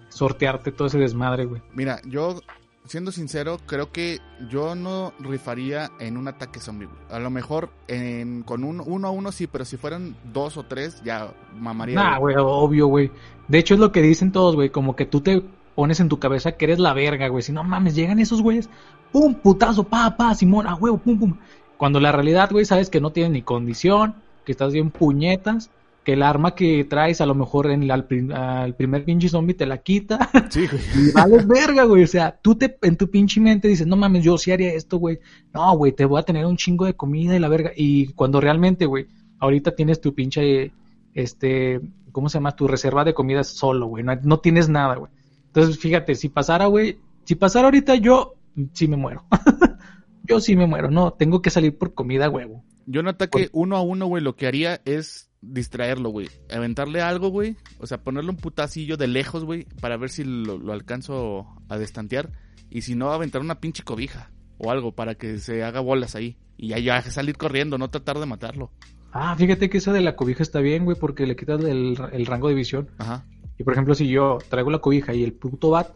sortearte 0.10 0.72
todo 0.72 0.88
ese 0.88 0.98
desmadre, 0.98 1.46
güey. 1.46 1.62
Mira, 1.74 2.02
yo, 2.06 2.40
siendo 2.86 3.12
sincero, 3.12 3.60
creo 3.66 3.92
que 3.92 4.20
yo 4.50 4.76
no 4.76 5.14
rifaría 5.20 5.92
en 6.00 6.18
un 6.18 6.28
ataque 6.28 6.60
zombie. 6.60 6.88
A 7.10 7.20
lo 7.20 7.30
mejor 7.30 7.70
en, 7.88 8.44
con 8.44 8.64
un, 8.64 8.82
uno 8.86 9.08
a 9.08 9.12
uno 9.12 9.32
sí, 9.32 9.48
pero 9.48 9.66
si 9.66 9.78
fueran 9.78 10.16
dos 10.32 10.58
o 10.58 10.64
tres, 10.64 11.02
ya 11.04 11.34
mamaría. 11.58 11.96
Nah, 11.96 12.18
güey, 12.20 12.36
obvio, 12.38 12.88
güey. 12.88 13.12
De 13.48 13.58
hecho, 13.58 13.74
es 13.74 13.80
lo 13.80 13.92
que 13.92 14.02
dicen 14.02 14.32
todos, 14.32 14.56
güey. 14.56 14.70
Como 14.70 14.96
que 14.96 15.06
tú 15.06 15.22
te 15.22 15.44
pones 15.76 16.00
en 16.00 16.10
tu 16.10 16.20
cabeza 16.20 16.54
que 16.54 16.66
eres 16.66 16.80
la 16.80 16.94
verga, 16.94 17.28
güey. 17.28 17.44
Si 17.44 17.52
no 17.52 17.64
mames, 17.64 17.96
llegan 17.96 18.20
esos 18.20 18.42
güeyes, 18.42 18.70
pum, 19.12 19.34
putazo, 19.34 19.84
pa, 19.84 20.16
pa, 20.16 20.36
Simón, 20.36 20.68
a 20.68 20.76
huevo, 20.76 20.98
pum, 20.98 21.20
pum. 21.20 21.38
Cuando 21.78 22.00
la 22.00 22.12
realidad, 22.12 22.50
güey, 22.52 22.66
sabes 22.66 22.90
que 22.90 23.02
no 23.02 23.12
tienes 23.12 23.32
ni 23.32 23.42
condición, 23.42 24.16
que 24.46 24.52
estás 24.52 24.72
bien 24.72 24.92
puñetas, 24.92 25.70
que 26.06 26.14
el 26.14 26.22
arma 26.24 26.56
que 26.56 26.86
traes 26.86 27.20
a 27.20 27.26
lo 27.26 27.36
mejor 27.36 27.70
en 27.70 27.90
al, 27.92 28.06
prim- 28.06 28.32
al 28.32 28.76
primer 28.76 29.04
pinche 29.04 29.28
zombie 29.28 29.56
te 29.56 29.66
la 29.66 29.80
quita. 29.80 30.30
Sí, 30.50 30.68
güey. 30.68 30.82
y 31.10 31.12
vales 31.12 31.46
verga, 31.48 31.84
güey. 31.84 32.04
O 32.04 32.08
sea, 32.08 32.40
tú 32.42 32.56
te, 32.56 32.78
en 32.84 32.96
tu 32.96 33.10
pinche 33.10 33.42
mente 33.42 33.68
dices, 33.68 33.88
no 33.88 33.98
mames, 33.98 34.24
yo 34.24 34.38
sí 34.38 34.52
haría 34.52 34.72
esto, 34.74 34.98
güey. 35.00 35.20
No, 35.54 35.76
güey, 35.76 35.92
te 35.92 36.06
voy 36.06 36.20
a 36.20 36.24
tener 36.24 36.46
un 36.46 36.56
chingo 36.56 36.86
de 36.86 36.94
comida 36.94 37.36
y 37.36 37.40
la 37.40 37.50
verga. 37.50 37.72
Y 37.76 38.14
cuando 38.14 38.40
realmente, 38.40 38.86
güey, 38.86 39.08
ahorita 39.40 39.76
tienes 39.76 40.00
tu 40.00 40.14
pinche, 40.14 40.72
este, 41.14 41.82
¿cómo 42.12 42.30
se 42.30 42.38
llama? 42.38 42.56
Tu 42.56 42.68
reserva 42.68 43.04
de 43.04 43.14
comida 43.14 43.44
solo, 43.44 43.88
güey. 43.88 44.04
No, 44.04 44.16
no 44.24 44.40
tienes 44.40 44.70
nada, 44.70 44.96
güey. 44.96 45.12
Entonces, 45.48 45.78
fíjate, 45.80 46.16
si 46.16 46.30
pasara, 46.30 46.68
güey, 46.68 47.00
si 47.24 47.36
pasara 47.36 47.66
ahorita 47.66 47.96
yo, 47.96 48.36
sí 48.74 48.88
me 48.88 48.96
muero. 48.96 49.26
yo 50.24 50.40
sí 50.40 50.56
me 50.56 50.68
muero, 50.68 50.92
no, 50.92 51.14
tengo 51.14 51.42
que 51.42 51.50
salir 51.50 51.78
por 51.78 51.94
comida, 51.94 52.30
huevo. 52.30 52.64
Yo 52.86 53.00
en 53.00 53.08
ataque 53.08 53.50
uno 53.52 53.78
a 53.78 53.82
uno, 53.82 54.06
güey, 54.06 54.22
lo 54.22 54.36
que 54.36 54.46
haría 54.48 54.80
es 54.86 55.32
distraerlo, 55.48 56.10
güey. 56.10 56.30
Aventarle 56.54 57.02
algo, 57.02 57.30
güey. 57.30 57.56
O 57.80 57.88
sea, 57.88 58.02
ponerle 58.02 58.32
un 58.32 58.38
putacillo 58.38 58.98
de 58.98 59.08
lejos, 59.08 59.44
güey, 59.44 59.66
para 59.82 59.98
ver 59.98 60.10
si 60.10 60.24
lo, 60.24 60.58
lo 60.58 60.74
alcanzo 60.74 61.48
a 61.70 61.78
destantear. 61.78 62.32
Y 62.70 62.82
si 62.82 62.96
no, 62.96 63.12
aventar 63.12 63.42
una 63.42 63.60
pinche 63.60 63.84
cobija 63.84 64.32
o 64.58 64.72
algo 64.72 64.94
para 64.94 65.16
que 65.16 65.38
se 65.40 65.64
haga 65.64 65.80
bolas 65.80 66.16
ahí. 66.16 66.38
Y 66.58 66.70
ya, 66.70 66.80
ya 66.80 67.02
salir 67.04 67.38
corriendo, 67.38 67.78
no 67.78 67.90
tratar 67.90 68.20
de 68.20 68.26
matarlo. 68.26 68.72
Ah, 69.12 69.36
fíjate 69.38 69.70
que 69.70 69.78
esa 69.78 69.94
de 69.94 70.02
la 70.02 70.16
cobija 70.16 70.44
está 70.44 70.60
bien, 70.60 70.86
güey, 70.86 70.98
porque 71.00 71.26
le 71.26 71.36
quitas 71.36 71.64
el, 71.64 71.98
el 72.12 72.26
rango 72.26 72.50
de 72.50 72.54
visión. 72.54 72.90
Ajá. 72.98 73.26
Y 73.58 73.64
por 73.64 73.74
ejemplo, 73.74 73.96
si 73.96 74.08
yo 74.08 74.40
traigo 74.50 74.70
la 74.70 74.80
cobija 74.80 75.14
y 75.14 75.24
el 75.24 75.34
puto 75.34 75.70
bat, 75.70 75.94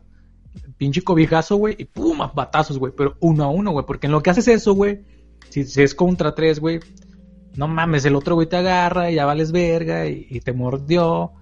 pinche 0.78 1.02
cobijazo, 1.02 1.58
güey, 1.58 1.76
y 1.78 1.86
pum, 1.86 2.20
batazos, 2.34 2.78
güey, 2.80 2.94
pero 2.96 3.18
uno 3.20 3.44
a 3.44 3.50
uno, 3.50 3.72
güey, 3.72 3.86
porque 3.86 4.08
en 4.08 4.14
lo 4.14 4.24
que 4.24 4.30
haces 4.30 4.48
eso, 4.48 4.74
güey, 4.74 5.02
si, 5.50 5.66
si 5.66 5.82
es 5.82 5.94
contra 5.94 6.34
tres, 6.34 6.60
güey, 6.60 6.80
no 7.56 7.68
mames, 7.68 8.06
el 8.06 8.16
otro 8.16 8.36
güey 8.36 8.48
te 8.48 8.58
agarra 8.58 9.12
y 9.12 9.16
ya 9.16 9.26
vales 9.26 9.52
verga 9.52 10.08
y, 10.08 10.28
y 10.30 10.40
te 10.42 10.54
mordió, 10.54 11.34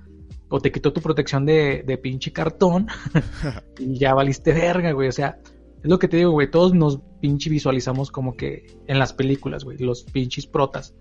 o 0.49 0.59
te 0.61 0.71
quitó 0.71 0.93
tu 0.93 1.01
protección 1.01 1.45
de, 1.45 1.83
de 1.85 1.97
pinche 1.97 2.31
cartón 2.31 2.87
y 3.79 3.97
ya 3.97 4.13
valiste 4.13 4.53
verga, 4.53 4.91
güey, 4.91 5.09
o 5.09 5.11
sea, 5.11 5.39
es 5.83 5.89
lo 5.89 5.99
que 5.99 6.07
te 6.07 6.17
digo, 6.17 6.31
güey, 6.31 6.49
todos 6.49 6.73
nos 6.73 6.99
pinche 7.21 7.49
visualizamos 7.49 8.11
como 8.11 8.35
que 8.35 8.65
en 8.87 8.99
las 8.99 9.13
películas, 9.13 9.63
güey, 9.63 9.77
los 9.77 10.03
pinches 10.03 10.47
protas, 10.47 10.93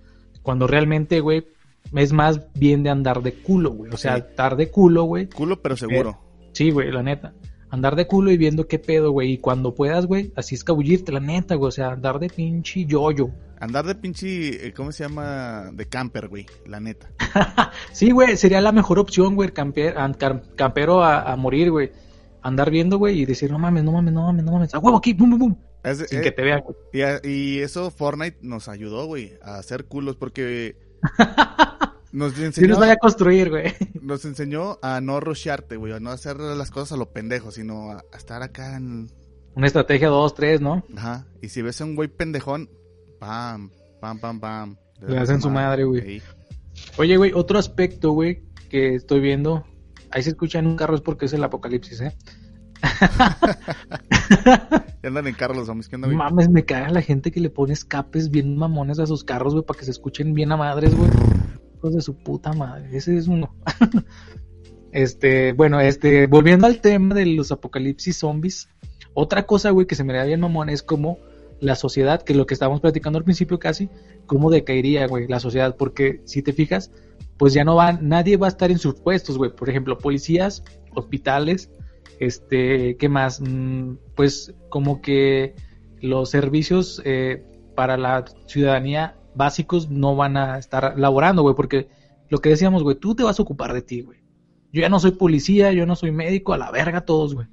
cuando 0.43 0.67
realmente, 0.67 1.21
güey, 1.21 1.47
es 1.95 2.13
más 2.13 2.41
bien 2.55 2.83
de 2.83 2.91
andar 2.91 3.23
de 3.23 3.33
culo, 3.33 3.71
güey, 3.71 3.93
o 3.93 3.97
sea, 3.97 4.17
Sí. 4.17 4.25
estar 4.29 4.57
de 4.57 4.71
culo, 4.71 5.05
güey, 5.05 5.29
Culo, 5.29 5.61
pero 5.63 5.77
seguro. 5.77 6.19
Sí, 6.53 6.71
güey, 6.71 6.91
la 6.91 7.03
neta. 7.03 7.35
Andar 7.69 7.97
de 7.97 8.07
culo 8.07 8.31
y 8.31 8.39
viendo 8.39 8.67
qué 8.67 8.79
pedo, 8.79 9.11
güey. 9.11 9.33
Y 9.33 9.39
cuando 9.39 9.75
puedas, 9.75 10.07
güey, 10.07 10.33
así 10.37 10.55
escabullirte, 10.55 11.13
la 11.13 11.21
neta, 11.21 11.55
güey. 11.57 11.69
O 11.69 11.71
sea, 11.73 11.91
andar 11.91 12.19
de 12.19 12.31
pinche 12.31 12.87
yoyo. 12.87 13.29
Andar 13.59 13.87
de 13.87 13.95
pinche, 13.95 14.67
eh, 14.67 14.73
¿cómo 14.75 14.93
se 14.93 15.05
llama? 15.05 15.71
De 15.73 15.87
camper, 15.87 16.29
güey, 16.29 16.47
la 16.67 16.81
neta. 16.81 17.11
Sí, 17.93 18.11
güey, 18.11 18.37
sería 18.37 18.61
la 18.61 18.73
mejor 18.73 18.99
opción, 18.99 19.35
güey, 19.35 19.51
camper, 19.53 19.95
campero 20.57 21.03
a, 21.03 21.33
a 21.33 21.37
morir, 21.37 21.71
güey. 21.71 21.91
Andar 22.43 22.71
viendo, 22.71 22.99
güey, 22.99 23.21
y 23.21 23.25
decir, 23.27 23.51
no 23.51 23.59
mames, 23.59 23.83
no 23.85 23.93
mames, 23.93 24.13
no 24.13 24.23
mames, 24.23 24.45
no 24.45 24.53
mames. 24.53 24.75
A 24.75 24.79
huevo 24.79 24.99
aquí, 24.99 25.15
pum, 25.15 25.31
pum, 25.31 25.39
pum. 25.39 25.57
Es- 25.83 26.07
Sin 26.09 26.19
eh, 26.19 26.23
que 26.23 26.33
te 26.33 26.43
vean, 26.43 26.61
güey. 26.63 26.77
y, 27.25 27.29
y 27.29 27.59
eso 27.61 27.91
Fortnite 27.91 28.39
nos 28.43 28.69
ayudó, 28.69 29.07
güey, 29.07 29.39
a 29.43 29.57
hacer 29.57 29.87
culos 29.87 30.17
porque 30.17 30.77
nos 32.13 32.35
Sí 32.35 32.45
enseñó, 32.45 32.69
nos 32.69 32.79
vaya 32.79 32.93
a 32.95 32.97
construir, 32.97 33.51
güey. 33.51 33.73
nos 34.01 34.25
enseñó 34.25 34.79
a 34.83 35.01
no 35.01 35.21
rushearte, 35.21 35.77
güey, 35.77 35.93
a 35.93 36.01
no 36.01 36.11
hacer 36.11 36.39
las 36.39 36.71
cosas 36.71 36.93
a 36.93 36.97
lo 36.97 37.11
pendejo, 37.13 37.51
sino 37.51 37.91
a, 37.93 38.05
a 38.13 38.17
estar 38.17 38.43
acá 38.43 38.77
en... 38.77 39.11
Una 39.55 39.67
estrategia 39.67 40.09
2, 40.09 40.35
3, 40.35 40.61
¿no? 40.61 40.85
Ajá. 40.97 41.27
Y 41.41 41.49
si 41.49 41.63
ves 41.63 41.81
a 41.81 41.85
un 41.85 41.95
güey 41.97 42.09
pendejón, 42.09 42.69
pam, 43.19 43.71
pam, 44.01 44.19
pam, 44.19 44.41
pam. 44.41 44.77
Le 45.07 45.19
hacen 45.19 45.41
su 45.41 45.51
madre, 45.51 45.85
güey. 45.85 46.21
Sí. 46.21 46.23
Oye, 46.99 47.17
güey, 47.17 47.33
otro 47.35 47.59
aspecto, 47.59 48.13
güey, 48.13 48.43
que 48.69 48.95
estoy 48.95 49.21
viendo. 49.21 49.65
Ahí 50.11 50.23
se 50.23 50.31
escucha 50.31 50.59
en 50.59 50.67
un 50.67 50.77
carro 50.77 50.95
es 50.95 51.01
porque 51.01 51.27
es 51.27 51.33
el 51.33 51.45
apocalipsis, 51.45 52.01
¿eh? 52.01 52.17
Ya 55.03 55.09
andan 55.09 55.27
en 55.27 55.35
carros 55.35 55.57
los 55.57 55.67
zombies, 55.67 55.89
¿qué 55.89 55.97
onda, 55.97 56.09
güey? 56.09 56.17
Mames, 56.17 56.49
me 56.49 56.65
caga 56.65 56.91
la 56.91 57.03
gente 57.03 57.31
que 57.31 57.41
le 57.41 57.51
pone 57.51 57.73
escapes 57.73 58.31
bien 58.31 58.57
mamones 58.57 58.99
a 58.99 59.07
sus 59.07 59.25
carros, 59.25 59.53
güey, 59.53 59.65
para 59.65 59.79
que 59.79 59.85
se 59.85 59.91
escuchen 59.93 60.35
bien 60.35 60.53
a 60.53 60.57
madres, 60.57 60.97
güey. 60.97 61.11
Hijos 61.77 61.95
de 61.95 62.01
su 62.01 62.17
puta 62.17 62.53
madre. 62.53 62.97
Ese 62.97 63.17
es 63.17 63.29
uno. 63.29 63.55
este, 64.93 65.53
bueno, 65.53 65.81
este, 65.81 66.27
volviendo 66.27 66.67
al 66.67 66.81
tema 66.81 67.15
de 67.15 67.27
los 67.27 67.53
apocalipsis 67.53 68.19
zombies, 68.19 68.69
otra 69.15 69.47
cosa, 69.47 69.71
güey, 69.71 69.87
que 69.87 69.95
se 69.95 70.05
me 70.05 70.15
da 70.15 70.25
bien 70.25 70.41
mamón 70.41 70.71
es 70.71 70.83
como 70.83 71.19
la 71.61 71.75
sociedad, 71.75 72.23
que 72.23 72.35
lo 72.35 72.47
que 72.47 72.55
estábamos 72.55 72.81
platicando 72.81 73.19
al 73.19 73.25
principio 73.25 73.59
casi, 73.59 73.89
cómo 74.27 74.51
decaería, 74.51 75.07
güey, 75.07 75.27
la 75.29 75.41
sociedad, 75.41 75.77
porque 75.77 76.21
si 76.25 76.43
te 76.43 76.53
fijas, 76.53 76.91
pues 77.37 77.53
ya 77.53 77.65
no 77.65 77.77
va, 77.77 77.93
nadie 77.93 78.37
va 78.37 78.47
a 78.47 78.51
estar 78.51 78.71
en 78.71 78.79
sus 78.79 78.95
puestos, 78.95 79.39
güey. 79.39 79.55
Por 79.55 79.69
ejemplo, 79.69 79.99
policías, 79.99 80.65
hospitales, 80.95 81.71
este, 82.19 82.97
¿qué 82.97 83.09
más? 83.09 83.41
Mm, 83.41 83.97
pues 84.15 84.55
como 84.69 85.01
que 85.01 85.55
los 86.01 86.31
servicios 86.31 87.03
eh, 87.05 87.45
para 87.75 87.97
la 87.97 88.25
ciudadanía 88.47 89.17
básicos 89.35 89.91
no 89.91 90.17
van 90.17 90.37
a 90.37 90.59
estar 90.59 90.99
laborando, 90.99 91.43
güey, 91.43 91.55
porque 91.55 91.89
lo 92.29 92.39
que 92.39 92.49
decíamos, 92.49 92.83
güey, 92.83 92.97
tú 92.97 93.15
te 93.15 93.23
vas 93.23 93.39
a 93.39 93.43
ocupar 93.43 93.73
de 93.73 93.83
ti, 93.83 94.03
güey. 94.03 94.19
Yo 94.73 94.83
ya 94.83 94.89
no 94.89 94.99
soy 94.99 95.13
policía, 95.13 95.73
yo 95.73 95.87
no 95.87 95.97
soy 95.97 96.11
médico, 96.11 96.53
a 96.53 96.59
la 96.59 96.71
verga 96.71 97.03
todos, 97.03 97.35
güey. 97.35 97.47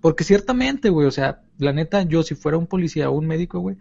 Porque 0.00 0.24
ciertamente, 0.24 0.88
güey, 0.88 1.06
o 1.06 1.10
sea, 1.10 1.42
la 1.58 1.72
neta, 1.72 2.02
yo 2.02 2.22
si 2.22 2.34
fuera 2.34 2.58
un 2.58 2.66
policía 2.66 3.10
o 3.10 3.18
un 3.18 3.26
médico, 3.26 3.60
güey, 3.60 3.76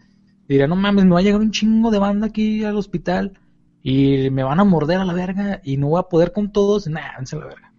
diría, 0.48 0.68
no 0.68 0.76
mames, 0.76 1.06
me 1.06 1.12
va 1.12 1.20
a 1.20 1.24
llegar 1.24 1.40
un 1.40 1.52
chingo 1.52 1.92
de 1.92 2.00
banda 2.00 2.28
aquí 2.28 2.64
al 2.64 2.76
hospital 2.76 3.40
y 3.82 4.30
me 4.30 4.44
van 4.44 4.60
a 4.60 4.64
morder 4.64 5.00
a 5.00 5.06
la 5.06 5.14
verga 5.14 5.62
y 5.64 5.78
no 5.78 5.88
voy 5.88 6.00
a 6.00 6.10
poder 6.10 6.34
con 6.34 6.52
todos, 6.52 6.90
váyanse 6.92 7.36
a 7.36 7.40
la 7.40 7.46
verga. 7.46 7.74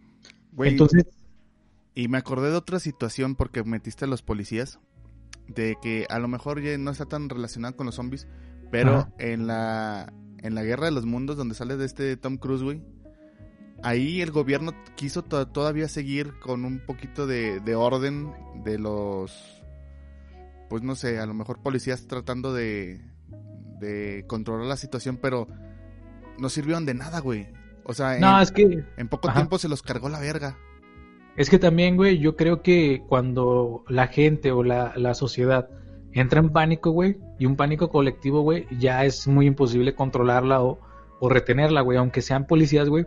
Güey, 0.53 0.71
Entonces, 0.71 1.07
Y 1.95 2.09
me 2.09 2.19
acordé 2.19 2.51
de 2.51 2.57
otra 2.57 2.81
situación 2.81 3.35
porque 3.35 3.63
metiste 3.65 4.05
a 4.05 4.09
los 4.09 4.23
policías. 4.23 4.79
De 5.47 5.77
que 5.83 6.07
a 6.09 6.21
lo 6.21 6.29
mejor 6.29 6.63
ya 6.63 6.79
no 6.79 6.93
está 6.93 7.07
tan 7.07 7.29
relacionado 7.29 7.77
con 7.77 7.87
los 7.87 7.97
zombies. 7.97 8.29
Pero 8.71 8.99
Ajá. 8.99 9.13
en 9.19 9.49
la 9.49 10.13
en 10.39 10.55
la 10.55 10.63
guerra 10.63 10.87
de 10.87 10.93
los 10.93 11.05
mundos, 11.05 11.37
donde 11.37 11.55
sale 11.55 11.77
de 11.77 11.85
este 11.85 12.17
Tom 12.17 12.39
Cruise, 12.39 12.63
güey. 12.63 12.83
Ahí 13.83 14.21
el 14.21 14.31
gobierno 14.31 14.73
quiso 14.95 15.23
to- 15.23 15.49
todavía 15.49 15.89
seguir 15.89 16.39
con 16.39 16.65
un 16.65 16.81
poquito 16.81 17.27
de, 17.27 17.61
de 17.61 17.75
orden 17.75 18.33
de 18.65 18.79
los. 18.79 19.63
Pues 20.69 20.83
no 20.83 20.95
sé, 20.95 21.19
a 21.19 21.27
lo 21.27 21.35
mejor 21.35 21.63
policías 21.63 22.07
tratando 22.07 22.53
de. 22.53 23.01
de 23.81 24.25
controlar 24.27 24.67
la 24.67 24.77
situación, 24.77 25.19
pero. 25.21 25.49
No 26.39 26.49
sirvieron 26.49 26.87
de 26.87 26.95
nada, 26.95 27.21
güey. 27.21 27.49
O 27.85 27.93
sea, 27.95 28.19
no, 28.19 28.37
en, 28.37 28.43
es 28.43 28.53
que 28.53 28.85
en 28.97 29.09
poco 29.09 29.29
ajá. 29.29 29.41
tiempo 29.41 29.59
se 29.59 29.69
los 29.69 29.83
cargó 29.83 30.09
la 30.09 30.21
verga. 30.21 30.57
Es 31.37 31.49
que 31.49 31.59
también, 31.59 31.97
güey, 31.97 32.19
yo 32.19 32.37
creo 32.37 32.63
que 32.63 33.03
cuando 33.09 33.85
la 33.89 34.09
gente 34.09 34.53
o 34.53 34.63
la, 34.63 34.93
la 34.97 35.15
sociedad 35.15 35.69
entra 36.13 36.41
en 36.41 36.51
pánico, 36.51 36.91
güey, 36.91 37.19
y 37.39 37.47
un 37.47 37.57
pánico 37.57 37.89
colectivo, 37.91 38.43
güey, 38.43 38.67
ya 38.79 39.05
es 39.05 39.27
muy 39.29 39.47
imposible 39.47 39.95
controlarla 39.95 40.63
o, 40.63 40.81
o 41.21 41.29
retenerla, 41.29 41.81
güey, 41.83 41.99
aunque 41.99 42.21
sean 42.23 42.47
policías, 42.47 42.89
güey. 42.89 43.07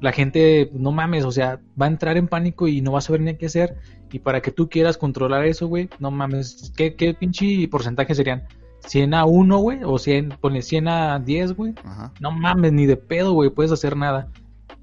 La 0.00 0.12
gente, 0.12 0.70
no 0.72 0.92
mames, 0.92 1.24
o 1.24 1.32
sea, 1.32 1.60
va 1.80 1.86
a 1.86 1.88
entrar 1.88 2.16
en 2.16 2.28
pánico 2.28 2.68
y 2.68 2.80
no 2.80 2.92
va 2.92 2.98
a 2.98 3.02
saber 3.02 3.20
ni 3.20 3.34
qué 3.34 3.46
hacer. 3.46 3.76
Y 4.12 4.20
para 4.20 4.40
que 4.40 4.52
tú 4.52 4.68
quieras 4.68 4.96
controlar 4.96 5.44
eso, 5.44 5.66
güey, 5.66 5.88
no 5.98 6.10
mames, 6.10 6.72
¿qué, 6.76 6.94
qué 6.94 7.14
pinche 7.14 7.66
porcentaje 7.68 8.14
serían? 8.14 8.44
¿100 8.82 9.16
a 9.16 9.24
1, 9.24 9.58
güey? 9.58 9.80
¿O 9.84 9.98
100, 9.98 10.36
pone 10.40 10.62
100 10.62 10.88
a 10.88 11.18
10, 11.18 11.52
güey? 11.54 11.74
No 12.20 12.30
mames, 12.30 12.72
ni 12.72 12.86
de 12.86 12.96
pedo, 12.96 13.32
güey, 13.32 13.50
puedes 13.50 13.72
hacer 13.72 13.96
nada. 13.96 14.28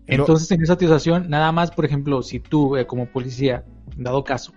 Entonces, 0.08 0.52
en 0.52 0.62
esa 0.62 0.76
situación, 0.76 1.30
nada 1.30 1.52
más, 1.52 1.72
por 1.72 1.86
ejemplo, 1.86 2.22
si 2.22 2.40
tú, 2.40 2.78
eh, 2.78 2.86
como 2.86 3.08
policía, 3.08 3.66
dado 3.98 4.24
caso, 4.24 4.54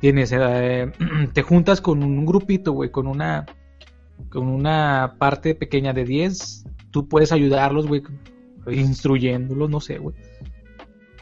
tienes, 0.00 0.32
eh, 0.32 0.90
te 1.32 1.42
juntas 1.42 1.80
con 1.80 2.02
un 2.02 2.24
grupito, 2.24 2.72
güey, 2.72 2.90
con 2.90 3.06
una, 3.06 3.46
con 4.30 4.48
una 4.48 5.16
parte 5.18 5.54
pequeña 5.54 5.92
de 5.92 6.04
10, 6.04 6.64
tú 6.90 7.08
puedes 7.08 7.32
ayudarlos, 7.32 7.86
güey, 7.86 8.02
instruyéndolos, 8.70 9.70
no 9.70 9.80
sé, 9.80 9.98
güey, 9.98 10.14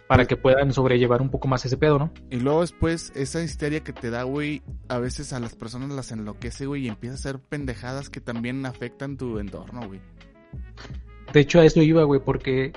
para 0.07 0.27
que 0.27 0.37
puedan 0.37 0.73
sobrellevar 0.73 1.21
un 1.21 1.31
poco 1.31 1.49
más 1.49 1.65
ese 1.65 1.77
pedo, 1.77 1.99
¿no? 1.99 2.13
Y 2.31 2.37
luego 2.37 2.61
después, 2.61 3.13
esa 3.15 3.43
histeria 3.43 3.81
que 3.81 3.93
te 3.93 4.11
da, 4.11 4.23
güey, 4.23 4.63
a 4.89 4.99
veces 4.99 5.33
a 5.33 5.41
las 5.41 5.55
personas 5.55 5.91
las 5.91 6.13
enloquece, 6.13 6.67
güey, 6.67 6.85
y 6.85 6.89
empieza 6.89 7.15
a 7.15 7.19
hacer 7.19 7.41
pendejadas 7.41 8.09
que 8.09 8.21
también 8.21 8.65
afectan 8.67 9.17
tu 9.17 9.39
entorno, 9.39 9.87
güey. 9.87 10.01
De 11.33 11.41
hecho, 11.41 11.61
a 11.61 11.65
eso 11.65 11.83
iba, 11.83 12.05
güey, 12.05 12.21
porque 12.25 12.73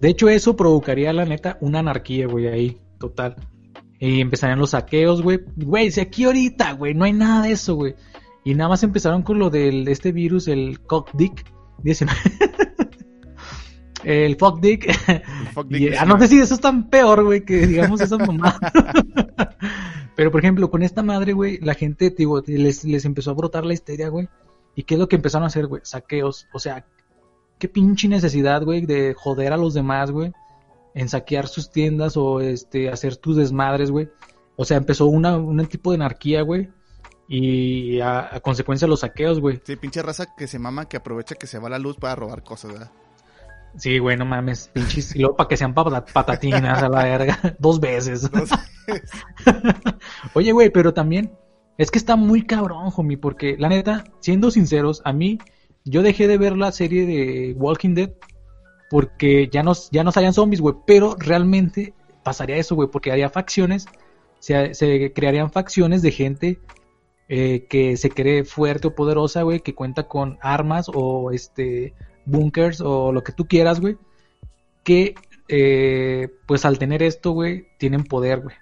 de 0.00 0.08
hecho 0.08 0.28
eso 0.28 0.56
provocaría, 0.56 1.12
la 1.12 1.24
neta, 1.24 1.56
una 1.60 1.78
anarquía, 1.78 2.26
güey, 2.26 2.48
ahí, 2.48 2.80
total. 2.98 3.36
Y 3.98 4.20
empezarían 4.20 4.58
los 4.58 4.70
saqueos, 4.70 5.22
güey. 5.22 5.40
Güey, 5.56 5.90
si 5.90 6.00
aquí 6.00 6.24
ahorita, 6.24 6.72
güey, 6.72 6.94
no 6.94 7.04
hay 7.04 7.12
nada 7.12 7.42
de 7.42 7.52
eso, 7.52 7.74
güey. 7.74 7.94
Y 8.44 8.54
nada 8.54 8.68
más 8.70 8.82
empezaron 8.82 9.22
con 9.22 9.38
lo 9.38 9.50
del 9.50 9.84
de 9.84 9.92
este 9.92 10.12
virus, 10.12 10.46
el 10.48 10.80
cockdick 10.82 11.44
19. 11.82 12.18
el 14.04 14.36
fuck 14.36 14.60
dick. 14.60 14.88
ah, 15.98 16.04
no 16.04 16.18
sé 16.18 16.28
si 16.28 16.40
eso 16.40 16.54
es 16.54 16.60
tan 16.60 16.88
peor, 16.88 17.24
güey, 17.24 17.44
que 17.44 17.66
digamos 17.66 18.00
esa 18.00 18.18
mamá. 18.18 18.58
Pero 20.16 20.30
por 20.30 20.40
ejemplo, 20.40 20.70
con 20.70 20.82
esta 20.82 21.02
madre, 21.02 21.32
güey, 21.32 21.58
la 21.58 21.74
gente, 21.74 22.10
digo, 22.10 22.42
les, 22.46 22.84
les 22.84 23.04
empezó 23.04 23.30
a 23.30 23.34
brotar 23.34 23.64
la 23.64 23.74
histeria, 23.74 24.08
güey. 24.08 24.28
¿Y 24.74 24.82
qué 24.82 24.94
es 24.94 25.00
lo 25.00 25.08
que 25.08 25.16
empezaron 25.16 25.44
a 25.44 25.48
hacer, 25.48 25.66
güey? 25.66 25.82
Saqueos. 25.84 26.48
O 26.52 26.58
sea, 26.58 26.84
qué 27.58 27.68
pinche 27.68 28.08
necesidad, 28.08 28.64
güey, 28.64 28.86
de 28.86 29.14
joder 29.14 29.52
a 29.52 29.56
los 29.56 29.74
demás, 29.74 30.10
güey 30.10 30.32
en 30.98 31.08
saquear 31.08 31.46
sus 31.46 31.70
tiendas 31.70 32.16
o 32.16 32.40
este 32.40 32.90
hacer 32.90 33.16
tus 33.16 33.36
desmadres, 33.36 33.90
güey. 33.90 34.08
O 34.56 34.64
sea, 34.64 34.76
empezó 34.76 35.06
una, 35.06 35.36
un 35.36 35.64
tipo 35.66 35.92
de 35.92 35.96
anarquía, 35.96 36.42
güey. 36.42 36.70
Y 37.28 38.00
a, 38.00 38.40
consecuencia 38.42 38.86
de 38.86 38.90
los 38.90 39.00
saqueos, 39.00 39.40
güey. 39.40 39.60
Sí, 39.64 39.76
pinche 39.76 40.02
raza 40.02 40.34
que 40.36 40.48
se 40.48 40.58
mama, 40.58 40.88
que 40.88 40.96
aprovecha 40.96 41.36
que 41.36 41.46
se 41.46 41.60
va 41.60 41.68
la 41.68 41.78
luz 41.78 41.96
para 41.96 42.16
robar 42.16 42.42
cosas, 42.42 42.72
¿verdad? 42.72 42.90
Sí, 43.76 43.98
güey, 43.98 44.16
no 44.16 44.24
mames, 44.24 44.68
pinches. 44.72 45.14
Y 45.14 45.20
luego 45.20 45.36
para 45.36 45.48
que 45.48 45.56
sean 45.56 45.74
patatinas 45.74 46.82
a 46.82 46.88
la 46.88 47.04
verga. 47.04 47.38
Dos 47.58 47.80
veces. 47.80 48.28
Oye, 50.34 50.52
güey, 50.52 50.70
pero 50.70 50.94
también 50.94 51.32
es 51.76 51.90
que 51.90 51.98
está 51.98 52.16
muy 52.16 52.44
cabrón, 52.44 52.92
homie, 52.96 53.18
porque 53.18 53.56
la 53.58 53.68
neta, 53.68 54.04
siendo 54.20 54.50
sinceros, 54.50 55.00
a 55.04 55.12
mí, 55.12 55.38
yo 55.84 56.02
dejé 56.02 56.26
de 56.26 56.38
ver 56.38 56.56
la 56.56 56.72
serie 56.72 57.06
de 57.06 57.54
Walking 57.56 57.94
Dead 57.94 58.10
porque 58.90 59.48
ya 59.52 59.62
no, 59.62 59.72
ya 59.90 60.02
no 60.02 60.12
salían 60.12 60.32
zombies, 60.32 60.60
güey, 60.60 60.74
pero 60.86 61.14
realmente 61.18 61.94
pasaría 62.22 62.56
eso, 62.56 62.74
güey, 62.74 62.88
porque 62.88 63.12
haría 63.12 63.28
facciones, 63.28 63.86
se, 64.38 64.74
se 64.74 65.12
crearían 65.12 65.50
facciones 65.50 66.02
de 66.02 66.10
gente 66.10 66.58
eh, 67.28 67.66
que 67.68 67.96
se 67.96 68.10
cree 68.10 68.44
fuerte 68.44 68.88
o 68.88 68.94
poderosa, 68.94 69.42
güey, 69.42 69.60
que 69.60 69.74
cuenta 69.74 70.08
con 70.08 70.38
armas 70.40 70.90
o 70.92 71.30
este 71.30 71.94
bunkers 72.28 72.80
o 72.80 73.12
lo 73.12 73.22
que 73.24 73.32
tú 73.32 73.46
quieras, 73.46 73.80
güey, 73.80 73.96
que 74.84 75.14
eh, 75.48 76.28
pues 76.46 76.64
al 76.64 76.78
tener 76.78 77.02
esto, 77.02 77.32
güey, 77.32 77.66
tienen 77.78 78.04
poder, 78.04 78.40
güey. 78.40 78.56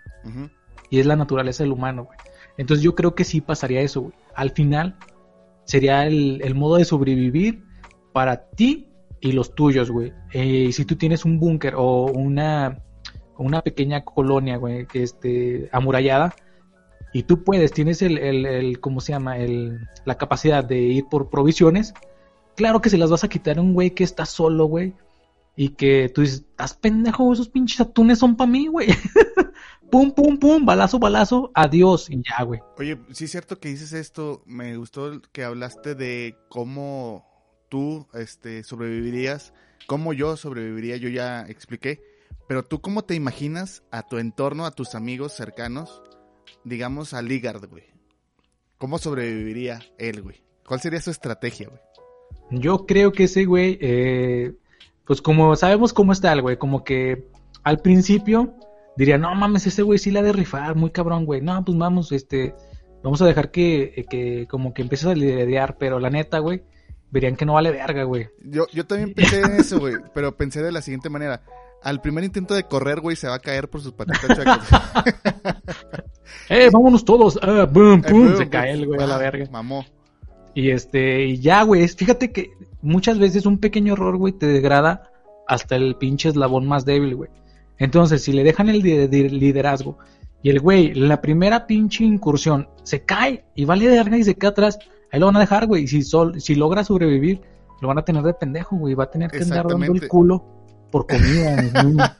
Y 0.90 1.00
es 1.00 1.06
la 1.06 1.16
naturaleza 1.16 1.62
del 1.62 1.72
humano, 1.72 2.04
güey. 2.04 2.18
Entonces 2.56 2.82
yo 2.82 2.94
creo 2.94 3.14
que 3.14 3.24
sí 3.24 3.40
pasaría 3.40 3.80
eso, 3.80 4.02
güey. 4.02 4.14
Al 4.34 4.50
final 4.50 4.96
sería 5.64 6.06
el, 6.06 6.40
el 6.42 6.54
modo 6.54 6.76
de 6.76 6.84
sobrevivir 6.84 7.64
para 8.12 8.48
ti 8.50 8.88
y 9.20 9.32
los 9.32 9.54
tuyos, 9.54 9.90
güey. 9.90 10.12
Eh, 10.32 10.70
si 10.72 10.84
tú 10.84 10.96
tienes 10.96 11.24
un 11.24 11.38
búnker 11.38 11.74
o 11.76 12.06
una, 12.06 12.82
una 13.36 13.62
pequeña 13.62 14.04
colonia, 14.04 14.56
güey, 14.56 14.86
que 14.86 15.02
esté 15.02 15.68
amurallada, 15.72 16.34
y 17.12 17.22
tú 17.22 17.44
puedes, 17.44 17.72
tienes 17.72 18.02
el, 18.02 18.18
el, 18.18 18.80
¿cómo 18.80 19.00
se 19.00 19.12
llama? 19.12 19.38
El, 19.38 19.80
la 20.04 20.16
capacidad 20.16 20.64
de 20.64 20.78
ir 20.78 21.06
por 21.06 21.30
provisiones, 21.30 21.94
claro 22.56 22.80
que 22.80 22.90
se 22.90 22.98
las 22.98 23.10
vas 23.10 23.24
a 23.24 23.28
quitar 23.28 23.58
a 23.58 23.62
un 23.62 23.74
güey 23.74 23.90
que 23.90 24.04
está 24.04 24.26
solo, 24.26 24.66
güey. 24.66 24.94
Y 25.58 25.70
que 25.70 26.10
tú 26.14 26.20
dices, 26.20 26.40
estás 26.40 26.74
pendejo, 26.74 27.32
esos 27.32 27.48
pinches 27.48 27.80
atunes 27.80 28.18
son 28.18 28.36
para 28.36 28.50
mí, 28.50 28.66
güey. 28.66 28.88
pum, 29.90 30.12
pum, 30.12 30.38
pum, 30.38 30.66
balazo, 30.66 30.98
balazo, 30.98 31.50
adiós, 31.54 32.10
y 32.10 32.22
ya, 32.22 32.42
güey. 32.44 32.60
Oye, 32.78 32.98
sí 33.12 33.24
es 33.24 33.30
cierto 33.30 33.58
que 33.58 33.68
dices 33.68 33.92
esto, 33.92 34.42
me 34.44 34.76
gustó 34.76 35.22
que 35.32 35.44
hablaste 35.44 35.94
de 35.94 36.36
cómo 36.48 37.24
tú 37.68 38.06
este, 38.12 38.62
sobrevivirías, 38.64 39.54
cómo 39.86 40.12
yo 40.12 40.36
sobreviviría, 40.36 40.96
yo 40.96 41.08
ya 41.08 41.42
expliqué, 41.42 42.02
pero 42.48 42.64
tú 42.64 42.80
cómo 42.80 43.04
te 43.04 43.14
imaginas 43.14 43.82
a 43.90 44.02
tu 44.02 44.18
entorno, 44.18 44.66
a 44.66 44.72
tus 44.72 44.94
amigos 44.94 45.32
cercanos, 45.32 46.02
digamos 46.64 47.14
a 47.14 47.22
Ligard, 47.22 47.66
güey. 47.68 47.84
¿Cómo 48.78 48.98
sobreviviría 48.98 49.80
él, 49.98 50.22
güey? 50.22 50.42
¿Cuál 50.66 50.80
sería 50.80 51.00
su 51.00 51.10
estrategia, 51.10 51.68
güey? 51.68 51.80
Yo 52.50 52.86
creo 52.86 53.12
que 53.12 53.24
ese 53.24 53.44
güey, 53.44 53.78
eh, 53.80 54.52
pues 55.04 55.20
como 55.20 55.56
sabemos 55.56 55.92
cómo 55.92 56.12
está 56.12 56.32
el 56.32 56.42
güey, 56.42 56.56
como 56.58 56.84
que 56.84 57.26
al 57.64 57.78
principio 57.78 58.54
diría, 58.96 59.18
no 59.18 59.34
mames, 59.34 59.66
ese 59.66 59.82
güey 59.82 59.98
sí 59.98 60.10
la 60.10 60.22
de 60.22 60.32
rifar, 60.32 60.76
muy 60.76 60.90
cabrón, 60.90 61.26
güey. 61.26 61.40
No, 61.40 61.64
pues 61.64 61.76
vamos, 61.76 62.12
este, 62.12 62.54
vamos 63.02 63.20
a 63.22 63.26
dejar 63.26 63.50
que, 63.50 64.06
que 64.08 64.46
como 64.48 64.72
que 64.72 64.82
empieces 64.82 65.08
a 65.08 65.14
lidiar, 65.14 65.76
pero 65.78 65.98
la 65.98 66.10
neta, 66.10 66.38
güey, 66.38 66.62
verían 67.10 67.36
que 67.36 67.44
no 67.44 67.54
vale 67.54 67.70
verga, 67.70 68.04
güey. 68.04 68.28
Yo, 68.42 68.66
yo 68.72 68.86
también 68.86 69.14
pensé 69.14 69.40
en 69.40 69.52
eso, 69.52 69.78
güey, 69.78 69.96
pero 70.14 70.36
pensé 70.36 70.62
de 70.62 70.72
la 70.72 70.82
siguiente 70.82 71.10
manera. 71.10 71.42
Al 71.82 72.00
primer 72.00 72.24
intento 72.24 72.54
de 72.54 72.64
correr, 72.64 73.00
güey, 73.00 73.16
se 73.16 73.28
va 73.28 73.34
a 73.34 73.38
caer 73.38 73.68
por 73.68 73.80
sus 73.80 73.92
patitas 73.92 74.34
chuecas. 74.34 74.68
¡Eh, 76.48 76.70
vámonos 76.72 77.04
todos! 77.04 77.38
Ah, 77.42 77.68
boom, 77.70 78.02
eh, 78.04 78.36
se 78.38 78.48
cae 78.48 78.72
el 78.72 78.86
güey 78.86 79.00
a 79.00 79.06
la 79.06 79.18
verga. 79.18 79.46
Mamó. 79.50 79.84
Y 80.56 80.70
este, 80.70 81.26
y 81.26 81.38
ya, 81.38 81.62
güey, 81.62 81.86
fíjate 81.86 82.32
que 82.32 82.50
muchas 82.82 83.20
veces 83.20 83.46
un 83.46 83.58
pequeño 83.58 83.92
error, 83.92 84.16
güey, 84.16 84.32
te 84.32 84.46
degrada 84.46 85.12
hasta 85.46 85.76
el 85.76 85.94
pinche 85.94 86.30
eslabón 86.30 86.66
más 86.66 86.84
débil, 86.84 87.14
güey. 87.14 87.30
Entonces, 87.78 88.24
si 88.24 88.32
le 88.32 88.42
dejan 88.42 88.68
el 88.68 88.80
liderazgo 88.80 89.98
y 90.42 90.50
el 90.50 90.58
güey, 90.60 90.94
la 90.94 91.20
primera 91.20 91.68
pinche 91.68 92.02
incursión, 92.02 92.68
se 92.82 93.04
cae 93.04 93.44
y 93.54 93.64
va 93.64 93.74
a 93.74 93.76
liderar 93.76 94.12
y 94.14 94.24
se 94.24 94.34
queda 94.34 94.50
atrás, 94.50 94.78
Ahí 95.12 95.20
lo 95.20 95.26
van 95.26 95.36
a 95.36 95.40
dejar, 95.40 95.66
güey. 95.66 95.84
Y 95.84 95.86
si, 95.86 96.02
sol, 96.02 96.40
si 96.40 96.54
logra 96.54 96.84
sobrevivir, 96.84 97.40
lo 97.80 97.88
van 97.88 97.98
a 97.98 98.04
tener 98.04 98.22
de 98.22 98.34
pendejo, 98.34 98.76
güey. 98.76 98.94
Va 98.94 99.04
a 99.04 99.10
tener 99.10 99.30
que 99.30 99.42
andar 99.42 99.66
dando 99.66 99.92
el 99.92 100.08
culo 100.08 100.44
por 100.90 101.06
comida. 101.06 102.16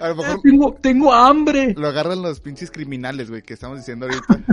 a 0.00 0.08
lo 0.08 0.16
mejor 0.16 0.40
tengo, 0.42 0.74
tengo, 0.74 1.12
hambre. 1.12 1.74
Lo 1.76 1.88
agarran 1.88 2.22
los 2.22 2.40
pinches 2.40 2.70
criminales, 2.70 3.30
güey, 3.30 3.42
que 3.42 3.54
estamos 3.54 3.78
diciendo 3.78 4.06
ahorita. 4.06 4.40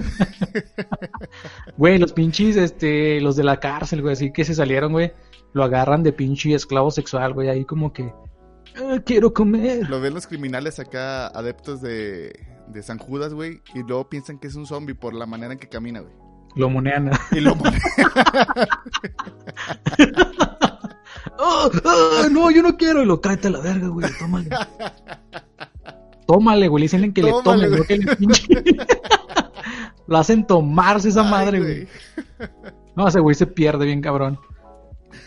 Güey, 1.78 1.98
los 1.98 2.14
pinches, 2.14 2.56
este, 2.56 3.20
los 3.20 3.36
de 3.36 3.44
la 3.44 3.60
cárcel, 3.60 4.02
güey, 4.02 4.14
así 4.14 4.32
que 4.32 4.46
se 4.46 4.56
salieron, 4.56 4.94
güey. 4.94 5.12
Lo 5.54 5.64
agarran 5.64 6.04
de 6.04 6.14
pinche 6.14 6.54
esclavo 6.54 6.92
sexual, 6.92 7.34
güey. 7.34 7.50
Ahí 7.50 7.66
como 7.66 7.92
que, 7.92 8.14
ah, 8.78 9.00
quiero 9.06 9.34
comer. 9.34 9.90
Lo 9.90 10.00
ven 10.00 10.14
los 10.14 10.28
criminales 10.28 10.80
acá, 10.80 11.28
adeptos 11.28 11.82
de, 11.82 12.48
de 12.68 12.84
San 12.84 12.98
Judas, 12.98 13.34
güey. 13.34 13.62
Y 13.74 13.84
luego 13.84 14.10
piensan 14.10 14.40
que 14.40 14.48
es 14.48 14.56
un 14.56 14.66
zombie 14.66 14.96
por 14.96 15.14
la 15.14 15.26
manera 15.26 15.54
en 15.54 15.60
que 15.60 15.68
camina, 15.68 16.00
güey. 16.00 16.14
Lo 16.56 16.70
monean. 16.70 17.12
Y 17.32 17.42
lo 17.42 17.56
monean. 17.56 17.82
oh, 21.40 21.70
oh, 21.84 22.30
no, 22.32 22.52
yo 22.52 22.62
no 22.62 22.78
quiero. 22.78 23.02
Y 23.02 23.06
lo 23.06 23.20
tráete 23.20 23.48
a 23.48 23.52
la 23.52 23.60
verga, 23.60 23.88
güey. 23.88 24.10
Tómale. 24.20 24.50
Tómale, 26.28 26.68
güey. 26.68 26.82
Le 26.82 26.86
dicen 26.86 27.14
que 27.14 27.24
le 27.24 27.34
tome, 27.44 27.68
güey. 27.70 27.84
Que 27.84 27.98
le 27.98 28.18
lo 30.08 30.18
hacen 30.18 30.46
tomarse 30.46 31.10
esa 31.10 31.24
madre, 31.24 31.60
güey. 31.60 31.88
No, 32.96 33.08
ese 33.08 33.20
güey 33.20 33.36
se 33.36 33.48
pierde 33.48 33.86
bien 33.86 34.02
cabrón. 34.02 34.40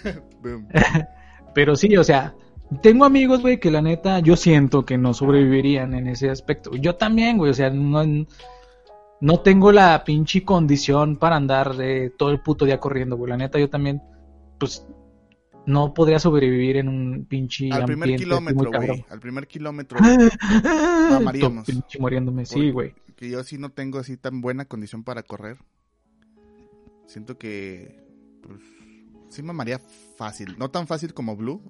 Pero 1.55 1.77
sí, 1.77 1.97
o 1.97 2.05
sea, 2.05 2.35
tengo 2.83 3.05
amigos, 3.05 3.41
güey, 3.41 3.59
que 3.59 3.71
la 3.71 3.83
neta 3.83 4.21
yo 4.21 4.37
siento 4.37 4.85
que 4.85 4.99
no 4.99 5.15
sobrevivirían 5.15 5.95
en 5.95 6.09
ese 6.09 6.31
aspecto. 6.31 6.73
Yo 6.77 6.97
también, 6.97 7.39
güey, 7.39 7.51
o 7.51 7.55
sea, 7.55 7.71
no, 7.71 8.05
no 9.21 9.41
tengo 9.41 9.73
la 9.73 10.05
pinche 10.05 10.45
condición 10.45 11.17
para 11.17 11.37
andar 11.37 11.75
eh, 11.81 12.13
todo 12.17 12.31
el 12.31 12.41
puto 12.41 12.65
día 12.65 12.79
corriendo, 12.79 13.17
güey. 13.17 13.31
La 13.31 13.37
neta, 13.37 13.59
yo 13.59 13.69
también, 13.69 14.03
pues, 14.59 14.87
no 15.69 15.93
podría 15.93 16.19
sobrevivir 16.19 16.79
en 16.79 16.89
un 16.89 17.27
pinche 17.27 17.71
Al 17.71 17.85
primer 17.85 18.17
kilómetro, 18.17 18.73
güey. 18.73 19.05
Al 19.11 19.21
primer 19.21 19.47
kilómetro, 19.47 19.99
mamaríamos. 21.11 21.67
pinche 21.67 21.99
muriéndome, 21.99 22.47
sí, 22.47 22.71
güey. 22.71 22.95
Que 23.17 23.29
yo 23.29 23.45
sí 23.45 23.59
no 23.59 23.71
tengo 23.71 23.99
así 23.99 24.17
tan 24.17 24.41
buena 24.41 24.65
condición 24.65 25.05
para 25.05 25.23
correr. 25.23 25.59
Siento 27.07 27.37
que, 27.37 28.03
pues, 28.43 28.61
sí 29.29 29.43
mamaría 29.43 29.79
fácil. 30.17 30.57
No 30.59 30.71
tan 30.71 30.87
fácil 30.87 31.13
como 31.13 31.37
Blue, 31.37 31.61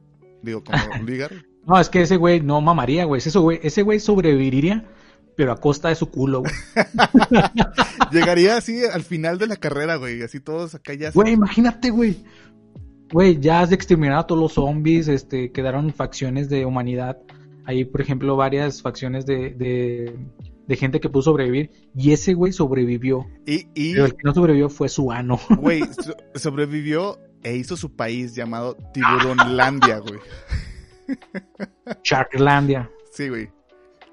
digo, 0.43 0.63
como 0.63 0.79
Ligar. 1.05 1.33
no, 1.67 1.81
es 1.81 1.89
que 1.89 2.03
ese 2.03 2.17
güey 2.17 2.41
no 2.41 2.61
mamaría, 2.61 3.05
güey. 3.05 3.19
Ese 3.19 3.37
güey, 3.37 3.59
ese 3.63 3.83
güey 3.83 3.99
sobreviviría 3.99 4.87
pero 5.35 5.53
a 5.53 5.61
costa 5.61 5.89
de 5.89 5.95
su 5.95 6.11
culo, 6.11 6.41
güey. 6.41 6.53
Llegaría 8.11 8.57
así 8.57 8.83
al 8.85 9.05
final 9.05 9.39
de 9.39 9.47
la 9.47 9.55
carrera, 9.55 9.95
güey, 9.95 10.21
así 10.21 10.41
todos 10.41 10.75
acá 10.75 10.95
ya. 10.95 11.13
Güey, 11.13 11.35
imagínate, 11.35 11.91
güey. 11.91 12.25
Güey, 13.13 13.41
ya 13.41 13.61
has 13.61 13.73
exterminado 13.73 14.21
a 14.21 14.27
todos 14.27 14.41
los 14.41 14.53
zombies, 14.53 15.09
este, 15.09 15.51
quedaron 15.51 15.93
facciones 15.93 16.49
de 16.49 16.67
humanidad. 16.67 17.19
Hay, 17.65 17.85
por 17.85 18.01
ejemplo, 18.01 18.37
varias 18.37 18.83
facciones 18.83 19.27
de, 19.27 19.51
de, 20.67 20.77
gente 20.77 21.01
que 21.01 21.09
pudo 21.09 21.23
sobrevivir. 21.23 21.71
Y 21.95 22.13
ese 22.13 22.35
güey 22.35 22.53
sobrevivió. 22.53 23.27
Y, 23.47 23.69
y... 23.75 23.93
Pero 23.93 24.07
el 24.07 24.13
que 24.13 24.23
no 24.25 24.35
sobrevivió 24.35 24.69
fue 24.69 24.89
su 24.89 25.11
ano. 25.11 25.39
Güey, 25.61 25.83
sobrevivió 26.35 27.19
e 27.43 27.57
hizo 27.57 27.77
su 27.77 27.95
país 27.95 28.35
llamado 28.35 28.77
Tiburonlandia, 28.93 29.99
güey. 29.99 30.21
Sharklandia. 32.05 32.91
Sí, 33.13 33.29
güey 33.29 33.51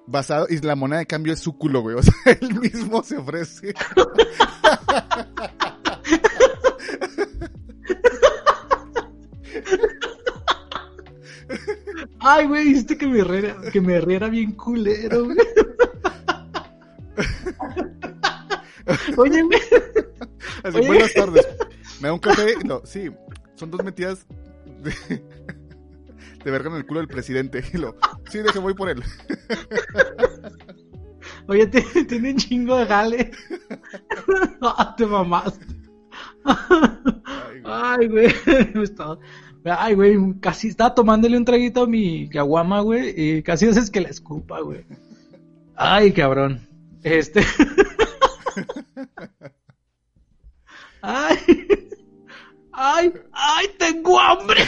basado 0.07 0.47
y 0.49 0.59
la 0.59 0.75
moneda 0.75 0.99
de 0.99 1.05
cambio 1.05 1.33
es 1.33 1.39
su 1.39 1.57
culo, 1.57 1.81
güey. 1.81 1.95
O 1.95 2.03
sea, 2.03 2.13
él 2.41 2.59
mismo 2.59 3.03
se 3.03 3.17
ofrece. 3.17 3.73
Ay, 12.27 12.47
güey, 12.47 12.69
hiciste 12.69 12.97
que 12.97 13.05
me 13.05 13.23
riera, 13.23 13.55
que 13.71 13.79
me 13.79 14.01
riera 14.01 14.29
bien 14.29 14.53
culero, 14.53 15.25
güey. 15.25 15.37
Oye, 19.17 19.43
güey. 19.43 19.59
Así, 20.63 20.77
Oye. 20.77 20.87
buenas 20.87 21.13
tardes. 21.13 21.47
¿Me 22.01 22.07
da 22.07 22.13
un 22.13 22.19
café? 22.19 22.55
No, 22.65 22.81
sí. 22.83 23.11
Son 23.53 23.69
dos 23.69 23.83
metidas 23.83 24.25
de, 24.81 24.91
de 26.43 26.51
verga 26.51 26.71
en 26.71 26.77
el 26.77 26.85
culo 26.87 27.01
del 27.01 27.07
presidente. 27.07 27.63
Y 27.71 27.77
lo, 27.77 27.95
sí, 28.31 28.39
deje, 28.39 28.57
voy 28.57 28.73
por 28.73 28.89
él. 28.89 29.03
Oye, 31.47 31.67
tiene 31.67 32.31
un 32.31 32.37
chingo 32.37 32.75
de 32.75 32.87
jale. 32.87 33.29
Ah, 34.61 34.95
te 34.97 35.05
mamaste. 35.05 35.63
Ay, 36.43 38.07
güey. 38.07 38.33
Ay, 38.47 38.73
güey. 38.73 38.89
Ay, 39.65 39.95
güey, 39.95 40.15
casi 40.39 40.67
estaba 40.67 40.93
tomándole 40.93 41.37
un 41.37 41.45
traguito 41.45 41.83
a 41.83 41.87
mi 41.87 42.29
caguama, 42.29 42.81
güey, 42.81 43.13
y 43.17 43.41
casi 43.41 43.67
haces 43.67 43.89
que 43.89 44.01
la 44.01 44.09
escupa, 44.09 44.61
güey. 44.61 44.85
Ay, 45.75 46.11
cabrón. 46.11 46.61
Este. 47.03 47.41
Ay. 51.01 51.37
Ay, 52.71 53.13
ay, 53.31 53.67
tengo 53.79 54.19
hambre. 54.19 54.61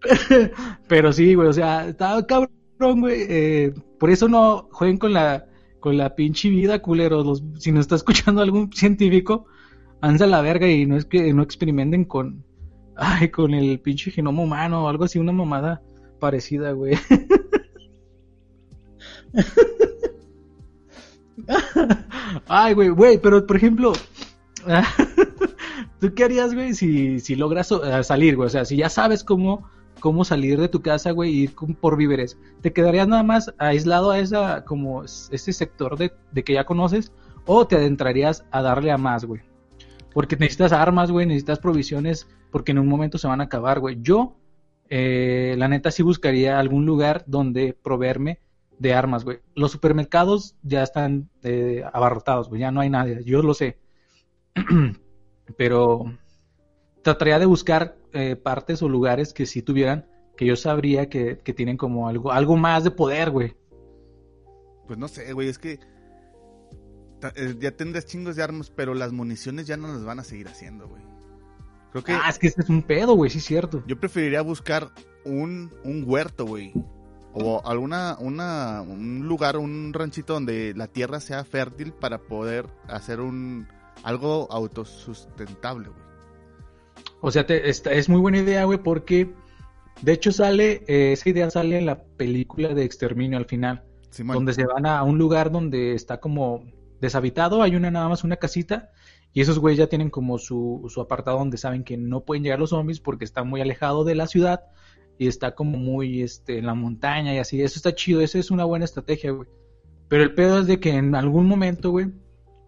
Pero 0.88 1.12
sí, 1.12 1.34
güey, 1.34 1.48
o 1.48 1.52
sea, 1.52 1.88
estaba 1.88 2.24
cabrón, 2.26 3.00
güey. 3.00 3.26
eh, 3.28 3.74
por 3.98 4.10
eso 4.10 4.28
no 4.28 4.68
jueguen 4.70 4.98
con 4.98 5.12
la 5.12 5.46
con 5.80 5.96
la 5.96 6.14
pinche 6.14 6.48
vida, 6.48 6.80
culeros. 6.80 7.42
Si 7.58 7.72
nos 7.72 7.82
está 7.82 7.96
escuchando 7.96 8.40
algún 8.42 8.72
científico, 8.72 9.46
anza 10.00 10.26
la 10.26 10.40
verga 10.40 10.68
y 10.68 10.86
no 10.86 10.96
es 10.96 11.04
que 11.04 11.32
no 11.32 11.42
experimenten 11.42 12.04
con 12.04 12.44
ay, 12.96 13.30
con 13.30 13.54
el 13.54 13.80
pinche 13.80 14.10
genoma 14.10 14.42
humano 14.42 14.84
o 14.84 14.88
algo 14.88 15.04
así, 15.04 15.18
una 15.18 15.32
mamada 15.32 15.82
parecida, 16.18 16.72
güey. 16.72 16.96
Ay, 22.46 22.74
güey, 22.74 22.88
güey, 22.90 23.18
pero 23.18 23.46
por 23.46 23.56
ejemplo, 23.56 23.92
¿tú 26.00 26.14
qué 26.14 26.24
harías, 26.24 26.54
güey, 26.54 26.74
si, 26.74 27.20
si 27.20 27.34
logras 27.34 27.72
eh, 27.72 28.04
salir, 28.04 28.36
güey? 28.36 28.46
O 28.46 28.50
sea, 28.50 28.64
si 28.64 28.76
ya 28.76 28.88
sabes 28.88 29.24
cómo, 29.24 29.68
cómo 30.00 30.24
salir 30.24 30.60
de 30.60 30.68
tu 30.68 30.82
casa, 30.82 31.10
güey, 31.10 31.30
y 31.30 31.42
ir 31.42 31.54
por 31.80 31.96
víveres, 31.96 32.38
¿te 32.60 32.72
quedarías 32.72 33.08
nada 33.08 33.22
más 33.22 33.52
aislado 33.58 34.10
a 34.10 34.18
esa, 34.18 34.64
como, 34.64 35.04
ese 35.04 35.52
sector 35.52 35.96
de, 35.96 36.12
de 36.32 36.44
que 36.44 36.54
ya 36.54 36.64
conoces? 36.64 37.12
¿O 37.44 37.66
te 37.66 37.76
adentrarías 37.76 38.44
a 38.50 38.62
darle 38.62 38.92
a 38.92 38.98
más, 38.98 39.24
güey? 39.24 39.42
Porque 40.14 40.36
necesitas 40.36 40.72
armas, 40.72 41.10
güey, 41.10 41.26
necesitas 41.26 41.58
provisiones, 41.58 42.28
porque 42.50 42.72
en 42.72 42.78
un 42.78 42.88
momento 42.88 43.18
se 43.18 43.28
van 43.28 43.40
a 43.40 43.44
acabar, 43.44 43.80
güey. 43.80 43.98
Yo, 44.00 44.36
eh, 44.88 45.54
la 45.58 45.68
neta, 45.68 45.90
sí 45.90 46.02
buscaría 46.02 46.58
algún 46.58 46.86
lugar 46.86 47.24
donde 47.26 47.72
proveerme 47.72 48.40
de 48.78 48.94
armas, 48.94 49.24
güey. 49.24 49.38
Los 49.54 49.72
supermercados 49.72 50.56
ya 50.62 50.82
están 50.82 51.30
eh, 51.42 51.84
abarrotados, 51.92 52.48
güey, 52.48 52.60
ya 52.60 52.70
no 52.70 52.80
hay 52.80 52.90
nadie, 52.90 53.22
yo 53.24 53.42
lo 53.42 53.54
sé. 53.54 53.78
Pero 55.56 56.18
trataría 57.02 57.38
de 57.38 57.46
buscar 57.46 57.96
eh, 58.12 58.36
partes 58.36 58.82
o 58.82 58.88
lugares 58.88 59.32
que 59.32 59.46
sí 59.46 59.62
tuvieran, 59.62 60.06
que 60.36 60.46
yo 60.46 60.56
sabría 60.56 61.08
que, 61.08 61.38
que 61.38 61.54
tienen 61.54 61.76
como 61.76 62.08
algo, 62.08 62.32
algo 62.32 62.56
más 62.56 62.84
de 62.84 62.90
poder, 62.90 63.30
güey. 63.30 63.54
Pues 64.86 64.98
no 64.98 65.08
sé, 65.08 65.32
güey, 65.32 65.48
es 65.48 65.58
que 65.58 65.78
ya 67.58 67.70
tendrás 67.72 68.06
chingos 68.06 68.36
de 68.36 68.42
armas, 68.42 68.70
pero 68.70 68.94
las 68.94 69.12
municiones 69.12 69.66
ya 69.66 69.76
no 69.76 69.88
las 69.88 70.04
van 70.04 70.18
a 70.20 70.24
seguir 70.24 70.48
haciendo, 70.48 70.88
güey. 70.88 71.02
Creo 71.92 72.04
que 72.04 72.12
Ah, 72.12 72.28
es 72.30 72.38
que 72.38 72.46
este 72.46 72.62
es 72.62 72.68
un 72.70 72.82
pedo, 72.82 73.14
güey, 73.14 73.30
sí 73.30 73.38
es 73.38 73.44
cierto. 73.44 73.82
yo 73.86 73.98
preferiría 74.00 74.40
buscar 74.42 74.90
un, 75.24 75.70
un 75.84 76.04
huerto, 76.06 76.46
güey. 76.46 76.72
O 77.34 77.62
alguna, 77.66 78.16
una, 78.18 78.82
un 78.82 79.26
lugar, 79.26 79.56
un 79.56 79.92
ranchito 79.94 80.34
donde 80.34 80.74
la 80.76 80.86
tierra 80.86 81.18
sea 81.20 81.44
fértil 81.44 81.92
para 81.92 82.18
poder 82.18 82.66
hacer 82.88 83.20
un 83.20 83.66
algo 84.04 84.48
autosustentable, 84.50 85.88
güey. 85.88 86.02
O 87.20 87.30
sea, 87.30 87.46
te- 87.46 87.68
es 87.70 88.08
muy 88.08 88.20
buena 88.20 88.38
idea, 88.38 88.64
güey, 88.64 88.78
porque 88.82 89.32
de 90.02 90.12
hecho 90.12 90.32
sale, 90.32 90.82
eh, 90.88 91.12
esa 91.12 91.28
idea 91.30 91.50
sale 91.50 91.78
en 91.78 91.86
la 91.86 92.02
película 92.02 92.74
de 92.74 92.84
Exterminio 92.84 93.38
al 93.38 93.46
final. 93.46 93.84
Simón, 94.10 94.34
donde 94.34 94.52
se 94.52 94.66
van 94.66 94.84
a 94.86 95.02
un 95.02 95.16
lugar 95.18 95.50
donde 95.50 95.94
está 95.94 96.20
como 96.20 96.64
deshabitado, 97.02 97.60
hay 97.62 97.76
una 97.76 97.90
nada 97.90 98.08
más 98.08 98.24
una 98.24 98.36
casita 98.36 98.90
y 99.34 99.40
esos 99.42 99.58
güeyes 99.58 99.78
ya 99.78 99.88
tienen 99.88 100.08
como 100.08 100.38
su, 100.38 100.86
su 100.88 101.00
apartado 101.00 101.38
donde 101.38 101.58
saben 101.58 101.82
que 101.84 101.96
no 101.96 102.24
pueden 102.24 102.44
llegar 102.44 102.60
los 102.60 102.70
zombies 102.70 103.00
porque 103.00 103.24
está 103.24 103.42
muy 103.42 103.60
alejado 103.60 104.04
de 104.04 104.14
la 104.14 104.28
ciudad 104.28 104.62
y 105.18 105.26
está 105.26 105.54
como 105.54 105.78
muy 105.78 106.22
este 106.22 106.58
en 106.58 106.66
la 106.66 106.74
montaña 106.74 107.34
y 107.34 107.38
así, 107.38 107.60
eso 107.60 107.76
está 107.76 107.94
chido, 107.94 108.20
esa 108.20 108.38
es 108.38 108.50
una 108.50 108.64
buena 108.64 108.84
estrategia, 108.84 109.32
güey. 109.32 109.48
Pero 110.08 110.22
el 110.22 110.34
pedo 110.34 110.60
es 110.60 110.66
de 110.66 110.78
que 110.78 110.90
en 110.90 111.14
algún 111.14 111.46
momento, 111.46 111.90
güey, 111.90 112.06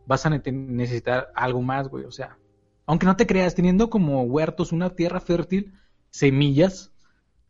vas 0.06 0.26
a 0.26 0.30
ne- 0.30 0.42
necesitar 0.52 1.28
algo 1.36 1.62
más, 1.62 1.88
güey, 1.88 2.04
o 2.04 2.10
sea, 2.12 2.36
aunque 2.86 3.06
no 3.06 3.16
te 3.16 3.26
creas, 3.26 3.54
teniendo 3.54 3.88
como 3.88 4.22
huertos, 4.24 4.72
una 4.72 4.90
tierra 4.90 5.20
fértil, 5.20 5.74
semillas, 6.10 6.92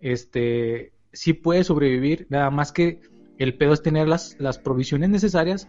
este, 0.01 0.93
sí 1.13 1.33
puedes 1.33 1.69
sobrevivir, 1.69 2.27
nada 2.29 2.51
más 2.51 2.73
que 2.73 3.01
el 3.39 3.57
pedo 3.57 3.73
es 3.73 3.83
tener 3.83 4.07
las, 4.07 4.37
las 4.39 4.59
provisiones 4.59 5.09
necesarias 5.09 5.67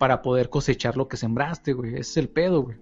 para 0.00 0.22
poder 0.22 0.48
cosechar 0.48 0.96
lo 0.96 1.08
que 1.08 1.18
sembraste, 1.18 1.74
güey. 1.74 1.90
Ese 1.90 2.00
es 2.00 2.16
el 2.16 2.30
pedo, 2.30 2.62
güey. 2.62 2.78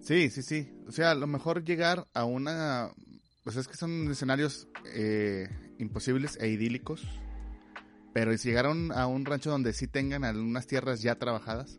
Sí, 0.00 0.30
sí, 0.30 0.40
sí. 0.40 0.72
O 0.88 0.90
sea, 0.90 1.10
a 1.10 1.14
lo 1.14 1.26
mejor 1.26 1.62
llegar 1.64 2.08
a 2.14 2.24
una... 2.24 2.92
Pues 3.44 3.56
es 3.56 3.68
que 3.68 3.76
son 3.76 4.10
escenarios 4.10 4.66
eh, 4.94 5.50
imposibles 5.78 6.38
e 6.40 6.48
idílicos. 6.48 7.06
Pero 8.14 8.34
si 8.38 8.48
llegar 8.48 8.64
a 8.64 9.06
un, 9.06 9.26
rancho 9.26 9.50
donde 9.50 9.74
sí 9.74 9.86
tengan 9.86 10.24
algunas 10.24 10.66
tierras 10.66 11.02
ya 11.02 11.16
trabajadas, 11.16 11.78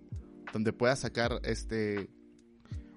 donde 0.54 0.74
puedas 0.74 1.00
sacar 1.00 1.40
este 1.44 2.12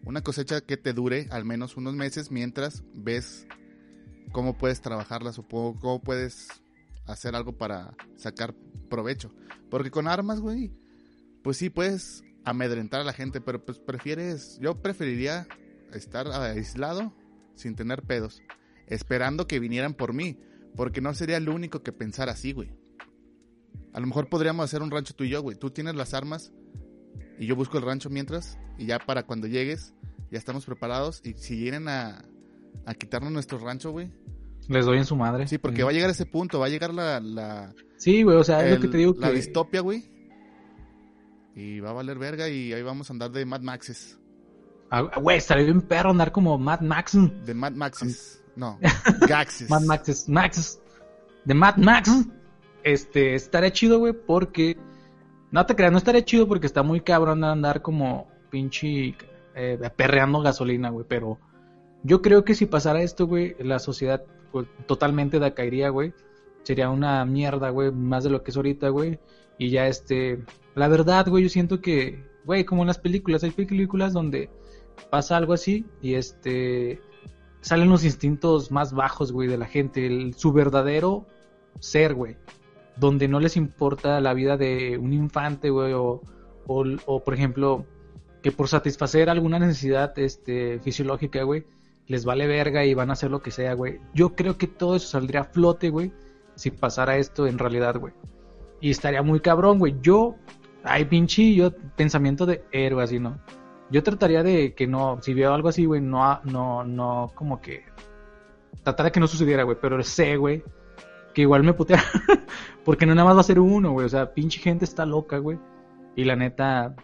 una 0.04 0.20
cosecha 0.22 0.60
que 0.60 0.76
te 0.76 0.92
dure 0.92 1.28
al 1.30 1.46
menos 1.46 1.78
unos 1.78 1.94
meses 1.94 2.30
mientras 2.30 2.84
ves 2.92 3.46
cómo 4.32 4.58
puedes 4.58 4.82
trabajarlas 4.82 5.38
o 5.38 5.48
po- 5.48 5.78
cómo 5.80 6.02
puedes 6.02 6.48
hacer 7.06 7.34
algo 7.34 7.56
para 7.56 7.96
sacar 8.16 8.54
provecho. 8.90 9.32
Porque 9.70 9.90
con 9.90 10.08
armas, 10.08 10.40
güey, 10.40 10.72
pues 11.42 11.56
sí 11.56 11.70
puedes 11.70 12.22
amedrentar 12.44 13.00
a 13.00 13.04
la 13.04 13.12
gente, 13.12 13.40
pero 13.40 13.64
pues 13.64 13.78
prefieres, 13.78 14.58
yo 14.60 14.80
preferiría 14.80 15.46
estar 15.92 16.26
aislado 16.28 17.12
sin 17.54 17.74
tener 17.74 18.02
pedos, 18.02 18.42
esperando 18.86 19.46
que 19.46 19.60
vinieran 19.60 19.94
por 19.94 20.12
mí, 20.12 20.38
porque 20.76 21.00
no 21.00 21.12
sería 21.14 21.36
el 21.36 21.48
único 21.48 21.82
que 21.82 21.92
pensara 21.92 22.32
así, 22.32 22.52
güey. 22.52 22.72
A 23.92 24.00
lo 24.00 24.06
mejor 24.06 24.28
podríamos 24.28 24.64
hacer 24.64 24.82
un 24.82 24.90
rancho 24.90 25.14
tú 25.14 25.24
y 25.24 25.30
yo, 25.30 25.42
güey. 25.42 25.56
Tú 25.56 25.70
tienes 25.70 25.94
las 25.94 26.14
armas 26.14 26.52
y 27.38 27.46
yo 27.46 27.56
busco 27.56 27.78
el 27.78 27.84
rancho 27.84 28.08
mientras 28.08 28.58
y 28.78 28.86
ya 28.86 28.98
para 28.98 29.24
cuando 29.24 29.46
llegues 29.46 29.94
ya 30.30 30.38
estamos 30.38 30.64
preparados 30.64 31.20
y 31.24 31.34
si 31.34 31.56
vienen 31.56 31.88
a, 31.88 32.24
a 32.86 32.94
quitarnos 32.94 33.32
nuestro 33.32 33.58
rancho, 33.58 33.90
güey. 33.90 34.12
Les 34.68 34.86
doy 34.86 34.98
en 34.98 35.04
su 35.04 35.16
madre. 35.16 35.48
Sí, 35.48 35.58
porque 35.58 35.82
va 35.82 35.90
a 35.90 35.92
llegar 35.92 36.10
ese 36.10 36.26
punto, 36.26 36.60
va 36.60 36.66
a 36.66 36.68
llegar 36.68 36.94
la, 36.94 37.18
la, 37.18 37.74
Sí, 37.96 38.22
güey, 38.22 38.36
o 38.36 38.44
sea, 38.44 38.64
es 38.64 38.76
lo 38.76 38.80
que 38.80 38.88
te 38.88 38.98
digo 38.98 39.14
la 39.18 39.28
que... 39.28 39.34
distopia, 39.34 39.80
güey. 39.80 40.04
Y 41.54 41.80
va 41.80 41.90
a 41.90 41.92
valer 41.92 42.18
verga 42.18 42.48
y 42.48 42.72
ahí 42.72 42.82
vamos 42.82 43.10
a 43.10 43.12
andar 43.12 43.30
de 43.30 43.44
Mad 43.44 43.60
Maxes. 43.60 44.18
Ah, 44.90 45.02
Güey, 45.20 45.38
estaría 45.38 45.64
bien 45.64 45.82
perro 45.82 46.10
andar 46.10 46.32
como 46.32 46.58
Mad 46.58 46.80
Max. 46.80 47.16
De 47.44 47.54
Mad 47.54 47.72
Maxes. 47.72 48.42
No, 48.56 48.78
Gaxes. 49.28 49.70
Mad 49.70 49.82
Maxes. 49.82 50.28
Max. 50.28 50.80
De 51.44 51.54
Mad 51.54 51.76
Max. 51.76 52.10
Este, 52.82 53.34
estaría 53.34 53.72
chido, 53.72 53.98
güey, 53.98 54.12
porque... 54.12 54.76
No 55.52 55.66
te 55.66 55.74
creas, 55.74 55.90
no 55.90 55.98
estaría 55.98 56.24
chido 56.24 56.46
porque 56.46 56.66
está 56.66 56.82
muy 56.82 57.00
cabrón 57.00 57.42
andar 57.42 57.82
como 57.82 58.28
pinche 58.50 59.16
eh, 59.54 59.90
perreando 59.96 60.40
gasolina, 60.40 60.90
güey, 60.90 61.06
pero... 61.08 61.38
Yo 62.02 62.22
creo 62.22 62.44
que 62.44 62.54
si 62.54 62.64
pasara 62.64 63.02
esto, 63.02 63.26
güey, 63.26 63.56
la 63.58 63.78
sociedad 63.78 64.24
pues, 64.52 64.66
totalmente 64.86 65.38
decaería, 65.38 65.90
güey. 65.90 66.14
Sería 66.62 66.88
una 66.88 67.24
mierda, 67.26 67.68
güey, 67.70 67.92
más 67.92 68.24
de 68.24 68.30
lo 68.30 68.42
que 68.42 68.50
es 68.50 68.56
ahorita, 68.56 68.88
güey. 68.88 69.18
Y 69.58 69.68
ya 69.68 69.86
este, 69.86 70.42
la 70.74 70.88
verdad, 70.88 71.26
güey, 71.28 71.44
yo 71.44 71.48
siento 71.48 71.80
que, 71.80 72.22
güey, 72.44 72.64
como 72.64 72.82
en 72.82 72.88
las 72.88 72.98
películas, 72.98 73.42
hay 73.44 73.50
películas 73.50 74.12
donde 74.12 74.50
pasa 75.10 75.36
algo 75.36 75.52
así 75.52 75.84
y 76.02 76.14
este, 76.14 77.00
salen 77.60 77.88
los 77.90 78.04
instintos 78.04 78.70
más 78.70 78.92
bajos, 78.92 79.32
güey, 79.32 79.48
de 79.48 79.58
la 79.58 79.66
gente, 79.66 80.06
el- 80.06 80.34
su 80.34 80.52
verdadero 80.52 81.26
ser, 81.78 82.14
güey. 82.14 82.36
Donde 82.96 83.28
no 83.28 83.40
les 83.40 83.56
importa 83.56 84.20
la 84.20 84.34
vida 84.34 84.56
de 84.56 84.98
un 84.98 85.12
infante, 85.12 85.70
güey, 85.70 85.92
o, 85.94 86.20
o, 86.66 86.84
o, 87.06 87.24
por 87.24 87.34
ejemplo, 87.34 87.86
que 88.42 88.52
por 88.52 88.68
satisfacer 88.68 89.30
alguna 89.30 89.58
necesidad 89.58 90.18
este, 90.18 90.78
fisiológica, 90.80 91.42
güey, 91.42 91.64
les 92.06 92.24
vale 92.24 92.46
verga 92.46 92.84
y 92.84 92.92
van 92.94 93.10
a 93.10 93.12
hacer 93.14 93.30
lo 93.30 93.40
que 93.40 93.50
sea, 93.50 93.74
güey. 93.74 94.00
Yo 94.14 94.34
creo 94.34 94.58
que 94.58 94.66
todo 94.66 94.96
eso 94.96 95.08
saldría 95.08 95.40
a 95.42 95.44
flote, 95.44 95.90
güey, 95.90 96.12
si 96.56 96.70
pasara 96.70 97.16
esto 97.16 97.46
en 97.46 97.58
realidad, 97.58 97.96
güey. 97.98 98.12
Y 98.80 98.90
estaría 98.90 99.22
muy 99.22 99.40
cabrón, 99.40 99.78
güey. 99.78 99.94
Yo, 100.02 100.36
ay, 100.84 101.04
pinche, 101.04 101.54
yo, 101.54 101.72
pensamiento 101.96 102.46
de 102.46 102.64
héroe, 102.72 103.02
así, 103.02 103.18
¿no? 103.18 103.38
Yo 103.90 104.02
trataría 104.02 104.42
de 104.42 104.74
que 104.74 104.86
no, 104.86 105.20
si 105.22 105.34
veo 105.34 105.52
algo 105.52 105.68
así, 105.68 105.84
güey, 105.84 106.00
no, 106.00 106.40
no, 106.44 106.84
no, 106.84 107.32
como 107.34 107.60
que, 107.60 107.84
tratar 108.82 109.10
que 109.10 109.20
no 109.20 109.26
sucediera, 109.26 109.64
güey, 109.64 109.76
pero 109.80 110.02
sé, 110.02 110.36
güey, 110.36 110.62
que 111.34 111.42
igual 111.42 111.64
me 111.64 111.74
putea, 111.74 112.02
porque 112.84 113.06
no 113.06 113.14
nada 113.14 113.28
más 113.28 113.36
va 113.36 113.40
a 113.40 113.44
ser 113.44 113.58
uno, 113.58 113.92
güey, 113.92 114.06
o 114.06 114.10
sea, 114.10 114.32
pinche 114.32 114.60
gente 114.60 114.84
está 114.84 115.04
loca, 115.06 115.38
güey. 115.38 115.58
Y 116.16 116.24
la 116.24 116.36
neta, 116.36 116.96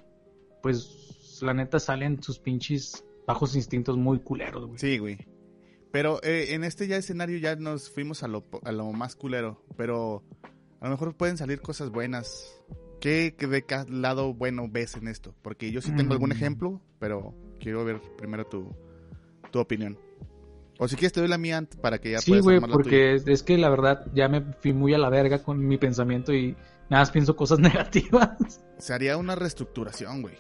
pues 0.62 1.38
la 1.42 1.54
neta 1.54 1.78
salen 1.78 2.22
sus 2.22 2.38
pinches 2.38 3.04
bajos 3.26 3.56
instintos 3.56 3.96
muy 3.96 4.20
culeros, 4.20 4.66
güey. 4.66 4.78
Sí, 4.78 4.98
güey. 4.98 5.18
Pero 5.92 6.22
eh, 6.22 6.48
en 6.50 6.64
este 6.64 6.88
ya 6.88 6.96
escenario 6.96 7.38
ya 7.38 7.56
nos 7.56 7.90
fuimos 7.90 8.22
a 8.22 8.28
lo, 8.28 8.44
a 8.64 8.72
lo 8.72 8.92
más 8.92 9.16
culero. 9.16 9.64
Pero 9.76 10.22
a 10.80 10.86
lo 10.86 10.90
mejor 10.90 11.16
pueden 11.16 11.36
salir 11.36 11.60
cosas 11.60 11.90
buenas. 11.90 12.60
¿Qué, 13.06 13.46
de 13.46 13.62
cada 13.62 13.84
lado 13.88 14.34
bueno 14.34 14.66
ves 14.68 14.96
en 14.96 15.06
esto? 15.06 15.32
Porque 15.42 15.70
yo 15.70 15.80
sí 15.80 15.92
tengo 15.92 16.12
algún 16.12 16.30
Mm. 16.30 16.32
ejemplo, 16.32 16.80
pero 16.98 17.34
quiero 17.60 17.84
ver 17.84 18.00
primero 18.18 18.44
tu, 18.46 18.74
tu 19.52 19.60
opinión. 19.60 19.96
O 20.78 20.88
si 20.88 20.96
quieres 20.96 21.12
te 21.12 21.20
doy 21.20 21.28
la 21.28 21.38
mía 21.38 21.64
para 21.80 21.98
que 22.00 22.10
ya 22.10 22.18
Sí, 22.18 22.32
puedas 22.32 22.44
güey, 22.44 22.60
porque 22.60 23.14
es, 23.14 23.28
es 23.28 23.42
que 23.44 23.56
la 23.58 23.68
verdad 23.70 24.06
ya 24.12 24.28
me 24.28 24.40
fui 24.60 24.72
muy 24.72 24.92
a 24.92 24.98
la 24.98 25.08
verga 25.08 25.40
con 25.42 25.64
mi 25.64 25.78
pensamiento 25.78 26.34
y 26.34 26.56
nada 26.90 27.02
más 27.02 27.12
pienso 27.12 27.36
cosas 27.36 27.58
negativas. 27.60 28.60
Se 28.78 28.92
haría 28.92 29.16
una 29.16 29.36
reestructuración, 29.36 30.22
güey. 30.22 30.34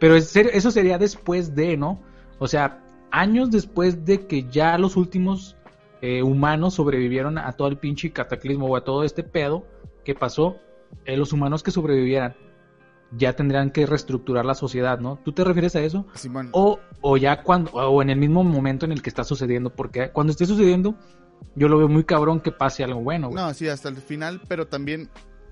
Pero 0.00 0.16
es 0.16 0.34
eso 0.34 0.70
sería 0.70 0.96
después 0.96 1.54
de, 1.54 1.76
¿no? 1.76 2.00
O 2.38 2.48
sea, 2.48 2.82
años 3.10 3.50
después 3.50 4.04
de 4.06 4.26
que 4.26 4.44
ya 4.48 4.78
los 4.78 4.96
últimos 4.96 5.56
eh, 6.00 6.22
humanos 6.22 6.74
sobrevivieron 6.74 7.36
a 7.36 7.52
todo 7.52 7.68
el 7.68 7.76
pinche 7.76 8.12
cataclismo 8.12 8.66
o 8.66 8.76
a 8.76 8.84
todo 8.84 9.04
este 9.04 9.22
pedo 9.22 9.66
que 10.04 10.14
pasó, 10.14 10.56
eh, 11.04 11.16
los 11.16 11.32
humanos 11.32 11.62
que 11.62 11.70
sobrevivieran 11.70 12.36
ya 13.16 13.34
tendrían 13.34 13.70
que 13.70 13.86
reestructurar 13.86 14.44
la 14.44 14.54
sociedad, 14.54 14.98
¿no? 14.98 15.18
¿Tú 15.24 15.32
te 15.32 15.42
refieres 15.42 15.74
a 15.76 15.80
eso? 15.80 16.06
Simón. 16.14 16.50
O, 16.52 16.78
o 17.00 17.16
ya 17.16 17.42
cuando, 17.42 17.70
o 17.72 18.02
en 18.02 18.10
el 18.10 18.18
mismo 18.18 18.44
momento 18.44 18.84
en 18.84 18.92
el 18.92 19.00
que 19.00 19.08
está 19.08 19.24
sucediendo, 19.24 19.70
porque 19.74 20.10
cuando 20.10 20.30
esté 20.32 20.44
sucediendo, 20.44 20.94
yo 21.54 21.68
lo 21.68 21.78
veo 21.78 21.88
muy 21.88 22.04
cabrón 22.04 22.40
que 22.40 22.52
pase 22.52 22.84
algo 22.84 23.00
bueno, 23.00 23.28
güey. 23.30 23.42
No, 23.42 23.54
sí, 23.54 23.66
hasta 23.68 23.88
el 23.88 23.96
final, 23.96 24.42
pero 24.46 24.66
también, 24.66 25.08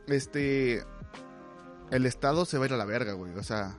este, 0.06 0.82
el 1.90 2.04
Estado 2.06 2.44
se 2.44 2.58
va 2.58 2.64
a 2.64 2.66
ir 2.68 2.72
a 2.74 2.76
la 2.76 2.84
verga, 2.84 3.12
güey. 3.14 3.32
O 3.38 3.42
sea, 3.42 3.76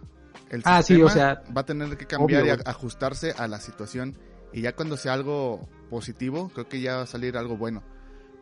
el 0.50 0.62
Ah, 0.66 0.82
sí, 0.82 0.96
sistema 0.96 1.06
o 1.06 1.14
sea, 1.14 1.44
va 1.56 1.62
a 1.62 1.66
tener 1.66 1.98
que 1.98 2.08
cambiar 2.08 2.42
obvio, 2.44 2.56
y 2.56 2.58
a- 2.58 2.70
ajustarse 2.70 3.34
a 3.38 3.48
la 3.48 3.60
situación. 3.60 4.18
Y 4.54 4.62
ya 4.62 4.76
cuando 4.76 4.98
sea 4.98 5.14
algo 5.14 5.68
positivo, 5.90 6.50
creo 6.54 6.68
que 6.68 6.82
ya 6.82 6.96
va 6.98 7.02
a 7.04 7.08
salir 7.08 7.38
algo 7.38 7.58
bueno. 7.58 7.84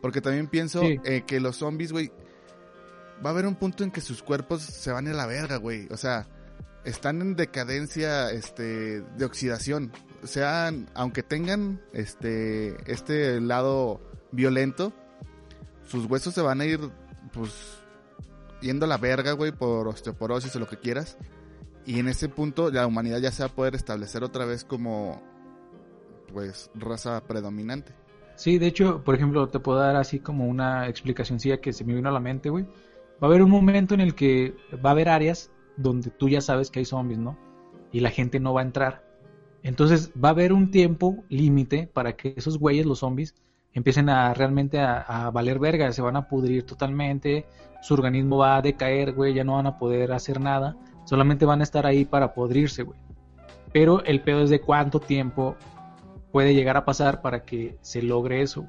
Porque 0.00 0.20
también 0.20 0.46
pienso 0.46 0.80
Sí. 0.80 0.98
eh, 1.04 1.24
que 1.26 1.40
los 1.40 1.56
zombies, 1.56 1.92
güey, 1.92 2.10
va 3.24 3.30
a 3.30 3.32
haber 3.32 3.46
un 3.46 3.54
punto 3.54 3.84
en 3.84 3.90
que 3.90 4.00
sus 4.00 4.22
cuerpos 4.22 4.62
se 4.62 4.90
van 4.92 5.08
a 5.08 5.12
la 5.12 5.26
verga, 5.26 5.56
güey. 5.56 5.88
O 5.90 5.96
sea, 5.96 6.26
están 6.84 7.20
en 7.20 7.36
decadencia, 7.36 8.30
este, 8.30 9.00
de 9.00 9.24
oxidación. 9.24 9.92
O 10.22 10.26
sea, 10.26 10.72
aunque 10.94 11.22
tengan, 11.22 11.80
este, 11.92 12.76
este 12.90 13.40
lado 13.40 14.00
violento, 14.32 14.92
sus 15.86 16.06
huesos 16.06 16.34
se 16.34 16.42
van 16.42 16.60
a 16.60 16.64
ir, 16.64 16.80
pues, 17.32 17.52
yendo 18.60 18.86
a 18.86 18.88
la 18.88 18.98
verga, 18.98 19.32
güey, 19.32 19.52
por 19.52 19.88
osteoporosis 19.88 20.54
o 20.56 20.60
lo 20.60 20.66
que 20.66 20.78
quieras. 20.78 21.18
Y 21.84 22.00
en 22.00 22.08
ese 22.08 22.28
punto 22.28 22.70
la 22.70 22.86
humanidad 22.86 23.18
ya 23.18 23.30
se 23.30 23.42
va 23.42 23.48
a 23.48 23.54
poder 23.54 23.74
establecer 23.74 24.24
otra 24.24 24.44
vez 24.44 24.64
como, 24.64 25.22
pues, 26.32 26.70
raza 26.74 27.22
predominante. 27.24 27.92
Sí, 28.36 28.58
de 28.58 28.66
hecho, 28.66 29.02
por 29.02 29.14
ejemplo, 29.14 29.48
te 29.48 29.60
puedo 29.60 29.78
dar 29.78 29.96
así 29.96 30.20
como 30.20 30.46
una 30.46 30.88
explicacióncilla 30.88 31.60
que 31.60 31.72
se 31.72 31.84
me 31.84 31.94
vino 31.94 32.08
a 32.10 32.12
la 32.12 32.20
mente, 32.20 32.50
güey. 32.50 32.66
Va 33.22 33.28
a 33.28 33.30
haber 33.30 33.42
un 33.42 33.50
momento 33.50 33.94
en 33.94 34.00
el 34.00 34.14
que 34.14 34.54
va 34.84 34.90
a 34.90 34.92
haber 34.92 35.08
áreas 35.08 35.50
donde 35.76 36.10
tú 36.10 36.28
ya 36.28 36.40
sabes 36.40 36.70
que 36.70 36.80
hay 36.80 36.84
zombies, 36.84 37.18
¿no? 37.18 37.38
Y 37.92 38.00
la 38.00 38.10
gente 38.10 38.40
no 38.40 38.52
va 38.52 38.60
a 38.60 38.64
entrar. 38.64 39.06
Entonces 39.62 40.12
va 40.22 40.28
a 40.28 40.32
haber 40.32 40.52
un 40.52 40.70
tiempo 40.70 41.24
límite 41.28 41.88
para 41.92 42.14
que 42.14 42.34
esos 42.36 42.58
güeyes, 42.58 42.86
los 42.86 43.00
zombies, 43.00 43.34
empiecen 43.72 44.08
a 44.08 44.32
realmente 44.32 44.80
a, 44.80 45.30
valer 45.32 45.58
verga, 45.58 45.92
se 45.92 46.02
van 46.02 46.16
a 46.16 46.28
pudrir 46.28 46.64
totalmente, 46.64 47.46
su 47.82 47.94
organismo 47.94 48.38
va 48.38 48.56
a 48.56 48.62
decaer, 48.62 49.12
güey, 49.12 49.34
ya 49.34 49.44
no 49.44 49.54
van 49.54 49.66
a 49.66 49.76
poder 49.76 50.12
hacer 50.12 50.40
nada, 50.40 50.76
solamente 51.04 51.44
van 51.44 51.60
a 51.60 51.64
estar 51.64 51.86
ahí 51.86 52.04
para 52.04 52.32
podrirse, 52.32 52.84
güey. 52.84 52.98
Pero 53.72 54.02
el 54.04 54.22
pedo 54.22 54.42
es 54.42 54.50
de 54.50 54.60
cuánto 54.60 55.00
tiempo 55.00 55.56
puede 56.32 56.54
llegar 56.54 56.76
a 56.76 56.84
pasar 56.84 57.20
para 57.20 57.44
que 57.44 57.76
se 57.82 58.02
logre 58.02 58.40
eso. 58.40 58.66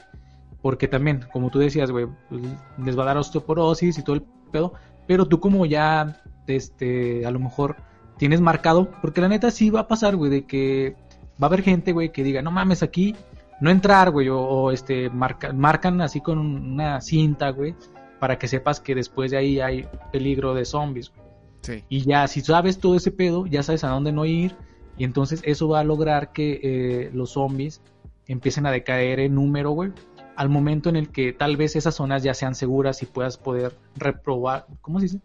Porque 0.62 0.88
también, 0.88 1.26
como 1.32 1.50
tú 1.50 1.60
decías, 1.60 1.92
güey, 1.92 2.08
pues, 2.30 2.42
les 2.84 2.98
va 2.98 3.04
a 3.04 3.08
dar 3.08 3.18
osteoporosis 3.18 3.98
y 3.98 4.04
todo 4.04 4.16
el 4.16 4.24
pedo. 4.48 4.74
Pero 5.08 5.26
tú 5.28 5.40
como 5.40 5.66
ya, 5.66 6.22
este, 6.48 7.26
a 7.26 7.32
lo 7.32 7.40
mejor 7.40 7.78
tienes 8.18 8.42
marcado, 8.42 8.90
porque 9.02 9.22
la 9.22 9.30
neta 9.30 9.52
sí 9.52 9.70
va 9.70 9.82
a 9.82 9.88
pasar, 9.88 10.16
güey, 10.16 10.32
de 10.32 10.46
que 10.46 10.96
va 11.42 11.46
a 11.46 11.46
haber 11.48 11.62
gente, 11.62 11.92
güey, 11.94 12.12
que 12.12 12.24
diga, 12.24 12.42
no 12.42 12.52
mames, 12.52 12.84
aquí 12.84 13.16
no 13.62 13.70
entrar, 13.70 14.12
güey, 14.12 14.30
o, 14.30 14.40
o, 14.40 14.72
este, 14.72 15.10
marca- 15.10 15.54
marcan 15.54 16.02
así 16.02 16.22
con 16.22 16.38
una 16.40 17.00
cinta, 17.02 17.50
güey, 17.50 17.76
para 18.20 18.38
que 18.38 18.48
sepas 18.48 18.80
que 18.80 18.96
después 18.96 19.32
de 19.32 19.38
ahí 19.38 19.60
hay 19.60 19.88
peligro 20.12 20.54
de 20.54 20.66
zombies, 20.66 21.12
güey. 21.12 21.28
Sí. 21.62 21.84
Y 21.90 22.02
ya, 22.02 22.28
si 22.28 22.42
sabes 22.42 22.80
todo 22.80 22.96
ese 22.96 23.12
pedo, 23.12 23.46
ya 23.46 23.62
sabes 23.64 23.84
a 23.84 23.90
dónde 23.90 24.12
no 24.12 24.26
ir. 24.26 24.56
Y 24.98 25.04
entonces 25.04 25.42
eso 25.46 25.68
va 25.68 25.82
a 25.82 25.84
lograr 25.84 26.32
que 26.32 26.60
eh, 26.64 27.12
los 27.14 27.32
zombies 27.32 27.82
empiecen 28.26 28.66
a 28.66 28.72
decaer 28.72 29.20
en 29.20 29.36
número, 29.36 29.72
güey. 29.72 29.92
Al 30.38 30.50
momento 30.50 30.88
en 30.88 30.96
el 30.96 31.10
que 31.10 31.34
tal 31.34 31.58
vez 31.58 31.76
esas 31.76 31.96
zonas 31.96 32.24
ya 32.24 32.34
sean 32.34 32.56
seguras 32.56 33.04
y 33.04 33.06
puedas 33.06 33.38
poder 33.38 33.76
reprobar, 33.96 34.68
¿cómo 34.80 35.00
se 35.00 35.08
dice? 35.08 35.22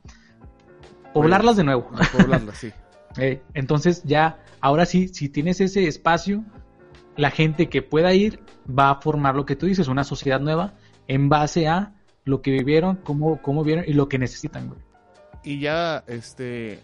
Poblarlas 1.15 1.57
de 1.57 1.65
nuevo. 1.65 1.89
Poblarla, 2.13 2.55
sí. 2.55 2.73
Eh, 3.19 3.43
entonces 3.53 4.03
ya, 4.05 4.43
ahora 4.63 4.87
sí, 4.87 5.09
si 5.09 5.29
tienes 5.29 5.61
ese 5.61 5.87
espacio, 5.87 6.47
la 7.15 7.31
gente 7.31 7.69
que 7.69 7.83
pueda 7.83 8.15
ir 8.15 8.41
va 8.67 8.89
a 8.89 9.03
formar 9.03 9.35
lo 9.35 9.45
que 9.45 9.55
tú 9.55 9.67
dices, 9.67 9.87
una 9.87 10.03
sociedad 10.03 10.41
nueva 10.41 10.73
en 11.09 11.29
base 11.29 11.69
a 11.69 11.93
lo 12.25 12.41
que 12.41 12.53
vivieron, 12.53 12.97
cómo, 12.97 13.43
cómo 13.43 13.65
vieron 13.65 13.85
y 13.87 13.93
lo 13.93 14.09
que 14.09 14.19
necesitan, 14.19 14.69
güey. 14.69 14.81
Y 15.45 15.61
ya, 15.61 16.05
este, 16.07 16.81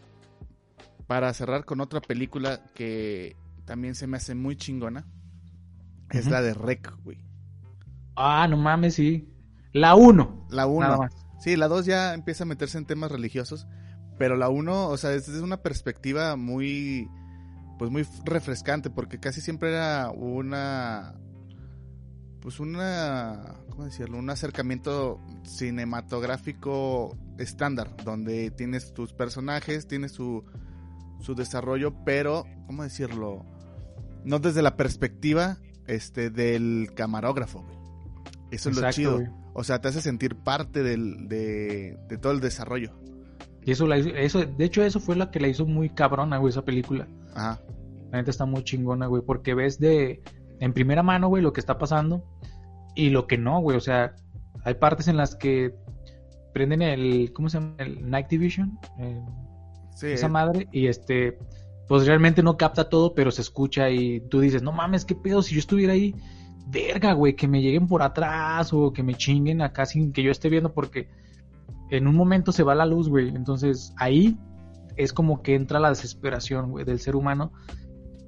para 1.06 1.32
cerrar 1.32 1.64
con 1.64 1.80
otra 1.80 2.02
película 2.02 2.60
que 2.74 3.36
también 3.64 3.94
se 3.94 4.06
me 4.06 4.18
hace 4.18 4.34
muy 4.34 4.56
chingona, 4.56 5.06
es 6.10 6.26
la 6.26 6.42
de 6.42 6.54
Rec, 6.54 6.92
güey. 7.04 7.18
Ah, 8.20 8.48
no 8.48 8.56
mames, 8.56 8.94
sí. 8.94 9.32
La 9.72 9.94
1. 9.94 10.46
La 10.50 10.66
Nada 10.66 10.96
1. 10.96 10.98
más. 10.98 11.14
Sí, 11.38 11.54
la 11.56 11.68
2 11.68 11.86
ya 11.86 12.14
empieza 12.14 12.42
a 12.42 12.46
meterse 12.46 12.76
en 12.78 12.84
temas 12.84 13.12
religiosos, 13.12 13.68
pero 14.18 14.36
la 14.36 14.48
1, 14.48 14.88
o 14.88 14.96
sea, 14.96 15.12
es 15.12 15.28
desde 15.28 15.42
una 15.42 15.62
perspectiva 15.62 16.34
muy, 16.34 17.08
pues 17.78 17.92
muy 17.92 18.04
refrescante, 18.24 18.90
porque 18.90 19.20
casi 19.20 19.40
siempre 19.40 19.70
era 19.70 20.10
una, 20.10 21.14
pues 22.40 22.58
una, 22.58 23.54
¿cómo 23.70 23.84
decirlo? 23.84 24.18
Un 24.18 24.30
acercamiento 24.30 25.20
cinematográfico 25.44 27.16
estándar, 27.38 27.96
donde 28.04 28.50
tienes 28.50 28.92
tus 28.94 29.12
personajes, 29.12 29.86
tienes 29.86 30.10
su, 30.10 30.44
su 31.20 31.36
desarrollo, 31.36 31.94
pero, 32.04 32.46
¿cómo 32.66 32.82
decirlo? 32.82 33.46
No 34.24 34.40
desde 34.40 34.62
la 34.62 34.76
perspectiva, 34.76 35.58
este, 35.86 36.30
del 36.30 36.90
camarógrafo, 36.96 37.62
güey. 37.62 37.77
Eso 38.50 38.70
es 38.70 38.76
lo 38.80 38.90
chido. 38.90 39.14
güey. 39.16 39.26
O 39.54 39.64
sea, 39.64 39.80
te 39.80 39.88
hace 39.88 40.00
sentir 40.00 40.36
parte 40.36 40.82
del, 40.82 41.28
de, 41.28 41.96
de 42.08 42.18
todo 42.18 42.32
el 42.32 42.40
desarrollo. 42.40 42.92
Y 43.64 43.72
eso, 43.72 43.86
la 43.86 43.98
hizo- 43.98 44.14
eso, 44.14 44.44
de 44.44 44.64
hecho, 44.64 44.82
eso 44.82 45.00
fue 45.00 45.16
lo 45.16 45.30
que 45.30 45.40
la 45.40 45.48
hizo 45.48 45.66
muy 45.66 45.90
cabrona, 45.90 46.38
güey, 46.38 46.50
esa 46.50 46.64
película. 46.64 47.06
Ajá. 47.34 47.60
La 48.10 48.18
neta 48.18 48.30
está 48.30 48.46
muy 48.46 48.62
chingona, 48.64 49.06
güey, 49.06 49.22
porque 49.22 49.54
ves 49.54 49.78
de 49.78 50.22
en 50.60 50.72
primera 50.72 51.02
mano, 51.02 51.28
güey, 51.28 51.42
lo 51.42 51.52
que 51.52 51.60
está 51.60 51.76
pasando 51.78 52.24
y 52.94 53.10
lo 53.10 53.26
que 53.26 53.36
no, 53.36 53.60
güey. 53.60 53.76
O 53.76 53.80
sea, 53.80 54.14
hay 54.64 54.74
partes 54.74 55.08
en 55.08 55.16
las 55.16 55.34
que 55.36 55.74
prenden 56.54 56.82
el, 56.82 57.32
¿cómo 57.34 57.48
se 57.48 57.58
llama? 57.60 57.74
El 57.78 58.08
Night 58.08 58.28
Division, 58.28 58.78
eh, 58.98 59.20
Sí, 59.94 60.06
esa 60.06 60.28
madre, 60.28 60.68
y 60.72 60.86
este, 60.86 61.38
pues 61.88 62.06
realmente 62.06 62.42
no 62.42 62.56
capta 62.56 62.88
todo, 62.88 63.14
pero 63.14 63.30
se 63.32 63.42
escucha 63.42 63.90
y 63.90 64.20
tú 64.30 64.40
dices, 64.40 64.62
no 64.62 64.70
mames, 64.72 65.04
qué 65.04 65.14
pedo, 65.16 65.42
si 65.42 65.54
yo 65.54 65.58
estuviera 65.58 65.92
ahí, 65.92 66.14
verga, 66.70 67.12
güey, 67.12 67.34
que 67.34 67.48
me 67.48 67.62
lleguen 67.62 67.86
por 67.86 68.02
atrás 68.02 68.72
o 68.72 68.92
que 68.92 69.02
me 69.02 69.14
chinguen 69.14 69.62
acá 69.62 69.86
sin 69.86 70.12
que 70.12 70.22
yo 70.22 70.30
esté 70.30 70.48
viendo, 70.48 70.72
porque 70.72 71.08
en 71.90 72.06
un 72.06 72.14
momento 72.14 72.52
se 72.52 72.62
va 72.62 72.74
la 72.74 72.86
luz, 72.86 73.08
güey. 73.08 73.28
Entonces 73.28 73.94
ahí 73.96 74.36
es 74.96 75.12
como 75.12 75.42
que 75.42 75.54
entra 75.54 75.80
la 75.80 75.88
desesperación, 75.90 76.70
güey, 76.70 76.84
del 76.84 77.00
ser 77.00 77.16
humano. 77.16 77.52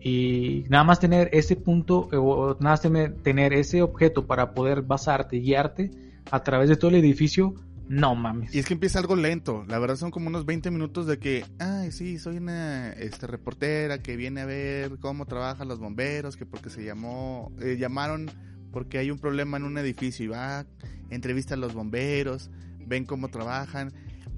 Y 0.01 0.65
nada 0.71 0.85
más 0.85 0.99
tener 0.99 1.29
ese 1.33 1.57
punto, 1.57 2.09
eh, 2.13 2.17
o 2.17 2.57
nada 2.61 2.79
más 2.81 2.81
tener, 3.23 3.53
ese 3.53 3.83
objeto 3.83 4.27
para 4.27 4.55
poder 4.55 4.83
basarte 4.83 5.39
guiarte 5.39 5.91
a 6.31 6.43
través 6.43 6.71
de 6.71 6.77
todo 6.77 6.91
el 6.91 6.97
edificio, 6.97 7.55
no 7.91 8.15
mames. 8.15 8.55
Y 8.55 8.61
es 8.61 8.67
que 8.67 8.75
empieza 8.75 9.01
algo 9.01 9.17
lento. 9.17 9.65
La 9.67 9.81
verdad 9.81 9.97
son 9.97 10.13
como 10.13 10.29
unos 10.29 10.47
20 10.47 10.71
minutos 10.71 11.09
de 11.09 11.19
que, 11.19 11.45
ay, 11.59 11.91
sí, 11.91 12.21
soy 12.21 12.37
una 12.37 12.93
este, 12.93 13.27
reportera 13.27 14.01
que 14.01 14.15
viene 14.15 14.43
a 14.43 14.47
ver 14.47 15.01
cómo 15.01 15.27
trabajan 15.27 15.67
los 15.67 15.81
bomberos, 15.81 16.37
que 16.37 16.47
porque 16.47 16.71
se 16.71 16.85
llamó, 16.85 17.51
eh, 17.61 17.79
llamaron 17.81 18.31
porque 18.71 18.99
hay 18.99 19.11
un 19.11 19.19
problema 19.19 19.57
en 19.57 19.65
un 19.65 19.77
edificio 19.77 20.25
y 20.25 20.29
va, 20.29 20.67
entrevista 21.11 21.55
a 21.55 21.57
los 21.57 21.75
bomberos, 21.75 22.53
ven 22.79 23.07
cómo 23.07 23.27
trabajan, 23.27 23.93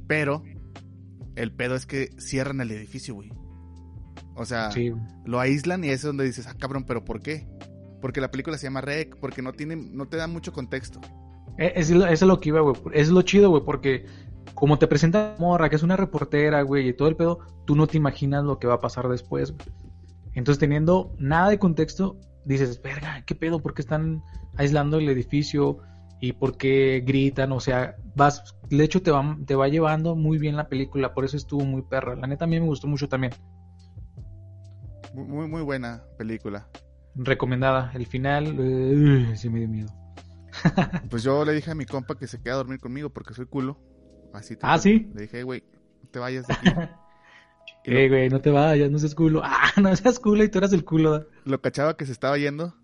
pero 0.07 0.42
el 1.36 1.53
pedo 1.53 1.74
es 1.74 1.84
que 1.84 2.09
cierran 2.18 2.62
el 2.62 2.70
edificio, 2.70 3.14
güey. 3.14 3.30
O 4.34 4.46
sea, 4.46 4.70
Sí, 4.70 4.92
lo 5.26 5.40
aíslan 5.40 5.84
y 5.84 5.90
es 5.90 6.00
donde 6.00 6.24
dices, 6.24 6.46
ah, 6.46 6.55
cabrón, 6.59 6.84
pero 6.86 7.05
¿por 7.05 7.20
qué? 7.20 7.46
Porque 8.00 8.22
la 8.22 8.30
película 8.30 8.57
se 8.57 8.64
llama 8.64 8.80
Rec, 8.80 9.14
porque 9.16 9.42
no 9.42 9.53
tiene, 9.53 9.76
no 9.76 10.09
te 10.09 10.16
da 10.16 10.26
mucho 10.26 10.55
contexto. 10.55 11.03
Eh, 11.59 11.72
Es, 11.76 11.90
lo- 11.90 12.05
eso 12.07 12.24
es 12.24 12.28
lo 12.28 12.40
que 12.40 12.48
iba, 12.50 12.61
güey. 12.61 12.74
Es 12.92 13.09
lo 13.11 13.22
chido, 13.22 13.50
güey, 13.50 13.62
porque 13.64 14.07
como 14.55 14.78
te 14.78 14.86
presenta 14.86 15.34
Morra, 15.38 15.68
que 15.68 15.76
es 15.76 15.82
una 15.82 15.96
reportera, 15.96 16.62
güey, 16.62 16.88
y 16.88 16.92
todo 16.92 17.09
el 17.09 17.16
pedo, 17.16 17.38
tú 17.66 17.74
no 17.76 17.86
te 17.86 17.96
imaginas 17.96 18.44
lo 18.44 18.59
que 18.59 18.66
va 18.66 18.74
a 18.74 18.80
pasar 18.80 19.09
después, 19.09 19.53
güey. 19.53 19.66
Entonces, 20.34 20.59
teniendo 20.59 21.14
nada 21.18 21.50
de 21.50 21.59
contexto, 21.59 22.16
dices, 22.44 22.80
verga, 22.82 23.22
¿qué 23.26 23.34
pedo? 23.34 23.61
¿Por 23.61 23.74
qué 23.74 23.82
están 23.82 24.22
aislando 24.57 24.98
el 24.98 25.09
edificio? 25.09 25.78
¿Y 26.20 26.32
por 26.32 26.57
qué 26.57 27.03
gritan? 27.05 27.53
O 27.53 27.61
sea, 27.61 27.96
vas, 28.14 28.55
de 28.70 28.82
hecho 28.84 29.03
te 29.03 29.11
va, 29.11 29.36
te 29.44 29.55
va 29.57 29.68
llevando 29.68 30.14
muy 30.16 30.38
bien 30.38 30.57
la 30.57 30.68
película, 30.68 31.12
por 31.14 31.24
eso 31.24 31.36
estuvo 31.36 31.64
muy 31.64 31.82
perra. 31.82 32.14
La 32.16 32.26
neta 32.26 32.44
a 32.44 32.48
mí 32.48 32.59
me 32.61 32.66
gustó 32.66 32.86
mucho 32.86 33.09
también. 33.09 33.32
Muy, 35.14 35.46
muy 35.48 35.62
buena 35.62 36.03
película. 36.16 36.68
Recomendada. 37.14 37.90
El 37.94 38.07
final, 38.07 38.59
uh, 38.59 39.36
sí 39.36 39.50
me 39.50 39.59
dio 39.59 39.68
miedo. 39.68 39.88
pues 41.11 41.23
yo 41.23 41.45
le 41.45 41.53
dije 41.53 41.71
a 41.71 41.75
mi 41.75 41.87
compa 41.87 42.17
que 42.17 42.27
se 42.27 42.41
queda 42.41 42.55
a 42.55 42.59
dormir 42.59 42.81
conmigo 42.81 43.11
porque 43.11 43.35
soy 43.35 43.47
culo. 43.47 43.79
Así 44.33 44.57
ah, 44.63 44.79
sí. 44.79 45.11
Le 45.15 45.23
dije, 45.23 45.43
güey, 45.43 45.63
no 46.03 46.09
te 46.09 46.19
vayas 46.19 46.47
de 46.47 46.55
aquí. 46.55 46.71
Eh, 47.85 48.09
güey, 48.09 48.29
no 48.29 48.41
te 48.41 48.51
vayas, 48.51 48.91
no 48.91 48.99
seas 48.99 49.15
culo. 49.15 49.41
Ah, 49.45 49.71
no 49.81 49.95
seas 49.97 50.21
culo 50.21 50.45
y 50.45 50.49
tú 50.49 50.59
eras 50.59 50.73
el 50.73 50.85
culo. 50.85 51.27
Lo 51.45 51.61
cachaba 51.61 51.97
que 51.97 52.07
se 52.07 52.13
estaba 52.13 52.39
yendo. 52.39 52.75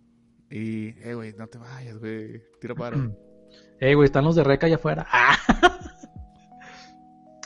Y, 0.51 0.89
eh, 1.03 1.14
güey, 1.14 1.35
no 1.35 1.47
te 1.47 1.59
vayas, 1.59 1.99
güey. 1.99 2.43
Tira 2.61 2.74
paro. 2.74 3.16
eh, 3.81 3.95
güey, 3.95 4.07
están 4.07 4.24
los 4.24 4.35
de 4.35 4.45
Reca 4.45 4.66
allá 4.66 4.76
afuera. 4.76 5.07
Ah. 5.11 5.37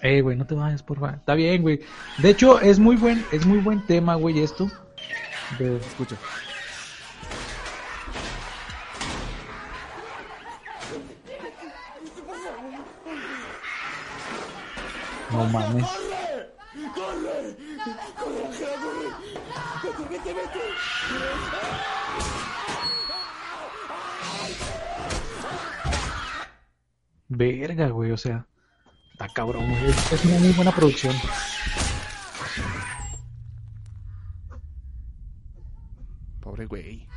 eh, 0.03 0.23
güey, 0.23 0.37
no 0.37 0.47
te 0.47 0.55
vayas, 0.55 0.83
por 0.83 0.99
favor. 0.99 1.17
Está 1.17 1.35
bien, 1.35 1.63
güey. 1.63 1.81
De 2.19 2.31
hecho, 2.31 2.61
es 2.61 2.79
muy 2.79 2.97
buen, 2.97 3.23
es 3.33 3.45
muy 3.45 3.59
buen 3.59 3.85
tema, 3.87 4.15
güey, 4.15 4.41
esto. 4.41 4.71
De... 5.59 5.77
Escucha. 5.77 6.17
No 15.33 15.45
mames. 15.47 15.87
Verga, 27.29 27.89
güey, 27.89 28.11
o 28.11 28.17
sea, 28.17 28.47
está 29.13 29.27
cabrón, 29.29 29.67
güey. 29.69 29.91
Es 29.91 30.25
una 30.25 30.39
muy 30.39 30.53
buena 30.53 30.73
producción. 30.73 31.15
Pobre 36.41 36.67
güey. 36.67 37.09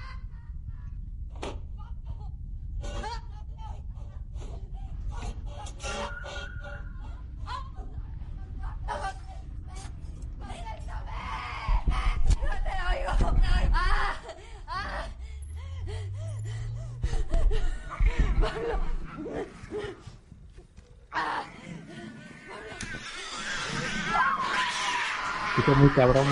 Muy 25.78 25.90
cabrón, 25.90 26.26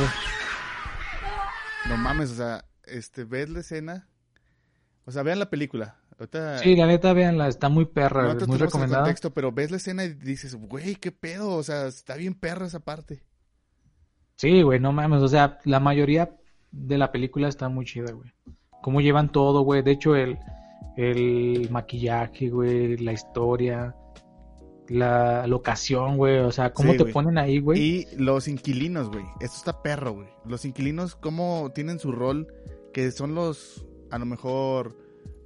No 1.90 1.98
mames, 1.98 2.32
o 2.32 2.36
sea, 2.36 2.66
este, 2.86 3.24
ves 3.24 3.50
la 3.50 3.60
escena. 3.60 4.08
O 5.06 5.12
sea, 5.12 5.24
vean 5.24 5.40
la 5.40 5.50
película. 5.50 5.98
Sí, 6.62 6.76
la 6.76 6.86
neta, 6.86 7.12
veanla, 7.14 7.48
está 7.48 7.70
muy 7.70 7.86
perra, 7.86 8.36
muy 8.48 8.58
recomendada. 8.58 9.04
Contexto, 9.04 9.34
pero 9.34 9.52
ves 9.52 9.72
la 9.72 9.78
escena 9.78 10.06
y 10.06 10.14
dices, 10.14 10.56
güey, 10.56 10.96
qué 10.96 11.12
pedo, 11.12 11.52
o 11.56 11.64
sea, 11.64 11.88
está 11.88 12.16
bien 12.16 12.34
perra 12.34 12.68
esa 12.68 12.80
parte. 12.80 13.24
Sí, 14.36 14.62
güey, 14.62 14.80
no 14.80 14.92
mames, 14.92 15.22
o 15.22 15.28
sea, 15.28 15.60
la 15.66 15.80
mayoría 15.80 16.36
de 16.72 16.98
la 16.98 17.12
película 17.12 17.48
está 17.48 17.68
muy 17.68 17.86
chida, 17.86 18.12
güey. 18.12 18.32
Cómo 18.82 19.02
llevan 19.02 19.32
todo, 19.32 19.62
güey. 19.62 19.82
De 19.82 19.92
hecho, 19.92 20.16
el, 20.16 20.38
el 20.98 21.70
maquillaje, 21.72 22.50
güey, 22.50 22.98
la 22.98 23.12
historia, 23.12 23.96
la 24.94 25.48
locación, 25.48 26.18
güey. 26.18 26.40
O 26.40 26.52
sea, 26.52 26.72
cómo 26.72 26.96
te 26.96 27.06
ponen 27.06 27.38
ahí, 27.38 27.60
güey. 27.60 27.82
Y 27.82 28.08
los 28.16 28.48
inquilinos, 28.48 29.10
güey. 29.10 29.26
Esto 29.40 29.58
está 29.58 29.82
perro, 29.82 30.14
güey. 30.14 30.28
Los 30.46 30.66
inquilinos, 30.66 31.16
cómo 31.16 31.72
tienen 31.74 32.00
su 32.00 32.12
rol, 32.12 32.48
que 32.94 33.12
son 33.12 33.34
los, 33.34 33.86
a 34.12 34.20
lo 34.20 34.26
mejor, 34.26 34.96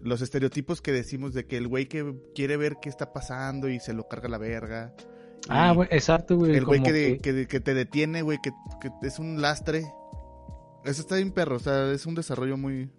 los 0.02 0.22
estereotipos 0.22 0.82
que 0.82 0.91
decimos 0.91 1.34
de 1.34 1.45
que 1.45 1.58
el 1.58 1.68
güey 1.68 1.88
que 1.88 2.14
quiere 2.36 2.58
ver 2.58 2.78
qué 2.82 2.89
está 2.89 3.14
pasando 3.14 3.70
y 3.70 3.80
se 3.80 3.93
lo 3.93 4.08
carga 4.08 4.28
la 4.28 4.38
verga. 4.38 4.93
Ah, 5.50 5.72
güey, 5.72 5.88
exacto, 5.91 6.36
güey. 6.36 6.56
El 6.56 6.66
güey 6.66 6.84
que, 6.84 7.48
que, 7.48 7.60
te 7.60 7.74
detiene, 7.74 8.22
güey, 8.22 8.39
que, 8.43 8.52
que 8.82 9.08
es 9.08 9.18
un 9.18 9.41
lastre. 9.41 9.86
Eso 10.84 11.02
está 11.02 11.16
bien 11.16 11.32
perro, 11.32 11.56
o 11.56 11.60
sea, 11.60 11.91
es 11.91 12.06
un 12.06 12.16
desarrollo 12.16 12.58
muy, 12.58 12.89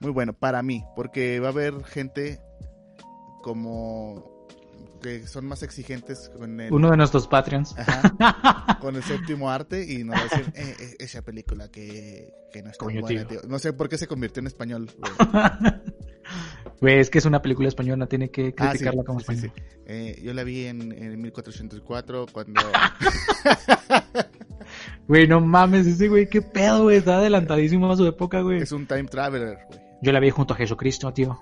muy 0.00 0.10
bueno 0.12 0.32
para 0.32 0.62
mí, 0.62 0.84
porque 0.96 1.40
va 1.40 1.48
a 1.48 1.52
haber 1.52 1.84
gente 1.84 2.40
como 3.42 4.37
que 5.02 5.26
son 5.26 5.46
más 5.46 5.62
exigentes 5.62 6.30
con 6.36 6.60
el... 6.60 6.72
Uno 6.72 6.90
de 6.90 6.96
nuestros 6.96 7.26
Patreons. 7.26 7.74
con 8.80 8.96
el 8.96 9.02
séptimo 9.02 9.50
arte 9.50 9.84
y 9.84 10.04
nos 10.04 10.16
va 10.16 10.20
a 10.20 10.24
decir, 10.24 10.52
eh, 10.54 10.76
eh, 10.78 10.96
esa 10.98 11.22
película 11.22 11.68
que, 11.68 12.32
no 12.62 12.70
es 12.70 12.78
buena, 12.78 13.26
tío. 13.26 13.40
No 13.48 13.58
sé 13.58 13.72
por 13.72 13.88
qué 13.88 13.98
se 13.98 14.06
convirtió 14.06 14.40
en 14.40 14.48
español. 14.48 14.90
Güey, 16.80 16.98
es 17.00 17.10
que 17.10 17.18
es 17.18 17.24
una 17.24 17.42
película 17.42 17.68
española, 17.68 18.06
tiene 18.06 18.30
que 18.30 18.54
ah, 18.56 18.70
criticarla 18.70 19.04
como 19.04 19.20
español. 19.20 19.52
Eh, 19.86 20.20
yo 20.22 20.34
la 20.34 20.44
vi 20.44 20.66
en, 20.66 20.92
en 20.92 21.20
1404 21.20 22.26
cuando... 22.32 22.60
Güey, 25.08 25.26
no 25.26 25.40
mames, 25.40 25.86
ese 25.86 26.08
güey, 26.08 26.28
qué 26.28 26.42
pedo, 26.42 26.82
güey, 26.82 26.98
está 26.98 27.16
adelantadísimo 27.16 27.90
a 27.90 27.96
su 27.96 28.06
época, 28.06 28.42
güey. 28.42 28.60
Es 28.60 28.72
un 28.72 28.86
time 28.86 29.04
traveler, 29.04 29.58
güey. 29.66 29.80
Yo 30.02 30.12
la 30.12 30.20
vi 30.20 30.30
junto 30.30 30.54
a 30.54 30.56
Jesucristo, 30.56 31.12
tío. 31.12 31.40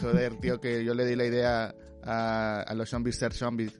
Joder, 0.00 0.36
tío, 0.36 0.60
que 0.60 0.84
yo 0.84 0.94
le 0.94 1.04
di 1.04 1.16
la 1.16 1.24
idea 1.24 1.74
a, 2.04 2.72
los 2.74 2.88
zombies 2.88 3.16
ser 3.16 3.32
zombies. 3.32 3.78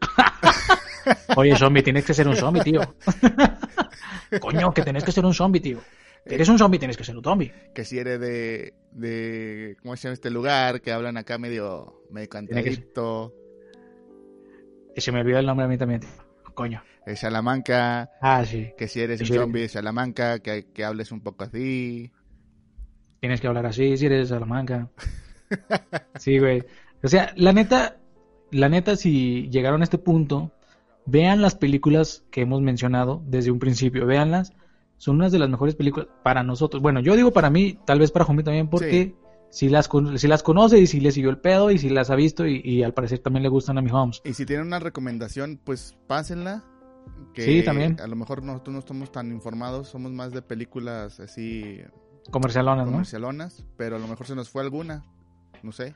Oye, 1.36 1.56
zombie, 1.56 1.82
tienes 1.82 2.04
que 2.04 2.14
ser 2.14 2.28
un 2.28 2.36
zombie, 2.36 2.62
tío. 2.62 2.80
Coño, 4.40 4.72
que 4.72 4.82
tienes 4.82 5.04
que 5.04 5.12
ser 5.12 5.24
un 5.24 5.34
zombie, 5.34 5.60
tío. 5.60 5.80
Eres 6.24 6.48
un 6.48 6.58
zombie, 6.58 6.78
tienes 6.78 6.96
que 6.96 7.04
ser 7.04 7.16
un 7.16 7.22
zombie. 7.22 7.52
Que 7.74 7.84
si 7.84 7.98
eres 7.98 8.18
de, 8.18 8.74
de 8.92 9.76
¿cómo 9.82 9.94
se 9.96 10.04
llama 10.04 10.14
este 10.14 10.30
lugar? 10.30 10.80
Que 10.80 10.92
hablan 10.92 11.16
acá 11.18 11.36
medio, 11.36 12.02
medio 12.10 12.28
cantadito. 12.28 13.34
Que... 14.94 15.00
Se 15.00 15.12
me 15.12 15.20
olvidó 15.20 15.38
el 15.38 15.46
nombre 15.46 15.66
a 15.66 15.68
mí 15.68 15.76
también, 15.76 16.00
tío. 16.00 16.10
Coño. 16.54 16.82
De 17.04 17.16
Salamanca. 17.16 18.10
Ah, 18.22 18.44
sí. 18.46 18.72
Que 18.78 18.88
si 18.88 19.00
eres 19.00 19.20
un 19.20 19.26
zombie 19.26 19.62
de 19.62 19.68
Salamanca, 19.68 20.38
que, 20.38 20.72
que 20.72 20.84
hables 20.84 21.12
un 21.12 21.20
poco 21.20 21.44
así. 21.44 22.10
Tienes 23.20 23.40
que 23.40 23.46
hablar 23.46 23.66
así 23.66 23.96
si 23.96 24.06
eres 24.06 24.28
de 24.28 24.34
Salamanca. 24.34 24.88
Sí, 26.18 26.38
güey. 26.38 26.64
O 27.04 27.08
sea, 27.08 27.32
la 27.36 27.52
neta, 27.52 27.98
la 28.50 28.70
neta, 28.70 28.96
si 28.96 29.48
llegaron 29.50 29.82
a 29.82 29.84
este 29.84 29.98
punto, 29.98 30.52
vean 31.04 31.42
las 31.42 31.54
películas 31.54 32.24
que 32.30 32.40
hemos 32.40 32.62
mencionado 32.62 33.22
desde 33.26 33.50
un 33.50 33.58
principio, 33.58 34.06
véanlas. 34.06 34.54
Son 34.96 35.16
unas 35.16 35.30
de 35.30 35.38
las 35.38 35.50
mejores 35.50 35.74
películas 35.74 36.08
para 36.22 36.42
nosotros. 36.42 36.82
Bueno, 36.82 37.00
yo 37.00 37.14
digo 37.14 37.30
para 37.30 37.50
mí, 37.50 37.78
tal 37.84 37.98
vez 37.98 38.10
para 38.10 38.24
Jomí 38.24 38.42
también, 38.42 38.70
porque 38.70 39.14
si, 39.50 39.68
las, 39.68 39.90
si 40.16 40.28
las 40.28 40.42
conoce 40.42 40.78
y 40.78 40.86
si 40.86 41.00
le 41.00 41.12
siguió 41.12 41.28
el 41.28 41.38
pedo 41.38 41.70
y 41.70 41.78
si 41.78 41.90
las 41.90 42.08
ha 42.08 42.14
visto 42.14 42.46
y, 42.46 42.82
al 42.82 42.94
parecer 42.94 43.18
también 43.18 43.42
le 43.42 43.50
gustan 43.50 43.76
a 43.76 43.82
mi 43.82 43.90
homes. 43.90 44.22
Y 44.24 44.32
si 44.32 44.46
tienen 44.46 44.66
una 44.66 44.78
recomendación, 44.78 45.60
pues 45.62 45.96
pásenla. 46.06 46.64
Que 47.34 47.42
sí, 47.42 47.62
también. 47.62 48.00
A 48.00 48.06
lo 48.06 48.16
mejor 48.16 48.42
nosotros 48.42 48.72
no 48.72 48.78
estamos 48.78 49.12
tan 49.12 49.30
informados, 49.30 49.88
somos 49.88 50.10
más 50.10 50.32
de 50.32 50.40
películas 50.40 51.20
así... 51.20 51.82
Comercialonas, 52.30 52.86
comercialonas, 52.86 53.62
pero 53.76 53.96
a 53.96 53.98
lo 53.98 54.08
mejor 54.08 54.26
se 54.26 54.34
nos 54.34 54.48
fue 54.48 54.62
alguna, 54.62 55.04
no 55.62 55.72
sé. 55.72 55.94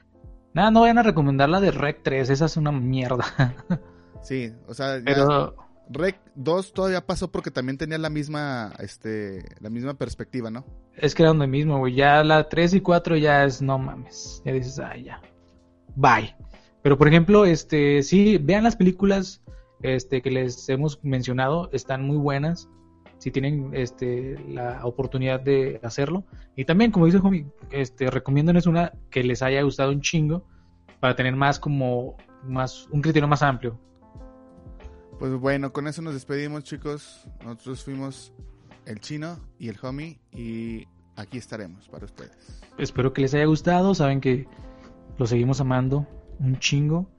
Nada, 0.55 0.71
no 0.71 0.81
vayan 0.83 0.99
a 0.99 1.03
recomendar 1.03 1.49
la 1.49 1.61
de 1.61 1.71
Rec 1.71 2.03
3, 2.03 2.31
esa 2.31 2.47
es 2.47 2.57
una 2.57 2.73
mierda. 2.73 3.25
sí, 4.23 4.53
o 4.67 4.75
sea, 4.75 5.01
Pero... 5.05 5.55
Rec 5.91 6.19
2 6.35 6.75
todavía 6.75 7.07
pasó 7.07 7.33
porque 7.33 7.51
también 7.51 7.79
tenía 7.79 7.97
la 7.97 8.11
misma, 8.11 8.73
este, 8.79 9.45
la 9.61 9.71
misma 9.71 9.95
perspectiva, 9.95 10.51
¿no? 10.51 10.67
Es 10.95 11.15
que 11.15 11.23
era 11.23 11.31
donde 11.31 11.47
mismo, 11.47 11.79
güey. 11.79 11.95
Ya 11.95 12.23
la 12.25 12.49
3 12.49 12.75
y 12.75 12.81
4 12.81 13.17
ya 13.17 13.45
es, 13.45 13.63
no 13.63 13.79
mames. 13.79 14.43
Ya 14.45 14.53
dices, 14.53 14.79
ay, 14.79 15.05
ya. 15.05 15.23
Bye. 15.97 16.37
Pero 16.83 16.99
por 16.99 17.09
ejemplo, 17.09 17.47
este, 17.47 18.03
sí, 18.03 18.37
vean 18.37 18.65
las 18.65 18.77
películas, 18.77 19.43
este, 19.83 20.21
que 20.21 20.31
les 20.31 20.69
hemos 20.69 21.03
mencionado, 21.03 21.71
están 21.73 22.03
muy 22.05 22.19
buenas 22.19 22.69
si 23.19 23.31
tienen 23.31 23.71
este, 23.75 24.39
la 24.49 24.85
oportunidad 24.85 25.41
de 25.41 25.81
hacerlo. 25.83 26.25
Y 26.57 26.65
también, 26.65 26.91
como 26.91 27.07
dice 27.07 27.19
Jomi, 27.19 27.47
este, 27.71 28.09
una 28.67 28.93
que 29.11 29.23
les 29.23 29.43
haya 29.43 29.63
gustado 29.63 29.91
un 29.91 30.01
chingo 30.01 30.45
para 31.01 31.15
tener 31.15 31.37
más 31.37 31.59
como 31.59 32.17
más 32.45 32.87
un 32.91 33.03
criterio 33.03 33.29
más 33.29 33.43
amplio. 33.43 33.79
Pues 35.19 35.33
bueno, 35.35 35.73
con 35.73 35.89
eso 35.89 36.01
nos 36.03 36.15
despedimos, 36.15 36.65
chicos. 36.65 37.27
Nosotros 37.45 37.85
fuimos 37.85 38.33
el 38.87 39.01
chino 39.01 39.39
y 39.59 39.69
el 39.69 39.77
homie 39.83 40.21
y 40.33 40.87
aquí 41.17 41.39
estaremos 41.39 41.89
para 41.89 42.05
ustedes. 42.05 42.63
Espero 42.79 43.13
que 43.13 43.23
les 43.23 43.35
haya 43.35 43.47
gustado. 43.47 43.95
Saben 43.95 44.21
que 44.21 44.47
lo 45.19 45.27
seguimos 45.27 45.61
amando 45.61 46.07
un 46.39 46.59
chingo 46.61 47.11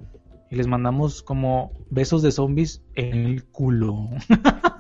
y 0.50 0.56
les 0.56 0.68
mandamos 0.68 1.22
como 1.22 1.74
besos 1.90 2.22
de 2.22 2.32
zombies 2.32 2.82
en 2.96 3.14
el 3.14 3.46
culo. 3.46 4.10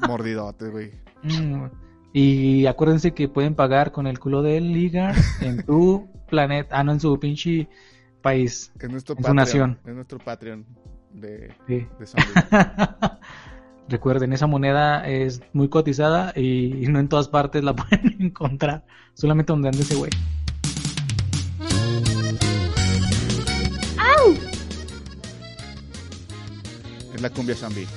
Mordidote, 0.07 0.69
güey. 0.69 0.91
Mm, 1.23 1.65
y 2.13 2.65
acuérdense 2.65 3.13
que 3.13 3.27
pueden 3.27 3.55
pagar 3.55 3.91
con 3.91 4.07
el 4.07 4.19
culo 4.19 4.41
del 4.41 4.71
Ligar 4.73 5.15
en 5.41 5.63
tu 5.65 6.07
planeta, 6.29 6.79
ah, 6.79 6.83
no, 6.83 6.93
en 6.93 6.99
su 6.99 7.19
pinche 7.19 7.67
país. 8.21 8.71
Es 8.79 8.89
nuestro 8.89 9.13
En 9.13 9.17
su 9.17 9.21
Patreon. 9.23 9.35
nación. 9.35 9.79
Es 9.85 9.93
nuestro 9.95 10.17
Patreon 10.19 10.65
de, 11.13 11.53
Sí. 11.67 11.87
de. 11.99 12.07
Recuerden, 13.89 14.33
esa 14.33 14.45
moneda 14.45 15.07
es 15.07 15.41
muy 15.53 15.67
cotizada 15.67 16.31
y 16.35 16.85
no 16.89 16.99
en 16.99 17.07
todas 17.09 17.27
partes 17.27 17.63
la 17.63 17.75
pueden 17.75 18.15
encontrar, 18.19 18.85
solamente 19.15 19.51
donde 19.51 19.69
ande 19.69 19.81
ese 19.81 19.95
güey. 19.95 20.11
es 27.13 27.21
la 27.21 27.29
cumbia 27.29 27.55
zombie. 27.55 27.87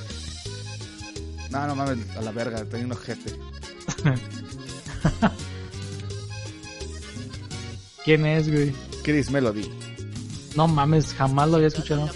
No, 1.53 1.67
no 1.67 1.75
mames, 1.75 1.99
a 2.17 2.21
la 2.21 2.31
verga, 2.31 2.65
tengo 2.65 2.85
un 2.85 2.91
ojete. 2.93 3.35
¿Quién 8.03 8.25
es, 8.25 8.51
güey? 8.51 8.73
Chris 9.03 9.29
Melody. 9.31 9.69
No 10.55 10.67
mames, 10.67 11.13
jamás 11.13 11.49
lo 11.49 11.55
había 11.55 11.67
escuchado. 11.69 12.09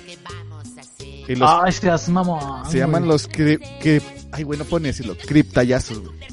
Y 1.27 1.35
los, 1.35 1.49
Ay, 1.49 1.71
seas 1.71 2.09
mamón. 2.09 2.69
se 2.69 2.77
llaman 2.79 3.07
los 3.07 3.27
cri, 3.27 3.57
cri- 3.81 4.01
Ay, 4.31 4.43
güey, 4.43 4.57
no 4.59 4.65
puedo 4.65 4.81
ni 4.81 4.87
decirlo. 4.87 5.15
Criptayazos, 5.25 5.99
güey. 5.99 6.17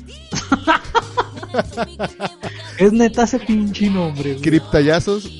Es 2.78 2.92
neta 2.92 3.22
ese 3.22 3.38
pinche 3.38 3.88
nombre, 3.88 4.30
güey. 4.32 4.42
Criptayazos. 4.42 5.30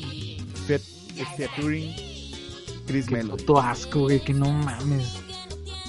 Fet, 0.67 0.81
featuring 1.37 1.93
Chris 2.87 3.07
Qué 3.07 3.15
Melody. 3.17 3.43
puto 3.43 3.59
asco, 3.61 4.01
güey, 4.03 4.21
que 4.23 4.33
no 4.33 4.51
mames. 4.53 5.15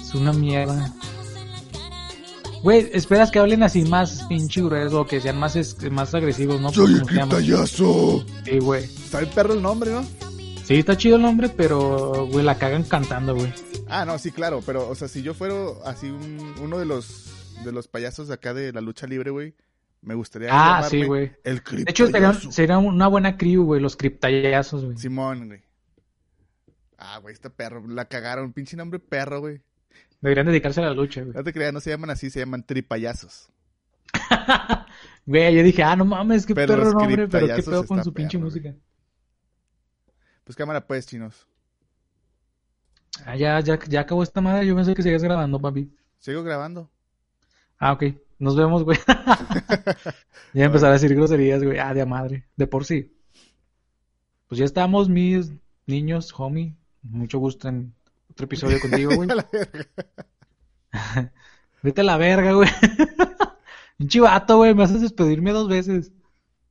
Es 0.00 0.12
una 0.14 0.32
mierda. 0.32 0.92
Güey, 2.62 2.90
esperas 2.92 3.30
que 3.30 3.38
hablen 3.38 3.62
así 3.62 3.82
más 3.84 4.24
pinche 4.28 4.60
grueso, 4.62 5.06
que 5.06 5.20
sean 5.20 5.38
más, 5.38 5.54
es- 5.56 5.76
más 5.90 6.14
agresivos, 6.14 6.60
¿no? 6.60 6.72
Soy 6.72 6.94
el 6.94 7.02
criptayazo. 7.02 8.24
Sí, 8.44 8.58
güey. 8.58 8.84
Está 8.84 9.20
el 9.20 9.28
perro 9.28 9.54
el 9.54 9.62
nombre, 9.62 9.90
¿no? 9.92 10.02
Sí, 10.64 10.74
está 10.74 10.96
chido 10.96 11.16
el 11.16 11.22
nombre, 11.22 11.48
pero, 11.48 12.26
güey, 12.26 12.44
la 12.44 12.58
cagan 12.58 12.82
cantando, 12.82 13.34
güey. 13.36 13.52
Ah, 13.88 14.04
no, 14.04 14.18
sí, 14.18 14.32
claro, 14.32 14.62
pero, 14.66 14.88
o 14.88 14.94
sea, 14.96 15.06
si 15.06 15.22
yo 15.22 15.32
fuera 15.32 15.54
así 15.84 16.06
un- 16.10 16.54
uno 16.60 16.78
de 16.78 16.86
los 16.86 17.32
de 17.64 17.72
los 17.72 17.88
payasos 17.88 18.28
de 18.28 18.34
acá 18.34 18.52
de 18.52 18.70
la 18.72 18.80
lucha 18.80 19.06
libre, 19.06 19.30
güey, 19.30 19.54
me 20.02 20.14
gustaría 20.14 20.48
Ah, 20.52 20.82
sí, 20.88 21.04
güey. 21.04 21.32
El 21.44 21.62
De 21.64 21.84
hecho, 21.90 22.06
sería, 22.08 22.32
sería 22.34 22.78
una 22.78 23.06
buena 23.08 23.36
crew, 23.38 23.64
güey, 23.64 23.80
los 23.80 23.96
criptayazos, 23.96 24.84
güey. 24.84 24.96
Simón, 24.98 25.46
güey. 25.46 25.60
Ah, 26.98 27.18
güey, 27.18 27.32
este 27.32 27.48
perro, 27.50 27.86
la 27.88 28.04
cagaron, 28.06 28.52
pinche 28.52 28.76
nombre 28.76 28.98
perro, 28.98 29.40
güey. 29.40 29.60
Deberían 30.20 30.46
dedicarse 30.46 30.80
a 30.80 30.84
la 30.84 30.94
lucha, 30.94 31.22
güey. 31.22 31.34
No 31.34 31.44
te 31.44 31.52
creas, 31.52 31.72
no 31.72 31.80
se 31.80 31.90
llaman 31.90 32.10
así, 32.10 32.30
se 32.30 32.40
llaman 32.40 32.62
tripayazos. 32.64 33.50
Güey, 35.26 35.56
yo 35.56 35.62
dije, 35.64 35.82
ah, 35.82 35.96
no 35.96 36.04
mames, 36.04 36.46
qué 36.46 36.54
Pero 36.54 36.76
perro 36.76 36.92
nombre, 36.92 37.26
pero 37.26 37.48
qué 37.48 37.60
pedo 37.60 37.84
con 37.84 38.02
su 38.04 38.14
pinche 38.14 38.38
perro, 38.38 38.44
música. 38.44 38.74
Pues 40.44 40.54
cámara 40.54 40.86
pues, 40.86 41.04
chinos. 41.04 41.48
Ah, 43.24 43.34
ya, 43.34 43.58
ya, 43.58 43.76
ya 43.88 44.02
acabó 44.02 44.22
esta 44.22 44.40
madre, 44.40 44.64
yo 44.64 44.76
pensé 44.76 44.94
que 44.94 45.02
seguías 45.02 45.24
grabando, 45.24 45.60
papi. 45.60 45.92
Sigo 46.20 46.44
grabando. 46.44 46.88
Ah, 47.76 47.92
ok. 47.92 48.04
Nos 48.38 48.56
vemos, 48.56 48.84
güey. 48.84 48.98
ya 50.54 50.64
empezar 50.64 50.90
a 50.90 50.92
decir 50.92 51.12
groserías, 51.12 51.64
güey. 51.64 51.78
Ah, 51.78 51.92
de 51.92 52.06
madre. 52.06 52.46
De 52.54 52.68
por 52.68 52.84
sí. 52.84 53.12
Pues 54.46 54.60
ya 54.60 54.64
estamos, 54.64 55.08
mis 55.08 55.52
niños, 55.86 56.32
homie. 56.36 56.76
Mucho 57.02 57.40
gusto 57.40 57.68
en 57.68 57.95
otro 58.36 58.44
episodio 58.44 58.78
contigo, 58.80 59.14
güey. 59.16 59.30
A 59.30 59.34
la 59.34 59.48
verga. 59.50 59.86
Vete 61.82 62.00
a 62.02 62.04
la 62.04 62.16
verga, 62.18 62.52
güey. 62.52 62.68
Un 63.98 64.08
chivato, 64.08 64.58
güey. 64.58 64.74
Me 64.74 64.84
haces 64.84 65.00
despedirme 65.00 65.52
dos 65.52 65.68
veces. 65.68 66.12